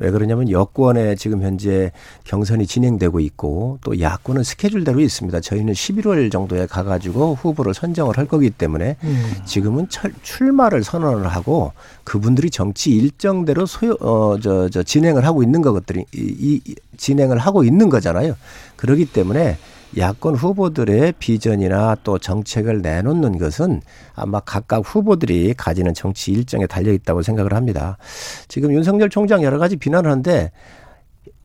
[0.00, 1.92] 왜 그러냐면 여권에 지금 현재
[2.24, 5.40] 경선이 진행되고 있고 또 야권은 스케줄대로 있습니다.
[5.40, 9.32] 저희는 11월 정도에 가가지고 후보를 선정을 할 거기 때문에 음.
[9.44, 11.72] 지금은 철, 출마를 선언을 하고
[12.04, 17.90] 그분들이 정치 일정대로 소요 어저 저 진행을 하고 있는 것들이 이, 이 진행을 하고 있는
[17.90, 18.36] 거잖아요.
[18.76, 19.58] 그렇기 때문에
[19.96, 23.82] 야권 후보들의 비전이나 또 정책을 내놓는 것은
[24.14, 27.98] 아마 각각 후보들이 가지는 정치 일정에 달려 있다고 생각을 합니다.
[28.46, 30.52] 지금 윤석열 총장 여러 가지 비난을 하는데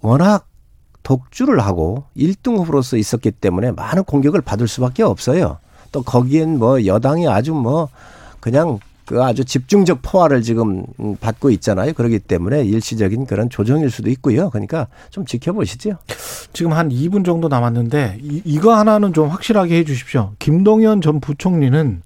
[0.02, 0.48] 워낙
[1.02, 5.60] 독주를 하고 1등 후보로서 있었기 때문에 많은 공격을 받을 수밖에 없어요.
[5.92, 7.90] 또 거기엔 뭐 여당이 아주 뭐
[8.40, 10.84] 그냥 그 아주 집중적 포화를 지금
[11.22, 11.94] 받고 있잖아요.
[11.94, 14.50] 그렇기 때문에 일시적인 그런 조정일 수도 있고요.
[14.50, 15.98] 그러니까 좀 지켜보시죠.
[16.54, 20.32] 지금 한 2분 정도 남았는데 이, 이거 하나는 좀 확실하게 해 주십시오.
[20.40, 22.02] 김동연 전 부총리는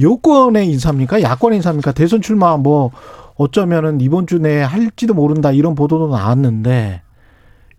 [0.00, 1.22] 여권의 인사입니까?
[1.22, 1.92] 야권의 인사입니까?
[1.92, 2.90] 대선 출마 뭐
[3.36, 7.02] 어쩌면은 이번 주 내에 할지도 모른다 이런 보도도 나왔는데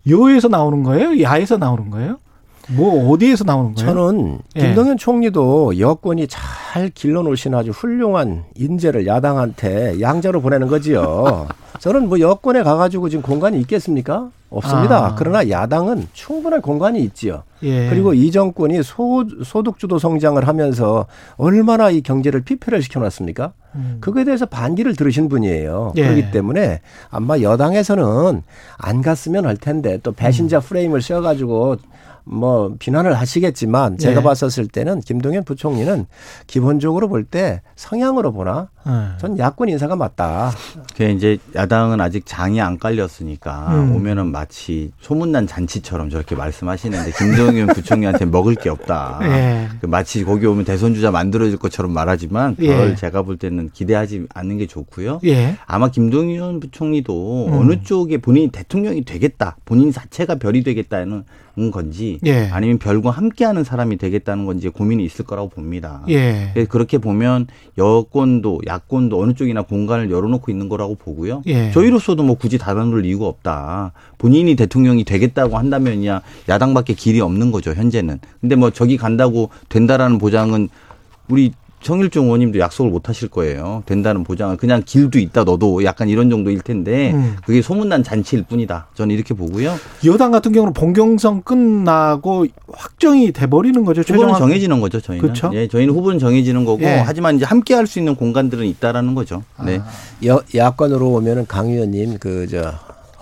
[0.08, 1.22] 여에서 나오는 거예요?
[1.22, 2.18] 야에서 나오는 거예요?
[2.74, 3.92] 뭐 어디에서 나오는 거예요?
[3.92, 4.60] 저는 예.
[4.60, 4.96] 김동연 예.
[4.96, 11.48] 총리도 여권이 잘 길러놓으신 아주 훌륭한 인재를 야당한테 양자로 보내는 거지요.
[11.80, 14.30] 저는 뭐 여권에 가가지고 지금 공간이 있겠습니까?
[14.50, 15.06] 없습니다.
[15.06, 15.14] 아.
[15.16, 17.44] 그러나 야당은 충분한 공간이 있지요.
[17.62, 17.88] 예.
[17.88, 21.06] 그리고 이 정권이 소, 소득주도 성장을 하면서
[21.36, 23.52] 얼마나 이 경제를 피폐를 시켜놨습니까?
[23.76, 23.98] 음.
[24.00, 25.92] 그거에 대해서 반기를 들으신 분이에요.
[25.96, 26.02] 예.
[26.02, 28.42] 그렇기 때문에 아마 여당에서는
[28.76, 30.62] 안 갔으면 할 텐데 또 배신자 음.
[30.62, 31.76] 프레임을 씌워가지고
[32.24, 34.22] 뭐 비난을 하시겠지만 제가 네.
[34.24, 36.06] 봤었을 때는 김동연 부총리는
[36.46, 38.92] 기본적으로 볼 때 성향으로 보나 네.
[39.18, 40.50] 전 야권 인사가 맞다.
[40.96, 43.94] 그 이제 야당은 아직 장이 안 깔렸으니까 음.
[43.94, 49.18] 오면은 마치 소문난 잔치처럼 저렇게 말씀하시는데 김동연 부총리한테 먹을 게 없다.
[49.20, 49.68] 네.
[49.80, 52.94] 그 마치 거기 오면 대선 주자 만들어질 것처럼 말하지만 그걸 예.
[52.94, 55.20] 제가 볼 때는 기대하지 않는 게 좋고요.
[55.24, 55.56] 예.
[55.66, 57.52] 아마 김동연 부총리도 음.
[57.52, 61.24] 어느 쪽에 본인이 대통령이 되겠다, 본인 자체가 별이 되겠다는
[61.70, 62.48] 건지 예.
[62.52, 66.02] 아니면 별과 함께하는 사람이 되겠다는 건지 고민이 있을 거라고 봅니다.
[66.08, 66.52] 예.
[66.68, 67.46] 그렇게 보면
[67.76, 71.42] 여권도 야권도 어느 쪽이나 공간을 열어놓고 있는 거라고 보고요.
[71.46, 71.70] 예.
[71.72, 73.92] 저희로서도 뭐 굳이 다른놓을 이유가 없다.
[74.18, 78.20] 본인이 대통령이 되겠다고 한다면야 야당밖에 길이 없는 거죠 현재는.
[78.40, 80.68] 근데 뭐 저기 간다고 된다라는 보장은
[81.28, 83.82] 우리 정일종 의원님도 약속을 못 하실 거예요.
[83.86, 87.36] 된다는 보장은 그냥 길도 있다 너도 약간 이런 정도일 텐데 음.
[87.44, 88.88] 그게 소문난 잔치일 뿐이다.
[88.94, 89.74] 저는 이렇게 보고요.
[90.04, 94.02] 여당 같은 경우는 본경선 끝나고 확정이 돼 버리는 거죠.
[94.02, 95.00] 후보는 정해지는 거죠.
[95.00, 95.22] 저희는.
[95.22, 95.50] 그렇죠?
[95.54, 97.02] 예, 저희는 후보는 정해지는 거고 예.
[97.04, 99.42] 하지만 이제 함께 할 수 있는 공간들은 있다라는 거죠.
[99.64, 99.78] 네.
[99.78, 99.86] 아.
[100.24, 102.72] 여, 야권으로 오면은 강 의원님 그 저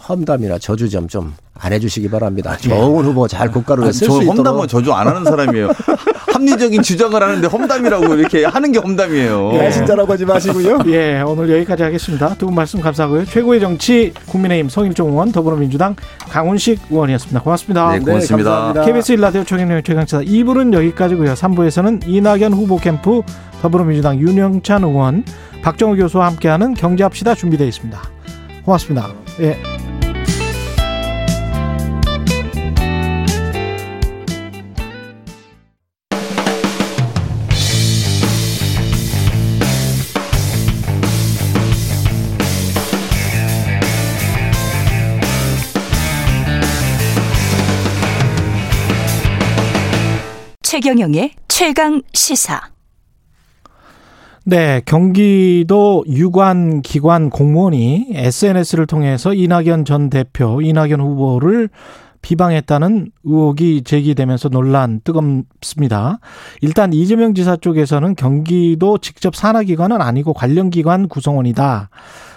[0.08, 2.56] 험담이나 저주점 좀안 해주시기 바랍니다.
[2.64, 2.68] 예.
[2.68, 4.38] 좋은 후보 잘 국가로 쓸수 있도록.
[4.38, 5.68] 험담은 저주 안 하는 사람이에요.
[6.32, 9.50] 합리적인 주장을 하는데 험담이라고 이렇게 하는 게 험담이에요.
[9.54, 10.78] 예, 진짜라고 하지 마시고요.
[10.86, 12.34] 예, 오늘 여기까지 하겠습니다.
[12.34, 13.24] 두 분 말씀 감사하고요.
[13.26, 15.96] 최고의 정치 국민의힘 성일종 의원 더불어민주당
[16.30, 17.40] 강훈식 의원이었습니다.
[17.42, 17.90] 고맙습니다.
[17.92, 18.72] 네, 고맙습니다.
[18.72, 21.34] 네, KBS 일라디오 최경영 최강차 2부는 여기까지고요.
[21.34, 23.22] 3부에서는 이낙연 후보 캠프
[23.60, 25.24] 더불어민주당 윤영찬 의원
[25.62, 28.00] 박정우 교수와 함께하는 경제합시다 준비되어 있습니다.
[28.64, 29.08] 고맙습니다.
[29.40, 29.87] 예.
[50.70, 52.60] 최경영의 최강 시사.
[54.44, 61.70] 네, 경기도 유관 기관 공무원이 SNS를 통해서 이낙연 전 대표, 이낙연 후보를
[62.20, 66.18] 비방했다는 의혹이 제기되면서 논란 뜨겁습니다.
[66.60, 71.88] 일단 이재명 지사 쪽에서는 경기도 직접 산하기관은 아니고 관련 기관 구성원이다.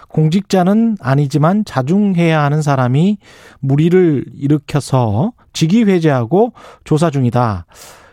[0.07, 3.17] 공직자는 아니지만 자중해야 하는 사람이
[3.59, 6.53] 무리를 일으켜서 직위 회제하고
[6.85, 7.65] 조사 중이다.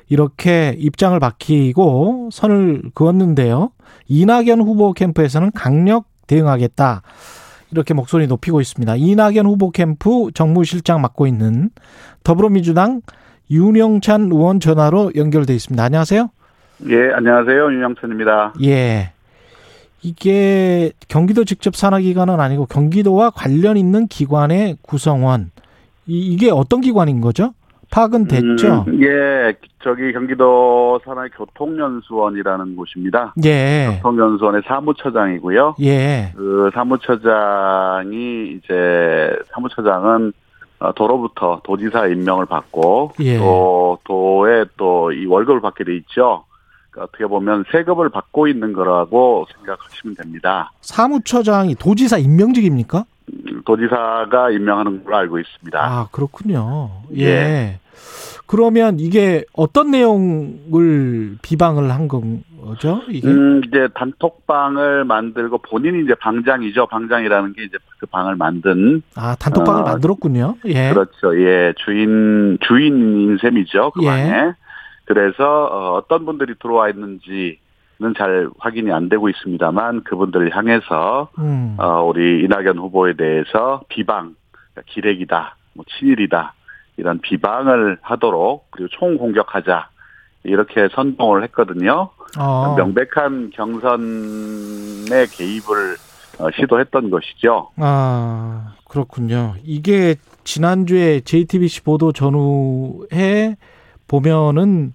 [0.08, 3.70] 이렇게 입장을 밝히고 선을 그었는데요.
[4.08, 7.02] 이낙연 후보 캠프에서는 강력 대응하겠다.
[7.70, 8.96] 이렇게 목소리 높이고 있습니다.
[8.96, 11.70] 이낙연 후보 캠프 정무실장 맡고 있는
[12.24, 13.02] 더불어민주당
[13.50, 15.82] 윤영찬 의원 전화로 연결돼 있습니다.
[15.82, 16.30] 안녕하세요.
[16.88, 17.72] 예, 안녕하세요.
[17.72, 18.54] 윤영찬입니다.
[18.64, 19.12] 예.
[20.02, 25.50] 이게 경기도 직접 산하기관은 아니고 경기도와 관련 있는 기관의 구성원.
[26.06, 27.52] 이게 어떤 기관인 거죠?
[27.90, 28.84] 파악은 됐죠?
[28.86, 33.34] 음, 예, 저기 경기도 산하 교통연수원이라는 곳입니다.
[33.44, 33.98] 예.
[34.02, 35.76] 교통연수원의 사무처장이고요.
[35.80, 36.32] 예.
[36.36, 40.32] 그 사무처장이 이제 사무처장은
[40.80, 43.38] 어, 도로부터 도지사 임명을 받고 예.
[43.38, 46.44] 또 도에 또 이 월급을 받게 돼 있죠.
[46.90, 50.70] 그러니까 어떻게 보면 세급을 받고 있는 거라고 생각하시면 됩니다.
[50.82, 53.04] 사무처장이 도지사 임명직입니까?
[53.68, 55.78] 도지사가 임명하는 걸로 알고 있습니다.
[55.78, 56.90] 아, 그렇군요.
[57.14, 57.24] 예.
[57.24, 57.80] 예.
[58.46, 63.02] 그러면 이게 어떤 내용을 비방을 한 거죠?
[63.10, 63.28] 이게?
[63.28, 66.86] 음, 이제 단톡방을 만들고 본인이 이제 방장이죠.
[66.86, 69.02] 방장이라는 게 이제 그 방을 만든.
[69.14, 70.54] 아, 단톡방을 어, 만들었군요.
[70.64, 70.88] 예.
[70.88, 71.38] 그렇죠.
[71.38, 71.74] 예.
[71.76, 73.90] 주인, 주인인 셈이죠.
[73.90, 74.06] 그 예.
[74.06, 74.52] 방에.
[75.04, 77.58] 그래서 어, 어떤 분들이 들어와 있는지
[78.16, 81.76] 잘 확인이 안 되고 있습니다만 그분들을 향해서 음.
[81.78, 86.54] 어, 우리 이낙연 후보에 대해서 비방, 그러니까 기레기다, 뭐 친일이다
[86.96, 89.88] 이런 비방을 하도록 그리고 총 공격하자
[90.44, 92.10] 이렇게 선동을 했거든요.
[92.38, 92.74] 어.
[92.76, 95.96] 명백한 경선에 개입을
[96.38, 97.70] 어, 시도했던 것이죠.
[97.76, 99.54] 아 그렇군요.
[99.64, 103.56] 이게 지난주에 JTBC 보도 전후에
[104.06, 104.94] 보면은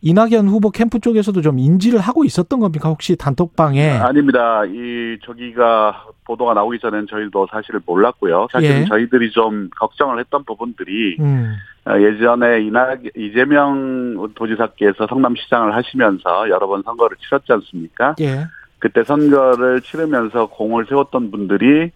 [0.00, 2.88] 이낙연 후보 캠프 쪽에서도 좀 인지를 하고 있었던 겁니까?
[2.88, 3.98] 혹시 단톡방에?
[3.98, 4.64] 아닙니다.
[4.66, 8.48] 이 저기가 보도가 나오기 전엔 저희도 사실을 몰랐고요.
[8.52, 8.84] 사실은 예.
[8.84, 11.54] 저희들이 좀 걱정을 했던 부분들이 음.
[11.86, 18.14] 어, 예전에 이낙 이재명 도지사께서 성남시장을 하시면서 여러 번 선거를 치렀지 않습니까?
[18.20, 18.46] 예.
[18.78, 21.90] 그때 선거를 치르면서 공을 세웠던 분들이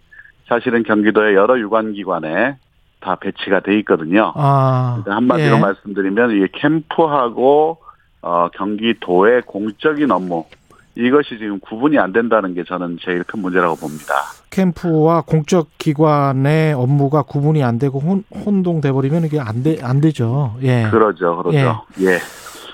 [0.49, 2.57] 사실은 경기도의 여러 유관기관에
[3.01, 4.33] 다 배치가 돼 있거든요.
[4.35, 5.61] 아, 한마디로 예.
[5.61, 7.79] 말씀드리면 이게 캠프하고
[8.23, 10.45] 어, 경기도의 공적인 업무
[10.95, 14.15] 이것이 지금 구분이 안 된다는 게 저는 제일 큰 문제라고 봅니다.
[14.51, 20.55] 캠프와 공적 기관의 업무가 구분이 안 되고 혼, 혼동돼 버리면 이게 안 돼, 안 되죠.
[20.63, 20.89] 예.
[20.91, 21.37] 그러죠.
[21.39, 21.85] 그러죠.
[22.01, 22.07] 예.
[22.07, 22.19] 예.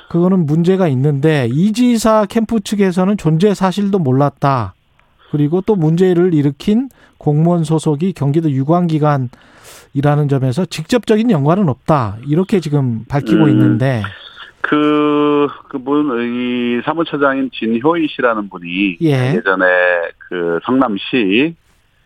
[0.09, 4.75] 그거는 문제가 있는데 이지사 캠프 측에서는 존재 사실도 몰랐다.
[5.31, 6.89] 그리고 또 문제를 일으킨
[7.19, 12.17] 공무원 소속이 경기도 유관기관이라는 점에서 직접적인 연관은 없다.
[12.27, 13.51] 이렇게 지금 밝히고 음.
[13.51, 14.03] 있는데
[14.61, 19.41] 그, 그분, 이 사무처장인 진효희 씨라는 분이 예.
[19.43, 21.55] 전에그 성남시,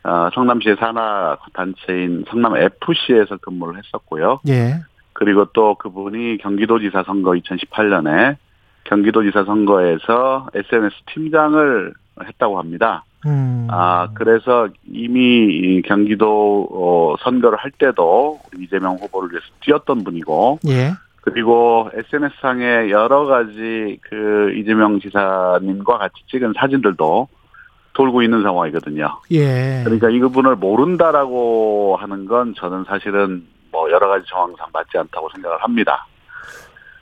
[0.04, 4.40] 어, 성남시의 산하 단체인 성남 FC에서 근무를 했었고요.
[4.48, 4.76] 예.
[5.12, 8.36] 그리고 또 그분이 경기도지사 선거 2018년에
[8.84, 11.92] 경기도지사 선거에서 SNS 팀장을
[12.24, 13.04] 했다고 합니다.
[13.26, 13.68] 음.
[13.70, 20.92] 아, 그래서 이미 경기도 어, 선거를 할 때도 이재명 후보를 위해서 뛰었던 분이고, 예.
[21.22, 27.28] 그리고 SNS상에 여러 가지 그 이재명 지사님과 같이 찍은 사진들도
[27.94, 29.20] 돌고 있는 상황이거든요.
[29.30, 29.82] 예.
[29.84, 36.06] 그러니까 이분을 모른다라고 하는 건 저는 사실은 뭐 여러 가지 정황상 맞지 않다고 생각을 합니다.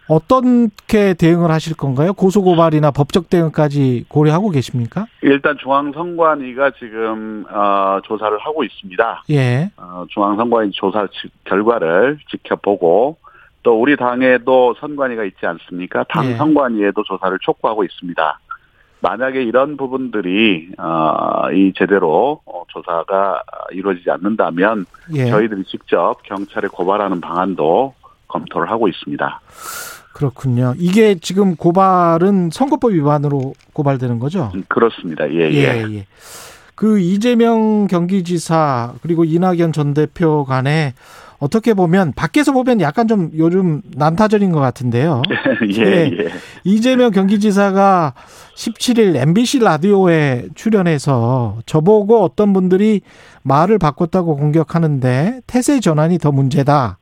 [0.06, 2.12] 어떻게 대응을 하실 건가요?
[2.12, 5.06] 고소고발이나 법적 대응까지 고려하고 계십니까?
[5.22, 9.22] 일단 중앙선관위가 지금 어, 조사를 하고 있습니다.
[9.30, 9.70] 예.
[9.76, 11.06] 어, 중앙선관위 조사
[11.44, 13.18] 결과를 지켜보고
[13.62, 16.04] 또 우리 당에도 선관위가 있지 않습니까?
[16.08, 16.36] 당 예.
[16.36, 18.38] 선관위에도 조사를 촉구하고 있습니다.
[19.00, 23.42] 만약에 이런 부분들이 어, 이 제대로 어, 조사가
[23.72, 25.26] 이루어지지 않는다면 예.
[25.26, 27.94] 저희들이 직접 경찰에 고발하는 방안도
[28.28, 29.40] 검토를 하고 있습니다.
[30.12, 30.74] 그렇군요.
[30.76, 34.50] 이게 지금 고발은 선거법 위반으로 고발되는 거죠?
[34.54, 35.28] 음, 그렇습니다.
[35.30, 35.54] 예, 예.
[35.54, 36.06] 예, 예.
[36.74, 40.94] 그 이재명 경기지사 그리고 이낙연 전 대표 간에
[41.40, 45.22] 어떻게 보면 밖에서 보면 약간 좀 요즘 난타전인 것 같은데요.
[45.74, 46.10] 예, 예.
[46.12, 46.30] 예.
[46.64, 48.12] 이재명 경기지사가
[48.54, 53.00] 17일 MBC 라디오에 출연해서 저보고 어떤 분들이
[53.42, 56.98] 말을 바꿨다고 공격하는데 태세 전환이 더 문제다.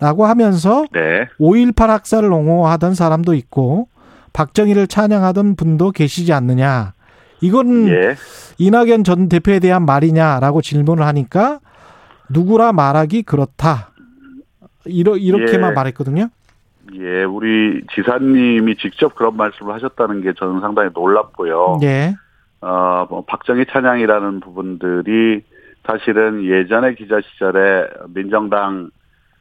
[0.00, 1.28] 라고 하면서 네.
[1.38, 3.88] 5.18 학살을 옹호하던 사람도 있고
[4.32, 6.94] 박정희를 찬양하던 분도 계시지 않느냐.
[7.42, 8.16] 이건 예.
[8.56, 11.60] 이낙연 전 대표에 대한 말이냐라고 질문을 하니까
[12.30, 13.90] 누구라 말하기 그렇다.
[14.86, 15.74] 이러, 이렇게만 예.
[15.74, 16.28] 말했거든요.
[16.94, 21.78] 예, 우리 지사님이 직접 그런 말씀을 하셨다는 게 저는 상당히 놀랍고요.
[21.82, 22.14] 예.
[22.60, 25.42] 어, 뭐 박정희 찬양이라는 부분들이
[25.86, 28.90] 사실은 예전의 기자 시절에 민정당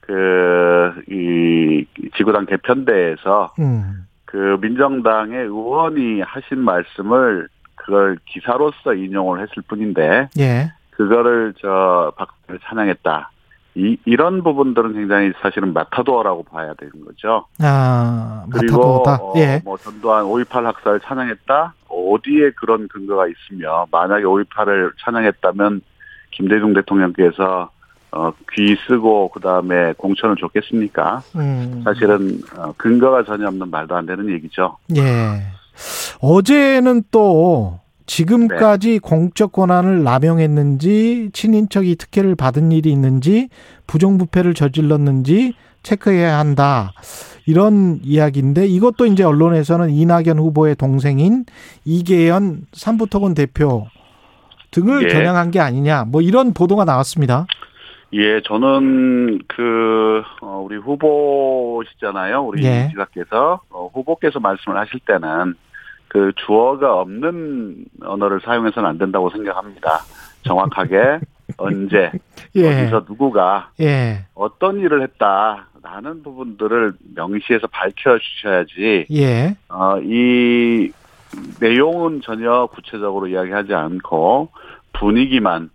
[0.02, 1.86] 그, 이,
[2.18, 4.08] 지구당 개편대에서 음.
[4.26, 10.72] 그 민정당의 의원이 하신 말씀을 그걸 기사로서 인용을 했을 뿐인데 예.
[11.00, 13.32] 그거를 저 박수를 찬양했다.
[13.76, 17.46] 이, 이런 부분들은 굉장히 사실은 마타도어라고 봐야 되는 거죠.
[17.62, 19.62] 아, 그리고 어, 예.
[19.64, 21.74] 뭐 전두환 5.18 학살을 찬양했다.
[21.88, 25.82] 어디에 그런 근거가 있으며 만약에 5.18을 찬양했다면
[26.32, 27.70] 김대중 대통령께서
[28.12, 31.22] 어, 귀 쓰고 그 다음에 공천을 줬겠습니까?
[31.38, 31.82] 음.
[31.86, 34.76] 사실은 어, 근거가 전혀 없는 말도 안 되는 얘기죠.
[34.98, 35.44] 예.
[36.20, 37.80] 어제는 또
[38.10, 39.00] 지금까지 네.
[39.00, 43.50] 공적 권한을 남용했는지 친인척이 특혜를 받은 일이 있는지
[43.86, 45.54] 부정부패를 저질렀는지
[45.84, 46.92] 체크해야 한다.
[47.46, 51.46] 이런 이야기인데 이것도 이제 언론에서는 이낙연 후보의 동생인
[51.86, 53.86] 이계연 삼부토건 대표
[54.72, 55.14] 등을 예.
[55.14, 57.46] 겨냥한 게 아니냐 뭐 이런 보도가 나왔습니다.
[58.14, 62.42] 예, 저는 그 어, 우리 후보시잖아요.
[62.42, 62.88] 우리 예.
[62.90, 65.56] 지사께서 어, 후보께서 말씀을 하실 때는
[66.10, 70.02] 그 주어가 없는 언어를 사용해서는 안 된다고 생각합니다.
[70.44, 71.20] 정확하게
[71.58, 72.12] 언제
[72.56, 72.82] 예.
[72.84, 74.26] 어디서 누구가 예.
[74.34, 79.06] 어떤 일을 했다라는 부분들을 명시해서 밝혀 주셔야지.
[79.12, 79.56] 예.
[79.70, 80.92] 어, 이
[81.60, 84.50] 내용은 전혀 구체적으로 이야기하지 않고
[84.94, 85.70] 분위기만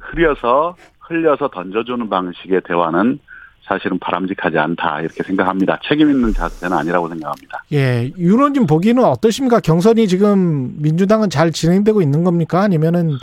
[0.00, 3.18] 흐려서 흘려서 던져주는 방식의 대화는
[3.64, 5.78] 사실은 바람직하지 않다 이렇게 생각합니다.
[5.84, 7.64] 책임 있는 자세는 아니라고 생각합니다.
[7.72, 9.60] 예, 윤원님 보기는 어떠십니까?
[9.60, 12.62] 경선이 지금 민주당은 잘 진행되고 있는 겁니까?
[12.62, 13.18] 아니면은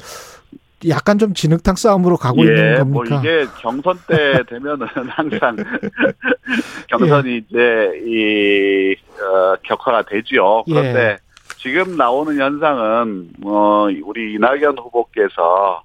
[0.87, 3.15] 약간 좀 진흙탕 싸움으로 가고 예, 있는 뭐 겁니까?
[3.15, 5.57] 뭐 이게 경선 때 되면은 항상
[6.87, 7.37] 경선이 예.
[7.37, 10.63] 이제 이 어, 격화가 되죠.
[10.65, 11.17] 그런데 예.
[11.57, 15.83] 지금 나오는 현상은 뭐 우리 이낙연 후보께서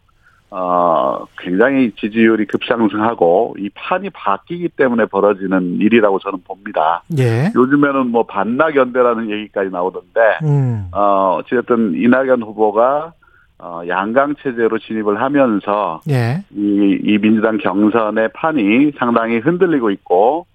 [0.57, 7.03] 어, 굉장히 지지율이 급상승하고 이 판이 바뀌기 때문에 벌어지는 일이라고 저는 봅니다.
[7.19, 7.51] 예.
[7.57, 10.87] 요즘에는 뭐 반낙 연대라는 얘기까지 나오던데, 음.
[10.93, 13.15] 어, 어쨌든 이낙연 후보가
[13.59, 16.45] 어, 양강 체제로 진입을 하면서 예.
[16.55, 20.47] 이, 이 민주당 경선의 판이 상당히 흔들리고 있고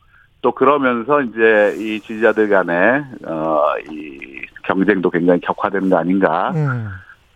[0.41, 4.17] 또 그러면서 이제 이 지지자들 간에 어, 이
[4.63, 6.53] 경쟁도 굉장히 격화되는 거 아닌가.
[6.55, 6.87] 음.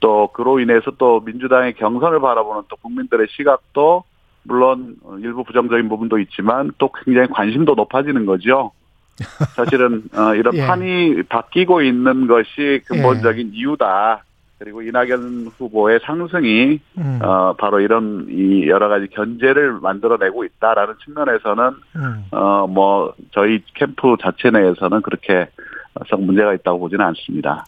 [0.04, 4.04] 또 그로 인해서 또 민주당의 경선을 바라보는 또 국민들의 시각도
[4.44, 8.74] 물론 일부 부정적인 부분도 있지만 또 굉장히 관심도 높아지는 거죠.
[9.56, 10.68] 사실은 어, 이런 예.
[10.68, 13.58] 판이 바뀌고 있는 것이 근본적인 예.
[13.58, 14.26] 이유다.
[14.60, 17.20] 그리고 이낙연 후보의 상승이 음.
[17.22, 22.26] 어, 바로 이런 이 여러 가지 견제를 만들어내고 있다라는 측면에서는 음.
[22.32, 25.48] 어뭐 저희 캠프 자체 내에서는 그렇게
[26.10, 27.66] 성 문제가 있다고 보지는 않습니다.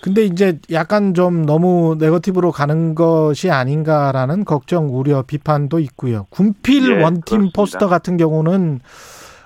[0.00, 6.26] 근데 이제 약간 좀 너무 네거티브로 가는 것이 아닌가라는 걱정, 우려, 비판도 있고요.
[6.30, 7.52] 군필 예, 원팀 그렇습니다.
[7.54, 8.80] 포스터 같은 경우는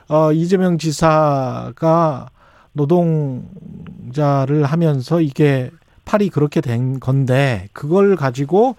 [0.08, 2.28] 어 이재명 지사가
[2.72, 5.70] 노동자를 하면서 이게
[6.04, 8.76] 팔이 그렇게 된 건데 그걸 가지고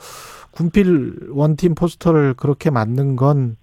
[0.51, 3.57] 군필 원팀 포스터를 그렇게 만든 건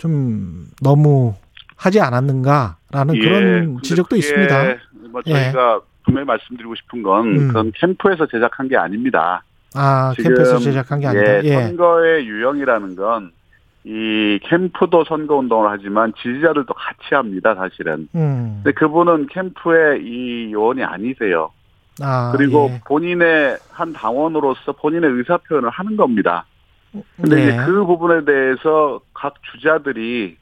[0.00, 1.34] 좀 너무
[1.80, 4.62] 하지 않았는가라는 예, 그런 지적도 있습니다.
[5.10, 5.80] 뭐 저희가 예.
[6.04, 7.46] 분명히 말씀드리고 싶은 건 음.
[7.48, 9.42] 그건 캠프에서 제작한 게 아닙니다.
[9.74, 11.36] 아 캠프에서 제작한 게 아니다.
[11.36, 11.62] 예, 예.
[11.62, 13.40] 선거의 유형이라는 건
[13.84, 17.54] 이 캠프도 선거 운동을 하지만 지지자들도 같이 합니다.
[17.54, 18.08] 사실은.
[18.14, 18.60] 음.
[18.62, 21.50] 근데 그분은 캠프의 이 요원이 아니세요.
[22.02, 22.80] 아, 그리고 예.
[22.86, 26.44] 본인의 한 당원으로서 본인의 의사 표현을 하는 겁니다.
[27.16, 27.42] 근데 네.
[27.42, 30.36] 이제 그 부분에 대해서 각 주자들이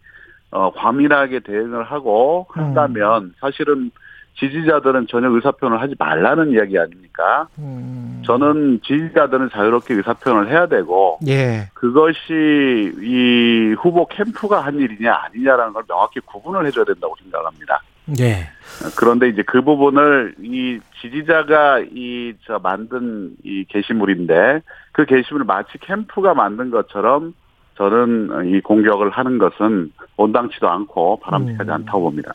[0.51, 3.35] 어, 과민하게 대응을 하고 한다면 음.
[3.41, 3.91] 사실은
[4.39, 7.49] 지지자들은 전혀 의사표현을 하지 말라는 이야기 아닙니까?
[7.59, 8.23] 음.
[8.25, 11.69] 저는 지지자들은 자유롭게 의사표현을 해야 되고 예.
[11.75, 17.83] 그것이 이 후보 캠프가 한 일이냐 아니냐라는 걸 명확히 구분을 해줘야 된다고 생각합니다.
[18.21, 18.49] 예.
[18.97, 24.61] 그런데 이제 그 부분을 이 지지자가 이 저 만든 이 게시물인데
[24.93, 27.35] 그 게시물을 마치 캠프가 만든 것처럼
[27.79, 31.75] 저는 이 공격을 하는 것은 온당치도 않고 바람직하지 음.
[31.75, 32.35] 않다고 봅니다.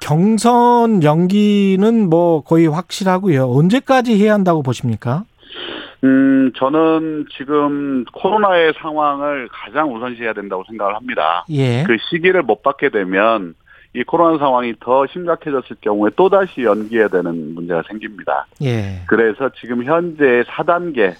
[0.00, 3.50] 경선 연기는 뭐 거의 확실하고요.
[3.50, 5.24] 언제까지 해야 한다고 보십니까?
[6.04, 11.44] 음, 저는 지금 코로나의 상황을 가장 우선시해야 된다고 생각을 합니다.
[11.50, 11.82] 예.
[11.84, 13.54] 그 시기를 못 받게 되면
[13.94, 18.46] 이 코로나 상황이 더 심각해졌을 경우에 또다시 연기해야 되는 문제가 생깁니다.
[18.62, 19.02] 예.
[19.08, 21.14] 그래서 지금 현재 4단계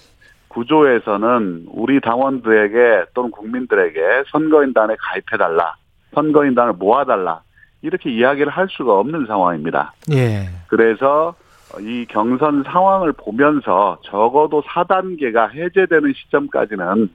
[0.49, 5.77] 구조에서는 우리 당원들에게 또는 국민들에게 선거인단에 가입해달라,
[6.15, 7.43] 선거인단을 모아달라,
[7.83, 9.93] 이렇게 이야기를 할 수가 없는 상황입니다.
[10.13, 10.49] 예.
[10.67, 11.35] 그래서
[11.81, 17.11] 이 경선 상황을 보면서 적어도 4단계가 해제되는 시점까지는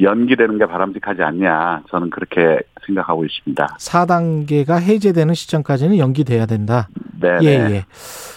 [0.00, 3.76] 연기되는 게 바람직하지 않냐 저는 그렇게 생각하고 있습니다.
[3.78, 6.88] 4단계가 해제되는 시점까지는 연기돼야 된다.
[7.20, 7.38] 네.
[7.42, 7.84] 예, 예.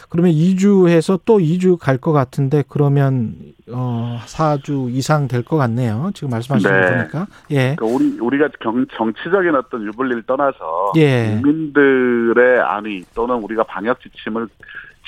[0.09, 3.35] 그러면 2주해서 또 2주 갈 것 같은데 그러면
[3.71, 6.11] 어 4주 이상 될 것 같네요.
[6.13, 6.87] 지금 말씀하시는 네.
[6.97, 7.27] 거니까.
[7.51, 7.75] 예.
[7.75, 11.39] 그러니까 우리 우리가 경, 정치적인 어떤 유불리를 떠나서 예.
[11.41, 14.47] 국민들의 안위 또는 우리가 방역 지침을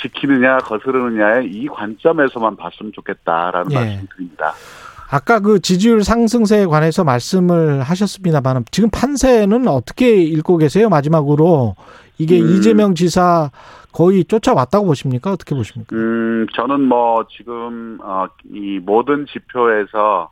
[0.01, 3.75] 지키느냐 거스르느냐의 이 관점에서만 봤으면 좋겠다라는 예.
[3.75, 4.53] 말씀드립니다.
[5.13, 10.89] 아까 그 지지율 상승세에 관해서 말씀을 하셨습니다만 지금 판세는 어떻게 읽고 계세요?
[10.89, 11.75] 마지막으로
[12.17, 12.47] 이게 음.
[12.47, 13.51] 이재명 지사
[13.91, 15.31] 거의 쫓아왔다고 보십니까?
[15.31, 15.95] 어떻게 보십니까?
[15.95, 20.31] 음, 저는 뭐 지금 어, 이 모든 지표에서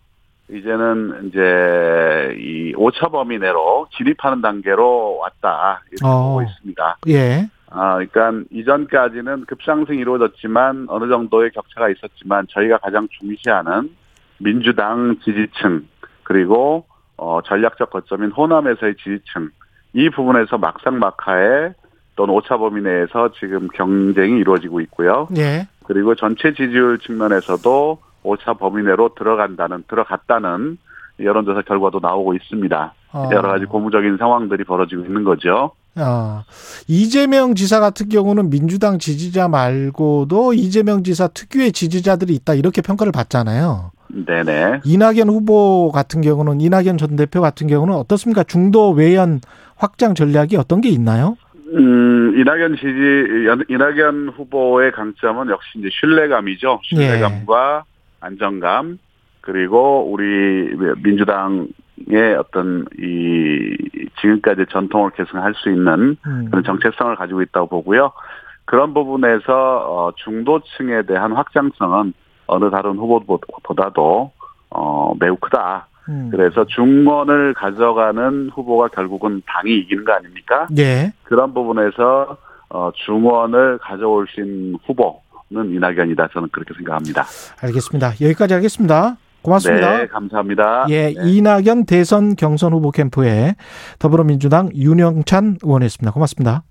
[0.49, 6.23] 이제는 이제 이 오차 범위 내로 진입하는 단계로 왔다 이렇게 어.
[6.23, 6.97] 보고 있습니다.
[7.09, 7.47] 예.
[7.69, 14.00] 아, 그러니까 이전까지는 급상승이 이루어졌지만 어느 정도의 격차가 있었지만 저희가 가장 중시하는
[14.41, 15.87] 민주당 지지층
[16.23, 16.85] 그리고
[17.17, 19.49] 어, 전략적 거점인 호남에서의 지지층
[19.93, 21.73] 이 부분에서 막상 막하에
[22.15, 25.27] 또는 오차 범위 내에서 지금 경쟁이 이루어지고 있고요.
[25.37, 25.67] 예.
[25.85, 30.77] 그리고 전체 지지율 측면에서도 오차 범위 내로 들어간다는 들어갔다는
[31.19, 32.93] 여론조사 결과도 나오고 있습니다.
[33.13, 33.29] 어.
[33.31, 35.71] 여러 가지 고무적인 상황들이 벌어지고 있는 거죠.
[35.95, 36.45] 아,
[36.87, 43.91] 이재명 지사 같은 경우는 민주당 지지자 말고도 이재명 지사 특유의 지지자들이 있다 이렇게 평가를 받잖아요.
[44.13, 44.81] 네네.
[44.83, 48.43] 이낙연 후보 같은 경우는 이낙연 전 대표 같은 경우는 어떻습니까?
[48.43, 49.39] 중도 외연
[49.75, 51.37] 확장 전략이 어떤 게 있나요?
[51.73, 56.81] 음, 이낙연 지지, 이낙연 후보의 강점은 역시 이제 신뢰감이죠.
[56.83, 57.91] 신뢰감과 예.
[58.19, 58.99] 안정감,
[59.41, 61.67] 그리고 우리 민주당
[62.09, 63.77] 의 어떤 이
[64.21, 66.47] 지금까지 전통을 계승할 수 있는 음.
[66.49, 68.11] 그런 정체성을 가지고 있다고 보고요.
[68.65, 72.13] 그런 부분에서 어, 중도층에 대한 확장성은
[72.51, 74.31] 어느 다른 후보보다도
[74.71, 75.87] 어, 매우 크다.
[76.09, 76.29] 음.
[76.31, 80.67] 그래서 중원을 가져가는 후보가 결국은 당이 이기는 거 아닙니까?
[80.69, 81.13] 네.
[81.23, 82.37] 그런 부분에서
[82.69, 86.29] 어, 중원을 가져올 수 있는 후보는 이낙연이다.
[86.33, 87.25] 저는 그렇게 생각합니다.
[87.61, 88.11] 알겠습니다.
[88.21, 89.15] 여기까지 하겠습니다.
[89.41, 89.97] 고맙습니다.
[89.97, 90.85] 네, 감사합니다.
[90.89, 91.15] 예, 네.
[91.23, 93.55] 이낙연 대선 경선 후보 캠프에
[93.97, 96.11] 더불어민주당 윤영찬 의원이었습니다.
[96.11, 96.63] 고맙습니다.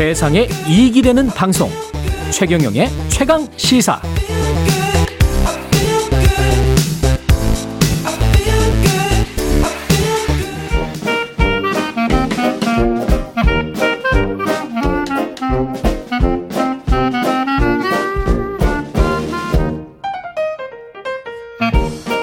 [0.00, 1.68] 세상에 이익이 되는 방송.
[2.30, 4.00] 최경영의 최강 시사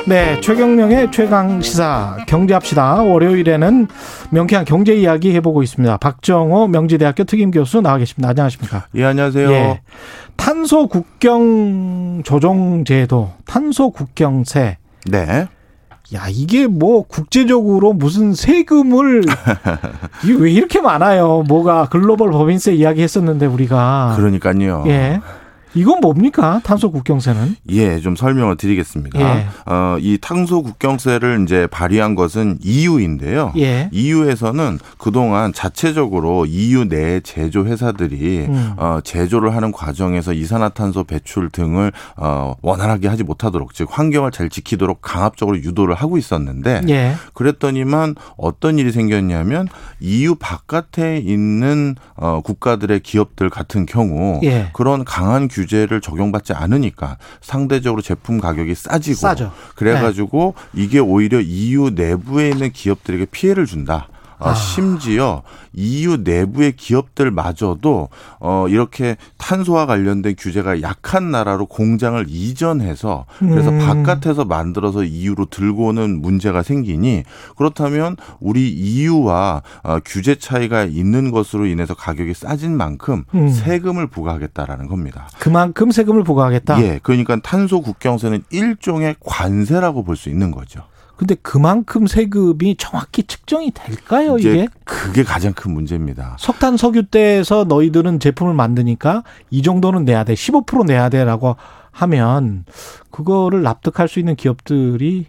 [0.08, 3.02] 네, 최경령의 최강 시사 경제합시다.
[3.04, 3.88] 월요일에는
[4.30, 5.98] 명쾌한 경제 이야기 해보고 있습니다.
[5.98, 8.30] 박정호 명지대학교 특임 교수 나와 계십니다.
[8.30, 8.86] 안녕하십니까?
[8.96, 9.52] 예, 안녕하세요.
[9.52, 9.82] 예,
[10.38, 14.78] 탄소 국경 조정 제도, 탄소 국경세.
[15.08, 15.48] 네.
[16.16, 19.24] 야, 이게 뭐 국제적으로 무슨 세금을
[20.24, 21.44] 이게 왜 이렇게 많아요?
[21.50, 24.86] 뭐가 글로벌 법인세 이야기 했었는데 우리가 그러니까요.
[24.88, 25.20] 예.
[25.74, 26.62] 이건 뭡니까?
[26.64, 27.56] 탄소 국경세는?
[27.70, 29.20] 예, 좀 설명을 드리겠습니다.
[29.20, 29.48] 예.
[29.66, 33.54] 어, 이 탄소 국경세를 이제 발의한 것은 EU인데요.
[33.58, 33.90] 예.
[33.92, 38.74] EU에서는 그동안 자체적으로 EU 내 제조 회사들이 음.
[38.78, 45.02] 어, 제조를 하는 과정에서 이산화탄소 배출 등을 어, 원활하게 하지 못하도록 즉 환경을 잘 지키도록
[45.02, 47.16] 강압적으로 유도를 하고 있었는데 예.
[47.34, 49.68] 그랬더니만 어떤 일이 생겼냐면
[50.00, 54.70] EU 바깥에 있는 어, 국가들의 기업들 같은 경우 예.
[54.74, 59.52] 그런 강한 규 규제를 적용받지 않으니까 상대적으로 제품 가격이 싸지고 싸죠.
[59.76, 60.84] 그래가지고 네.
[60.84, 64.08] 이게 오히려 EU 내부에 있는 기업들에게 피해를 준다.
[64.40, 64.54] 아.
[64.54, 65.42] 심지어
[65.74, 68.10] EU 내부의 기업들마저도
[68.40, 73.80] 어 이렇게 탄소와 관련된 규제가 약한 나라로 공장을 이전해서 그래서 음.
[73.80, 77.24] 바깥에서 만들어서 EU로 들고 오는 문제가 생기니
[77.58, 83.50] 그렇다면 우리 EU와 어, 규제 차이가 있는 것으로 인해서 가격이 싸진 만큼 음.
[83.50, 85.28] 세금을 부과하겠다라는 겁니다.
[85.40, 86.82] 그만큼 세금을 부과하겠다.
[86.84, 90.82] 예, 그러니까 탄소 국경세는 일종의 관세라고 볼 수 있는 거죠.
[91.18, 94.68] 근데 그만큼 세금이 정확히 측정이 될까요, 이게?
[94.86, 96.38] 그게 가장 큰 문제입니다.
[96.40, 100.36] 석탄 석유 때에서 너희들은 제품을 만드니까 이 정도는 내야 돼.
[100.36, 101.56] 15% 내야 돼라고
[101.92, 102.66] 하면
[103.10, 105.26] 그거를 납득할 수 있는 기업들이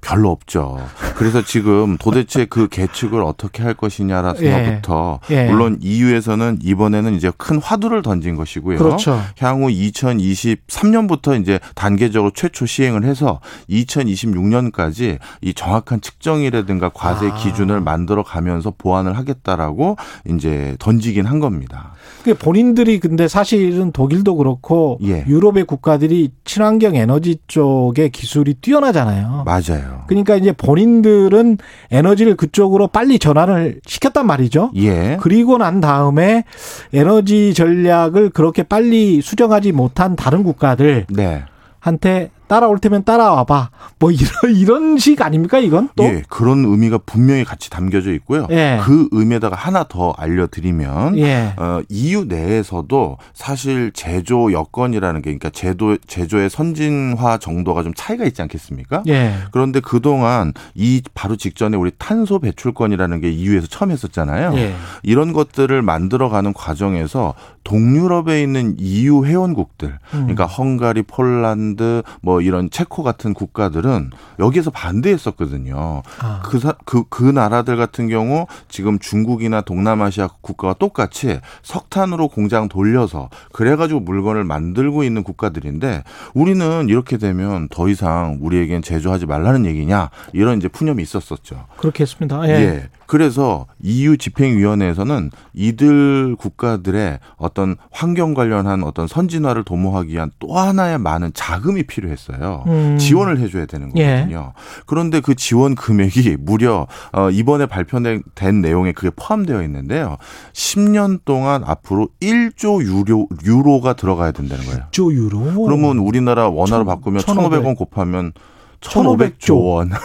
[0.00, 0.78] 별로 없죠.
[1.16, 5.34] 그래서 지금 도대체 그 계측을 어떻게 할 것이냐라서부터 예.
[5.34, 5.50] 예.
[5.50, 8.78] 물론 EU에서는 이번에는 이제 큰 화두를 던진 것이고요.
[8.78, 9.20] 그렇죠.
[9.38, 17.34] 향후 2023년부터 이제 단계적으로 최초 시행을 해서 2026년까지 이 정확한 측정이라든가 과세 아.
[17.34, 19.96] 기준을 만들어 가면서 보완을 하겠다라고
[20.30, 21.94] 이제 던지긴 한 겁니다.
[22.38, 25.24] 본인들이 근데 사실은 독일도 그렇고 예.
[25.26, 29.44] 유럽의 국가들이 친환경 에너지 쪽의 기술이 뛰어나잖아요.
[29.44, 29.87] 맞아요.
[30.06, 31.58] 그러니까 이제 본인들은
[31.90, 34.70] 에너지를 그쪽으로 빨리 전환을 시켰단 말이죠.
[34.76, 35.18] 예.
[35.20, 36.44] 그리고 난 다음에
[36.92, 41.42] 에너지 전략을 그렇게 빨리 수정하지 못한 다른 국가들 네.
[41.80, 43.70] 한테 따라올 테면 따라와봐.
[43.98, 46.04] 뭐 이런 이런 식 아닙니까 이건 또?
[46.04, 48.46] 예, 그런 의미가 분명히 같이 담겨져 있고요.
[48.50, 48.80] 예.
[48.82, 51.54] 그 의미에다가 하나 더 알려드리면 예.
[51.56, 58.42] 어, EU 내에서도 사실 제조 여건이라는 게 그러니까 제도 제조의 선진화 정도가 좀 차이가 있지
[58.42, 59.02] 않겠습니까?
[59.08, 59.34] 예.
[59.50, 64.56] 그런데 그 동안 이 바로 직전에 우리 탄소 배출권이라는 게 EU에서 처음 했었잖아요.
[64.56, 64.74] 예.
[65.02, 67.34] 이런 것들을 만들어가는 과정에서
[67.64, 69.98] 동유럽에 있는 EU 회원국들, 음.
[70.20, 76.02] 그러니까 헝가리, 폴란드, 뭐 이런 체코 같은 국가들은 여기에서 반대했었거든요.
[76.20, 76.42] 아.
[76.44, 84.00] 그, 그, 그 나라들 같은 경우 지금 중국이나 동남아시아 국가와 똑같이 석탄으로 공장 돌려서 그래가지고
[84.00, 86.04] 물건을 만들고 있는 국가들인데
[86.34, 91.66] 우리는 이렇게 되면 더 이상 우리에겐 제조하지 말라는 얘기냐 이런 이제 푸념이 있었었죠.
[91.78, 92.48] 그렇겠습니다.
[92.48, 92.52] 예.
[92.52, 92.88] 예.
[93.08, 101.32] 그래서 EU 집행위원회에서는 이들 국가들의 어떤 환경 관련한 어떤 선진화를 도모하기 위한 또 하나의 많은
[101.32, 102.27] 자금이 필요했어요.
[102.66, 102.98] 음.
[102.98, 104.16] 지원을 해줘야 되는 예.
[104.16, 104.52] 거거든요.
[104.56, 104.62] 예.
[104.86, 108.22] 그런데 그 지원 금액이 무려 어, 이번에 발표된
[108.60, 110.16] 내용에 그게 포함되어 있는데요.
[110.52, 114.80] 10년 동안 앞으로 1조 유로, 유로가 들어가야 된다는 거예요.
[114.90, 115.64] 1조 유로?
[115.64, 118.32] 그러면 우리나라 원화로 바꾸면 1,500원 곱하면
[118.80, 119.90] 1,500조 원.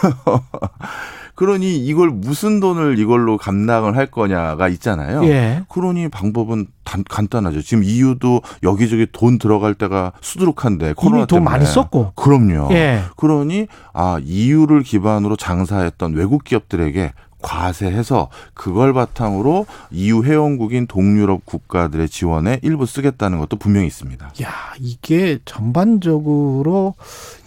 [1.34, 5.24] 그러니 이걸 무슨 돈을 이걸로 감당을 할 거냐가 있잖아요.
[5.26, 5.62] 예.
[5.68, 7.62] 그러니 방법은 단, 간단하죠.
[7.62, 12.12] 지금 이유도 여기저기 돈 들어갈 때가 수두룩한데 코로나 돈 많이 썼고.
[12.14, 12.68] 그럼요.
[12.72, 13.02] 예.
[13.16, 17.12] 그러니 아 이유를 기반으로 장사했던 외국 기업들에게
[17.44, 24.32] 과세해서 그걸 바탕으로 EU 회원국인 동유럽 국가들의 지원에 일부 쓰겠다는 것도 분명히 있습니다.
[24.42, 24.50] 야,
[24.80, 26.94] 이게 전반적으로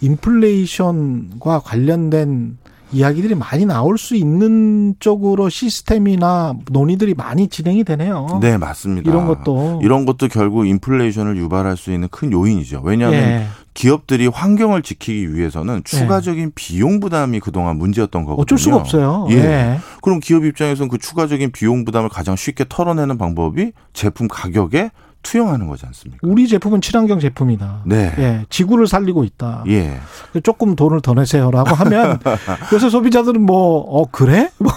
[0.00, 2.58] 인플레이션과 관련된
[2.92, 8.38] 이야기들이 많이 나올 수 있는 쪽으로 시스템이나 논의들이 많이 진행이 되네요.
[8.40, 9.10] 네, 맞습니다.
[9.10, 12.82] 이런 것도 이런 것도 결국 인플레이션을 유발할 수 있는 큰 요인이죠.
[12.84, 13.46] 왜냐하면 예.
[13.74, 16.50] 기업들이 환경을 지키기 위해서는 추가적인 예.
[16.54, 18.42] 비용 부담이 그동안 문제였던 거거든요.
[18.42, 19.26] 어쩔 수가 없어요.
[19.30, 19.36] 예.
[19.36, 19.78] 예.
[20.02, 24.90] 그럼 기업 입장에서는 그 추가적인 비용 부담을 가장 쉽게 털어내는 방법이 제품 가격에
[25.22, 26.26] 투영하는 거지 않습니까?
[26.26, 27.82] 우리 제품은 친환경 제품이다.
[27.86, 28.14] 네.
[28.18, 29.64] 예, 지구를 살리고 있다.
[29.68, 29.98] 예.
[30.42, 32.18] 조금 돈을 더 내세요라고 하면
[32.72, 34.50] 요새 소비자들은 뭐, 어, 그래?
[34.58, 34.72] 뭐,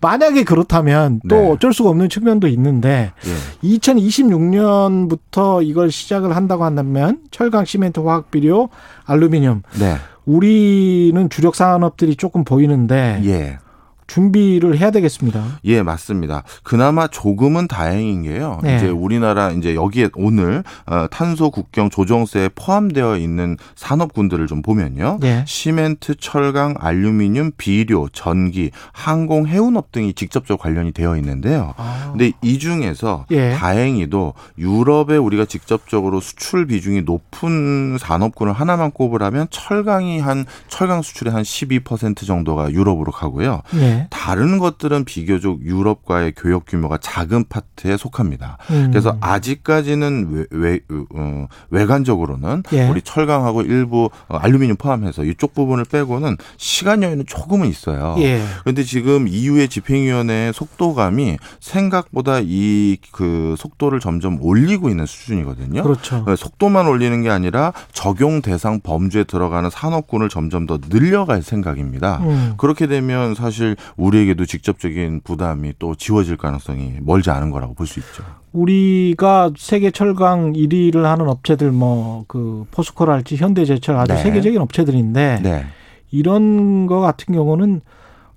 [0.00, 1.50] 만약에 그렇다면 또 네.
[1.50, 3.68] 어쩔 수가 없는 측면도 있는데 예.
[3.68, 8.68] 2026년부터 이걸 시작을 한다고 한다면 철강, 시멘트, 화학비료,
[9.04, 9.62] 알루미늄.
[9.78, 9.96] 네.
[10.24, 13.58] 우리는 주력 산업들이 조금 보이는데 예.
[14.06, 15.60] 준비를 해야 되겠습니다.
[15.64, 16.42] 예, 맞습니다.
[16.62, 18.58] 그나마 조금은 다행인 게요.
[18.62, 18.76] 네.
[18.76, 25.18] 이제 우리나라 이제 여기에 오늘 어, 탄소 국경 조정세에 포함되어 있는 산업군들을 좀 보면요.
[25.20, 25.44] 네.
[25.46, 31.74] 시멘트, 철강, 알루미늄, 비료, 전기, 항공, 해운업 등이 직접적 관련이 되어 있는데요.
[31.76, 32.10] 아.
[32.10, 33.52] 근데 이 중에서 예.
[33.54, 41.42] 다행히도 유럽에 우리가 직접적으로 수출 비중이 높은 산업군을 하나만 꼽으라면 철강이 한 철강 수출의 한
[41.42, 43.62] 12% 정도가 유럽으로 가고요.
[43.72, 43.91] 네.
[44.10, 48.58] 다른 것들은 비교적 유럽과의 교역 규모가 작은 파트에 속합니다.
[48.70, 48.88] 음.
[48.90, 50.80] 그래서 아직까지는 외, 외,
[51.14, 52.88] 어, 외관적으로는 예.
[52.88, 58.16] 우리 철강하고 일부 어, 알루미늄 포함해서 이쪽 부분을 빼고는 시간 여유는 조금은 있어요.
[58.18, 58.42] 예.
[58.62, 65.82] 그런데 지금 EU의 집행위원회의 속도감이 생각보다 이 그 속도를 점점 올리고 있는 수준이거든요.
[65.82, 66.24] 그렇죠.
[66.36, 72.18] 속도만 올리는 게 아니라 적용 대상 범주에 들어가는 산업군을 점점 더 늘려갈 생각입니다.
[72.22, 72.54] 음.
[72.56, 78.22] 그렇게 되면 사실 우리에게도 직접적인 부담이 또 지워질 가능성이 멀지 않은 거라고 볼 수 있죠.
[78.52, 84.22] 우리가 세계 철강 1위를 하는 업체들 뭐 그 포스코랄지 현대제철 아주 네.
[84.22, 85.64] 세계적인 업체들인데 네.
[86.10, 87.80] 이런 거 같은 경우는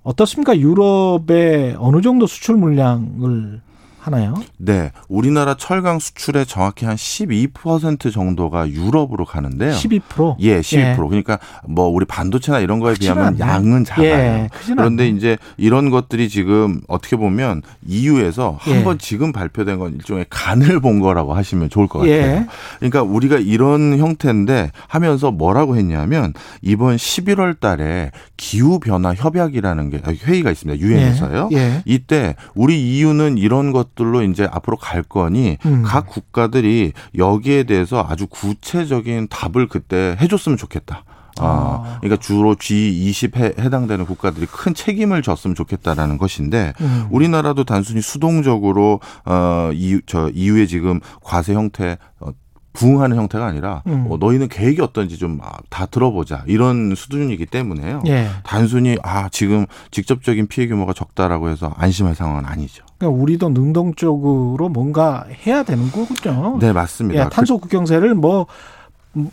[0.02, 0.56] 어떻습니까?
[0.58, 3.60] 유럽에 어느 정도 수출 물량을
[4.06, 4.34] 하나요?
[4.56, 4.92] 네.
[5.08, 9.72] 우리나라 철강 수출의 정확히 한 12% 정도가 유럽으로 가는데요.
[9.72, 10.36] 12%?
[10.38, 10.78] 예, 12%.
[10.78, 10.94] 예.
[10.96, 13.38] 그러니까 뭐 우리 반도체나 이런 거에 비하면 않네.
[13.40, 14.06] 양은 작아요.
[14.06, 15.16] 예, 그런데 않네.
[15.16, 18.74] 이제 이런 것들이 지금 어떻게 보면 EU에서 예.
[18.74, 22.14] 한번 지금 발표된 건 일종의 간을 본 거라고 하시면 좋을 것 같아요.
[22.14, 22.46] 예.
[22.78, 30.52] 그러니까 우리가 이런 형태인데 하면서 뭐라고 했냐면 이번 11월 달에 기후 변화 협약이라는 게 회의가
[30.52, 30.80] 있습니다.
[30.80, 31.48] 유엔에서요.
[31.54, 31.56] 예.
[31.56, 31.82] 예.
[31.86, 35.82] 이때 우리 EU는 이런 것 들로 이제 앞으로 갈 거니 음.
[35.84, 41.02] 각 국가들이 여기에 대해서 아주 구체적인 답을 그때 해줬으면 좋겠다.
[41.38, 47.08] 아, 그러니까 주로 G20에 해당되는 국가들이 큰 책임을 졌으면 좋겠다라는 것인데 음.
[47.10, 52.30] 우리나라도 단순히 수동적으로 어 EU 저 EU의 지금 과세 형태 어,
[52.72, 54.06] 부응하는 형태가 아니라 음.
[54.10, 58.02] 어, 너희는 계획이 어떤지 좀 다 들어보자 이런 수준이기 때문에요.
[58.06, 58.28] 예.
[58.42, 62.85] 단순히 아 지금 직접적인 피해 규모가 적다라고 해서 안심할 상황은 아니죠.
[62.98, 66.58] 그러니까 우리도 능동적으로 뭔가 해야 되는 거군요.
[66.58, 67.24] 네 맞습니다.
[67.24, 68.46] 예, 탄소 국경세를 뭐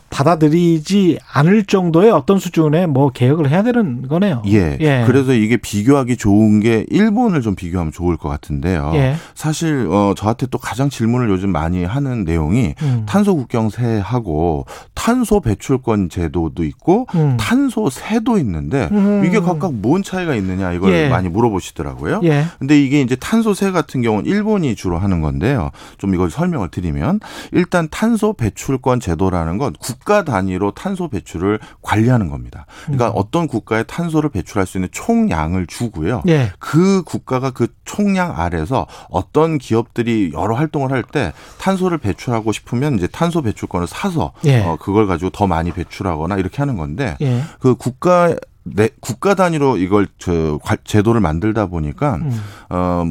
[0.09, 4.41] 받아들이지 않을 정도의 어떤 수준의 뭐 개혁을 해야 되는 거네요.
[4.47, 4.77] 예.
[4.79, 5.03] 예.
[5.05, 8.91] 그래서 이게 비교하기 좋은 게 일본을 좀 비교하면 좋을 것 같은데요.
[8.95, 9.15] 예.
[9.35, 13.05] 사실 어 저한테 또 가장 질문을 요즘 많이 하는 내용이 음.
[13.07, 17.37] 탄소 국경세하고 탄소 배출권 제도도 있고 음.
[17.39, 19.23] 탄소 세도 있는데 음.
[19.25, 21.09] 이게 각각 뭔 차이가 있느냐 이걸 예.
[21.09, 22.21] 많이 물어보시더라고요.
[22.23, 22.45] 예.
[22.59, 25.71] 근데 이게 이제 탄소 세 같은 경우는 일본이 주로 하는 건데요.
[25.97, 27.19] 좀 이걸 설명을 드리면
[27.51, 32.65] 일단 탄소 배출권 제도라는 건 국가 단위로 탄소 배출을 관리하는 겁니다.
[32.83, 33.13] 그러니까 음.
[33.15, 36.23] 어떤 국가에 탄소를 배출할 수 있는 총량을 주고요.
[36.27, 36.51] 예.
[36.59, 43.07] 그 국가가 그 총량 아래서 어떤 기업들이 여러 활동을 할 때 탄소를 배출하고 싶으면 이제
[43.07, 44.63] 탄소 배출권을 사서 예.
[44.63, 47.41] 어, 그걸 가지고 더 많이 배출하거나 이렇게 하는 건데 예.
[47.59, 48.33] 그 국가
[48.63, 52.41] 내 국가 단위로 이걸 저 제도를 만들다 보니까 음.
[52.69, 53.03] 어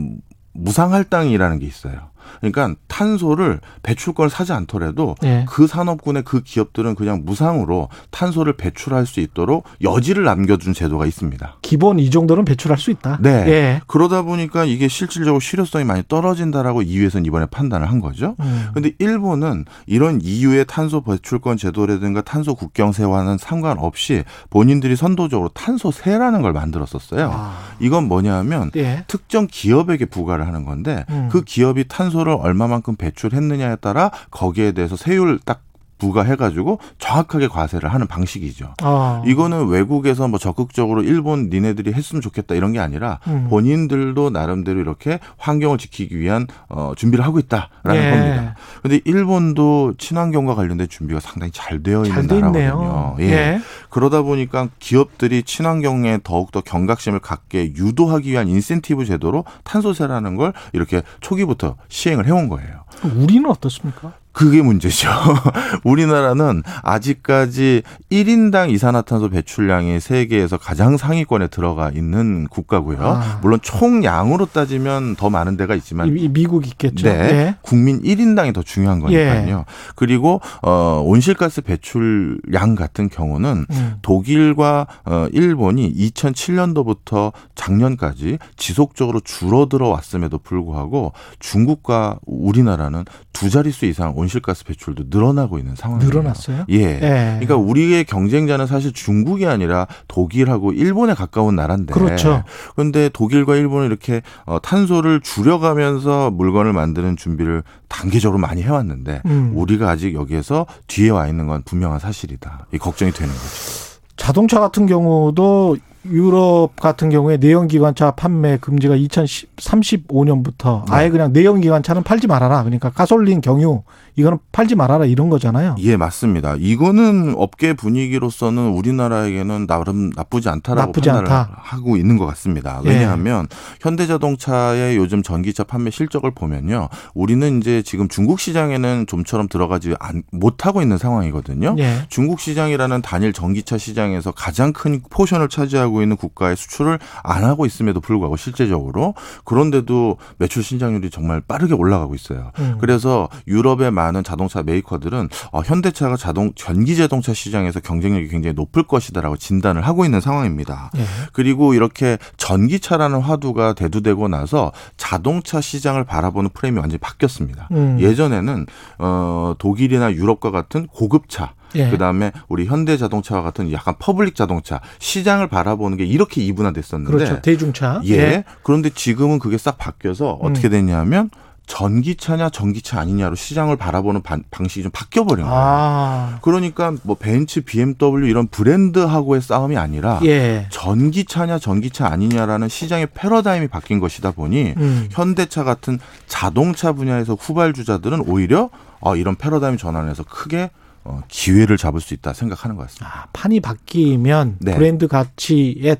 [0.55, 2.11] 무상할당이라는 게 있어요.
[2.40, 5.44] 그러니까 탄소를 배출권을 사지 않더라도 네.
[5.48, 11.56] 그 산업군의 그 기업들은 그냥 무상으로 탄소를 배출할 수 있도록 여지를 남겨준 제도가 있습니다.
[11.62, 13.18] 기본 이 정도는 배출할 수 있다.
[13.20, 13.30] 네.
[13.46, 13.80] 예.
[13.86, 18.34] 그러다 보니까 이게 실질적으로 실효성이 많이 떨어진다라고 EU에서는 이번에 판단을 한 거죠.
[18.70, 18.94] 그런데 음.
[18.98, 27.30] 일본은 이런 EU의 탄소 배출권 제도라든가 탄소 국경세와는 상관없이 본인들이 선도적으로 탄소세라는 걸 만들었었어요.
[27.32, 27.58] 아.
[27.80, 29.04] 이건 뭐냐면 예.
[29.06, 31.28] 특정 기업에게 부과를 하는 건데 음.
[31.30, 35.62] 그 기업이 탄소 탄소를 얼마만큼 배출했느냐에 따라 거기에 대해서 세율 딱
[36.02, 38.74] 부과해가지고 정확하게 과세를 하는 방식이죠.
[38.82, 39.22] 아.
[39.24, 43.46] 이거는 외국에서 뭐 적극적으로 일본 니네들이 했으면 좋겠다 이런 게 아니라 음.
[43.48, 48.10] 본인들도 나름대로 이렇게 환경을 지키기 위한 어, 준비를 하고 있다라는 예.
[48.10, 48.56] 겁니다.
[48.82, 53.16] 그런데 일본도 친환경과 관련된 준비가 상당히 잘 되어 있는 잘 나라거든요.
[53.20, 53.24] 예.
[53.24, 53.60] 예.
[53.88, 61.76] 그러다 보니까 기업들이 친환경에 더욱더 경각심을 갖게 유도하기 위한 인센티브 제도로 탄소세라는 걸 이렇게 초기부터
[61.88, 62.82] 시행을 해온 거예요.
[63.04, 64.14] 우리는 어떻습니까?
[64.32, 65.09] 그게 문제죠.
[65.84, 72.98] 우리나라는 아직까지 1인당 이산화탄소 배출량이 세계에서 가장 상위권에 들어가 있는 국가고요.
[73.00, 73.38] 아.
[73.42, 77.09] 물론 총량으로 따지면 더 많은 데가 있지만 미국 있겠죠.
[77.09, 77.32] 네.
[77.32, 77.56] 네.
[77.62, 79.59] 국민 1인당이 더 중요한 거니까요.
[79.59, 79.64] 예.
[79.96, 83.94] 그리고 어 온실가스 배출량 같은 경우는 음.
[84.02, 94.64] 독일과 어 일본이 2007년도부터 작년까지 지속적으로 줄어들어 왔음에도 불구하고 중국과 우리나라는 두 자릿수 이상 온실가스
[94.64, 96.08] 배출도 늘어나고 있는 상황이에요.
[96.08, 96.64] 늘어났어요?
[96.70, 96.80] 예.
[96.80, 96.98] 예.
[97.40, 101.92] 그러니까 우리의 경쟁자는 사실 중국이 아니라 독일하고 일본에 가까운 나라인데.
[101.92, 102.44] 그렇죠.
[102.74, 109.52] 그런데 독일과 일본은 이렇게 어, 탄소를 줄여가면서 물건을 만드는 준비를 단계적으로 많이 해왔는데 음.
[109.54, 112.66] 우리가 아직 여기에서 뒤에 와 있는 건 분명한 사실이다.
[112.72, 113.92] 이 걱정이 되는 거죠.
[114.16, 115.76] 자동차 같은 경우도
[116.06, 122.64] 유럽 같은 경우에 내연기관차 판매 금지가 2035년부터 아예 그냥 내연기관차는 팔지 말아라.
[122.64, 123.82] 그러니까 가솔린 경유
[124.16, 125.76] 이거는 팔지 말아라 이런 거잖아요.
[125.78, 126.56] 예, 맞습니다.
[126.58, 131.56] 이거는 업계 분위기로서는 우리나라에게는 나름 나쁘지 않다라고 나쁘지 판단을 않다.
[131.56, 132.82] 하고 있는 것 같습니다.
[132.84, 132.90] 예.
[132.90, 133.56] 왜냐하면 예.
[133.80, 139.94] 현대자동차의 요즘 전기차 판매 실적을 보면요, 우리는 이제 지금 중국 시장에는 좀처럼 들어가지
[140.30, 141.76] 못하고 있는 상황이거든요.
[141.78, 142.00] 예.
[142.08, 148.01] 중국 시장이라는 단일 전기차 시장에서 가장 큰 포션을 차지하고 있는 국가의 수출을 안 하고 있음에도
[148.01, 149.14] 불구하고 실제적으로
[149.44, 152.52] 그런데도 매출 신장률이 정말 빠르게 올라가고 있어요.
[152.60, 152.78] 음.
[152.81, 159.36] 그래서 유럽의 많은 자동차 메이커들은 어, 현대차가 자동 전기 자동차 시장에서 경쟁력이 굉장히 높을 것이다라고
[159.36, 160.90] 진단을 하고 있는 상황입니다.
[160.97, 161.05] 예.
[161.32, 167.69] 그리고 이렇게 전기차라는 화두가 대두되고 나서 자동차 시장을 바라보는 프레임이 완전히 바뀌었습니다.
[167.73, 167.98] 음.
[168.01, 168.66] 예전에는
[168.98, 171.90] 어 독일이나 유럽과 같은 고급차 예.
[171.90, 177.42] 그다음에 우리 현대 자동차와 같은 약간 public 자동차 시장을 바라보는 게 이렇게 이분화됐었는데 그렇죠.
[177.42, 178.00] 대중차.
[178.04, 178.18] 예.
[178.18, 178.44] 예.
[178.62, 180.70] 그런데 지금은 그게 싹 바뀌어서 어떻게 음.
[180.70, 181.30] 됐냐면
[181.66, 185.58] 전기차냐 전기차 아니냐로 시장을 바라보는 방, 식이 좀 바뀌어 버린 거예요.
[185.58, 186.38] 아.
[186.42, 190.66] 그러니까 뭐 벤츠, BMW 이런 브랜드하고의 싸움이 아니라 예.
[190.70, 195.08] 전기차냐 전기차 아니냐라는 시장의 패러다임이 바뀐 것이다 보니 음.
[195.12, 198.68] 현대차 같은 자동차 분야에서 후발주자들은 오히려
[199.00, 200.70] 어, 이런 패러다임 전환에서 크게
[201.04, 203.22] 어, 기회를 잡을 수 있다 생각하는 것 같습니다.
[203.22, 204.74] 아, 판이 바뀌면 네.
[204.74, 205.96] 브랜드 가치에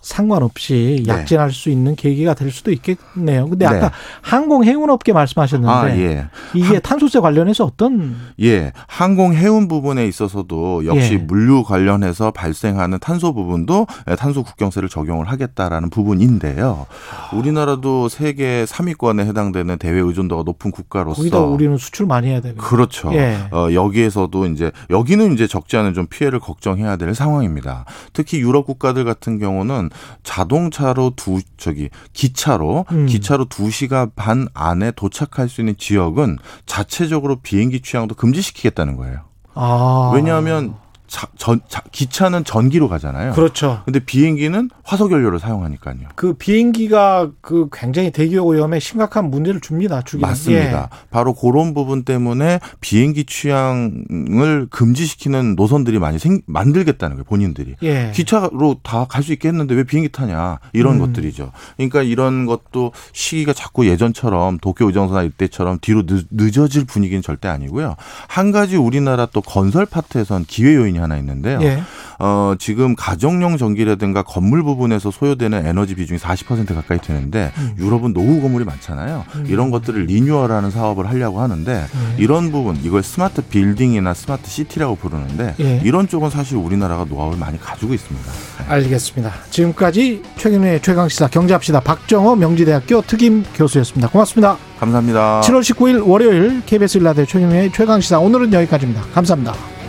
[0.00, 1.12] 상관없이 네.
[1.12, 1.54] 약진할 네.
[1.54, 3.48] 수 있는 계기가 될 수도 있겠네요.
[3.48, 3.94] 근데 아까 네.
[4.22, 6.26] 항공 해운 업계 말씀하셨는데 아, 예.
[6.54, 11.16] 이게 한, 탄소세 관련해서 어떤 예 항공 해운 부분에 있어서도 역시 예.
[11.18, 13.86] 물류 관련해서 발생하는 탄소 부분도
[14.18, 16.86] 탄소 국경세를 적용을 하겠다라는 부분인데요.
[17.32, 23.12] 우리나라도 세계 3위권에 해당되는 대외 의존도가 높은 국가로서 거기다 우리는 수출 많이 해야 되고 그렇죠.
[23.14, 23.38] 예.
[23.50, 27.84] 어, 여기에서도 이제 여기는 이제 적지 않은 좀 피해를 걱정해야 될 상황입니다.
[28.12, 29.79] 특히 유럽 국가들 같은 경우는
[30.22, 33.06] 자동차로 두 저기 기차로 음.
[33.06, 39.20] 기차로 두 시간 반 안에 도착할 수 있는 지역은 자체적으로 비행기 취향도 금지시키겠다는 거예요.
[39.54, 40.12] 아.
[40.14, 40.74] 왜냐하면
[41.10, 43.32] 자, 전, 자, 기차는 전기로 가잖아요.
[43.32, 43.82] 그렇죠.
[43.84, 45.96] 근데 비행기는 화석 연료를 사용하니까요.
[46.14, 50.02] 그 비행기가 그 굉장히 대기 오염에 심각한 문제를 줍니다.
[50.02, 50.28] 주기는.
[50.28, 50.88] 맞습니다.
[50.92, 51.06] 예.
[51.10, 57.24] 바로 그런 부분 때문에 비행기 취향을 금지시키는 노선들이 많이 생, 만들겠다는 거예요.
[57.24, 57.74] 본인들이.
[57.82, 58.12] 예.
[58.14, 61.00] 기차로 다 갈 수 있겠는데 왜 비행기 타냐 이런 음.
[61.00, 61.50] 것들이죠.
[61.76, 67.96] 그러니까 이런 것도 시기가 자꾸 예전처럼 도쿄 의정선나 이때처럼 뒤로 늦, 어질 분위기는 절대 아니고요.
[68.28, 71.58] 한 가지 우리나라 또 건설 파트에선 기회 요인이 하나 있는데요.
[71.62, 71.82] 예.
[72.18, 77.74] 어, 지금 가정용 전기라든가 건물 부분에서 소요되는 에너지 비중이 40% 가까이 되는데 음.
[77.78, 79.24] 유럽은 노후 건물이 많잖아요.
[79.36, 79.44] 음.
[79.48, 82.22] 이런 것들을 리뉴얼하는 사업을 하려고 하는데 예.
[82.22, 85.80] 이런 부분 이걸 스마트 빌딩이나 스마트 시티라고 부르는데 예.
[85.82, 88.30] 이런 쪽은 사실 우리나라가 노하우를 많이 가지고 있습니다.
[88.30, 88.64] 네.
[88.68, 89.32] 알겠습니다.
[89.48, 94.08] 지금까지 최경영의 최강시사 경제합시다 박정호 명지대학교 특임 교수였습니다.
[94.10, 94.58] 고맙습니다.
[94.78, 95.40] 감사합니다.
[95.42, 99.02] 7월 19일 월요일 KBS 1라디오 최경영의 최강시사 오늘은 여기까지입니다.
[99.14, 99.79] 감사합니다.